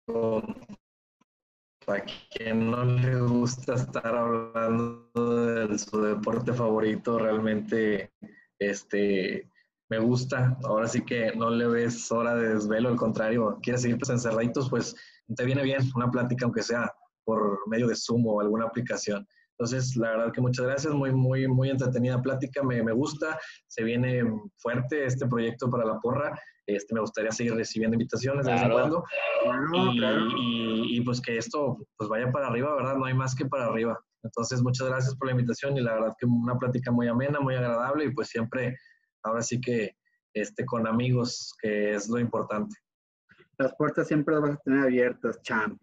a 0.09 2.01
quien 2.31 2.71
no 2.71 2.83
le 2.83 3.21
gusta 3.21 3.75
estar 3.75 4.15
hablando 4.15 5.67
de 5.67 5.77
su 5.77 6.01
deporte 6.01 6.53
favorito, 6.53 7.19
realmente 7.19 8.11
este, 8.59 9.49
me 9.89 9.99
gusta. 9.99 10.57
Ahora 10.63 10.87
sí 10.87 11.03
que 11.05 11.33
no 11.35 11.49
le 11.49 11.67
ves 11.67 12.11
hora 12.11 12.35
de 12.35 12.55
desvelo, 12.55 12.89
al 12.89 12.95
contrario, 12.95 13.59
quieres 13.61 13.83
seguir 13.83 13.97
pues 13.97 14.09
encerraditos, 14.09 14.69
pues 14.69 14.95
te 15.35 15.45
viene 15.45 15.63
bien 15.63 15.81
una 15.95 16.11
plática, 16.11 16.45
aunque 16.45 16.63
sea 16.63 16.91
por 17.25 17.59
medio 17.67 17.87
de 17.87 17.95
Zoom 17.95 18.25
o 18.27 18.41
alguna 18.41 18.65
aplicación. 18.65 19.25
Entonces, 19.51 19.95
la 19.95 20.09
verdad 20.09 20.33
que 20.33 20.41
muchas 20.41 20.65
gracias, 20.65 20.93
muy, 20.93 21.13
muy, 21.13 21.47
muy 21.47 21.69
entretenida 21.69 22.21
plática, 22.21 22.63
me, 22.63 22.83
me 22.83 22.91
gusta, 22.91 23.39
se 23.67 23.83
viene 23.83 24.23
fuerte 24.57 25.05
este 25.05 25.27
proyecto 25.27 25.69
para 25.69 25.85
la 25.85 25.99
porra 25.99 26.37
este, 26.65 26.93
me 26.93 27.01
gustaría 27.01 27.31
seguir 27.31 27.55
recibiendo 27.55 27.95
invitaciones 27.95 28.45
de 28.45 28.53
vez 28.53 28.61
en 28.61 28.71
cuando. 28.71 29.03
y, 30.37 30.97
y, 30.97 31.01
pues 31.01 31.19
que 31.21 31.37
esto 31.37 31.77
pues 31.97 32.09
vaya 32.09 32.31
para 32.31 32.47
arriba, 32.47 32.75
¿verdad? 32.75 32.95
No 32.95 33.05
hay 33.05 33.13
más 33.13 33.35
que 33.35 33.45
para 33.45 33.65
arriba. 33.65 33.99
Entonces, 34.23 34.61
muchas 34.61 34.87
gracias 34.87 35.15
por 35.15 35.27
la 35.27 35.33
invitación 35.33 35.77
y 35.77 35.81
la 35.81 35.95
verdad 35.95 36.13
que 36.17 36.25
una 36.25 36.57
plática 36.57 36.91
muy 36.91 37.07
amena, 37.07 37.39
muy 37.41 37.55
agradable 37.55 38.05
y 38.05 38.13
pues 38.13 38.29
siempre, 38.29 38.77
ahora 39.23 39.41
sí 39.41 39.59
que 39.59 39.97
este, 40.33 40.65
con 40.65 40.87
amigos, 40.87 41.53
que 41.61 41.93
es 41.93 42.07
lo 42.07 42.19
importante. 42.19 42.75
Las 43.57 43.75
puertas 43.75 44.07
siempre 44.07 44.35
las 44.35 44.43
vas 44.43 44.51
a 44.53 44.61
tener 44.63 44.83
abiertas, 44.85 45.41
champ. 45.41 45.77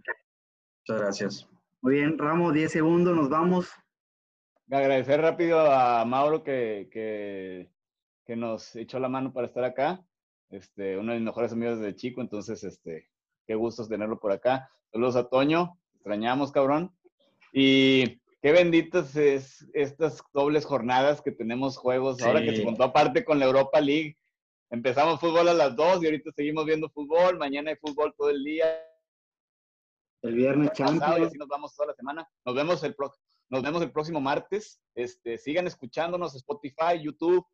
Muchas 0.89 1.03
gracias. 1.03 1.49
Muy 1.83 1.97
bien, 1.97 2.19
Ramos, 2.19 2.55
10 2.55 2.73
segundos, 2.73 3.15
nos 3.15 3.29
vamos. 3.29 3.71
Agradecer 4.71 5.21
rápido 5.21 5.61
a 5.61 6.05
Mauro 6.05 6.43
que, 6.43 6.89
que, 6.91 7.71
que 8.25 8.37
nos 8.37 8.75
echó 8.77 8.99
la 8.99 9.09
mano 9.09 9.33
para 9.33 9.47
estar 9.47 9.65
acá 9.65 10.05
este, 10.51 10.99
uno 10.99 11.13
de 11.13 11.19
mis 11.19 11.27
mejores 11.27 11.53
amigos 11.53 11.81
de 11.81 11.95
chico, 11.95 12.21
entonces, 12.21 12.63
este, 12.65 13.09
qué 13.47 13.55
gusto 13.55 13.87
tenerlo 13.87 14.19
por 14.19 14.33
acá. 14.33 14.71
Saludos 14.93 15.17
a 15.17 15.29
Toño, 15.29 15.79
extrañamos, 15.95 16.53
cabrón. 16.53 16.95
Y 17.53 18.21
qué 18.43 18.53
benditas 18.53 19.15
es 19.17 19.67
estas 19.75 20.23
dobles 20.33 20.65
jornadas 20.65 21.23
que 21.23 21.33
tenemos 21.33 21.77
juegos, 21.77 22.23
ahora 22.23 22.43
que 22.43 22.57
se 22.57 22.65
juntó 22.65 22.85
aparte 22.85 23.25
con 23.25 23.39
la 23.39 23.47
Europa 23.47 23.81
League. 23.81 24.17
Empezamos 24.71 25.21
fútbol 25.21 25.49
a 25.49 25.55
las 25.55 25.75
2 25.75 26.03
y 26.03 26.07
ahorita 26.07 26.31
seguimos 26.33 26.65
viendo 26.65 26.89
fútbol, 26.91 27.39
mañana 27.39 27.71
hay 27.71 27.77
fútbol 27.77 28.15
todo 28.17 28.31
el 28.31 28.43
día. 28.45 28.67
El 30.23 30.35
viernes 30.35 30.73
Champions. 30.73 31.19
Y 31.19 31.23
así 31.25 31.39
nos 31.39 31.49
vamos 31.49 31.75
toda 31.75 31.89
la 31.89 31.95
semana. 31.95 32.29
Nos 32.45 32.55
vemos 32.55 32.85
el, 32.85 32.95
nos 33.49 33.63
vemos 33.63 33.83
el 33.83 33.91
próximo 33.91 34.21
martes. 34.21 34.81
Este, 34.95 35.39
sigan 35.39 35.67
escuchándonos 35.67 36.35
Spotify, 36.37 37.03
YouTube, 37.03 37.45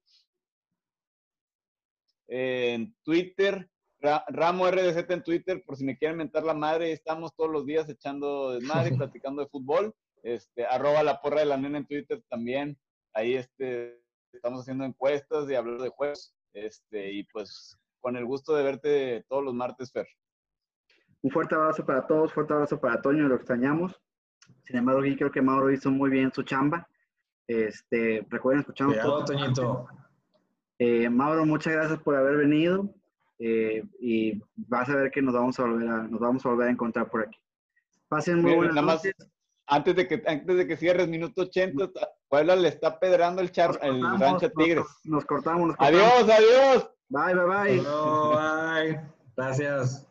en 2.29 2.95
Twitter, 3.03 3.69
Ramo 4.01 4.71
RDZ 4.71 5.11
en 5.11 5.23
Twitter, 5.23 5.63
por 5.65 5.77
si 5.77 5.85
me 5.85 5.97
quieren 5.97 6.19
mentar 6.19 6.45
la 6.45 6.55
madre, 6.55 6.93
estamos 6.93 7.35
todos 7.35 7.51
los 7.51 7.67
días 7.67 7.89
echando 7.89 8.53
desmadre, 8.53 8.91
platicando 8.97 9.43
de 9.43 9.49
fútbol. 9.49 9.95
Este, 10.23 10.67
arroba 10.67 11.03
la 11.03 11.21
porra 11.21 11.41
de 11.41 11.47
la 11.47 11.57
nena 11.57 11.79
en 11.79 11.87
Twitter 11.87 12.23
también. 12.29 12.79
Ahí 13.15 13.35
este, 13.35 14.01
estamos 14.33 14.61
haciendo 14.61 14.85
encuestas 14.85 15.49
y 15.49 15.55
hablando 15.55 15.85
de 15.85 15.91
juegos. 15.91 16.35
Este, 16.53 17.13
y 17.13 17.25
pues 17.25 17.77
con 18.01 18.17
el 18.17 18.25
gusto 18.25 18.55
de 18.55 18.63
verte 18.63 19.25
todos 19.29 19.45
los 19.45 19.55
martes, 19.55 19.93
Fer. 19.93 20.07
Un 21.23 21.31
fuerte 21.31 21.55
abrazo 21.55 21.85
para 21.85 22.07
todos, 22.07 22.33
fuerte 22.33 22.53
abrazo 22.53 22.79
para 22.81 23.01
Toño, 23.03 23.29
lo 23.29 23.37
extrañamos. 23.37 24.01
Sin 24.65 24.77
embargo, 24.77 25.01
aquí 25.01 25.17
creo 25.17 25.31
que 25.31 25.43
Mauro 25.43 25.73
hizo 25.73 25.91
muy 25.91 26.11
bien 26.11 26.33
su 26.33 26.43
chamba. 26.43 26.89
Este, 27.49 28.25
recuerden 28.29 28.61
escucharnos. 28.61 28.97
Cuidado, 28.97 29.25
Toñito. 29.25 29.89
Eh, 30.79 31.09
Mauro, 31.09 31.47
muchas 31.47 31.73
gracias 31.73 31.99
por 32.01 32.17
haber 32.17 32.37
venido 32.37 32.95
eh, 33.39 33.83
y 34.01 34.43
vas 34.57 34.89
a 34.89 34.97
ver 34.97 35.11
que 35.11 35.23
nos 35.23 35.35
vamos 35.35 35.59
a 35.59 35.65
volver 35.65 35.89
a, 35.89 36.03
nos 36.03 36.21
vamos 36.21 36.45
a 36.45 36.49
volver 36.51 36.69
a 36.69 36.71
encontrar 36.71 37.09
por 37.09 37.23
aquí. 37.23 37.39
Pasen 38.09 38.43
muy 38.43 38.55
buenas 38.55 38.85
noches. 38.85 39.15
antes 39.67 39.97
de 39.97 40.07
que 40.07 40.23
antes 40.27 40.57
de 40.57 40.67
que 40.67 40.77
cierres 40.77 41.09
minuto 41.09 41.43
80, 41.43 41.91
Puebla 42.29 42.57
le 42.57 42.69
está 42.69 42.99
pedrando 42.99 43.43
el 43.43 43.51
char, 43.51 43.79
el 43.83 44.03
rancho 44.19 44.51
Tigres. 44.51 44.87
Nos, 45.05 45.25
cortamos, 45.25 45.75
Adiós, 45.79 46.29
adiós. 46.29 46.91
Bye, 47.09 47.35
bye, 47.35 47.47
bye. 47.47 47.81
bye. 47.81 49.01
Gracias. 49.37 50.07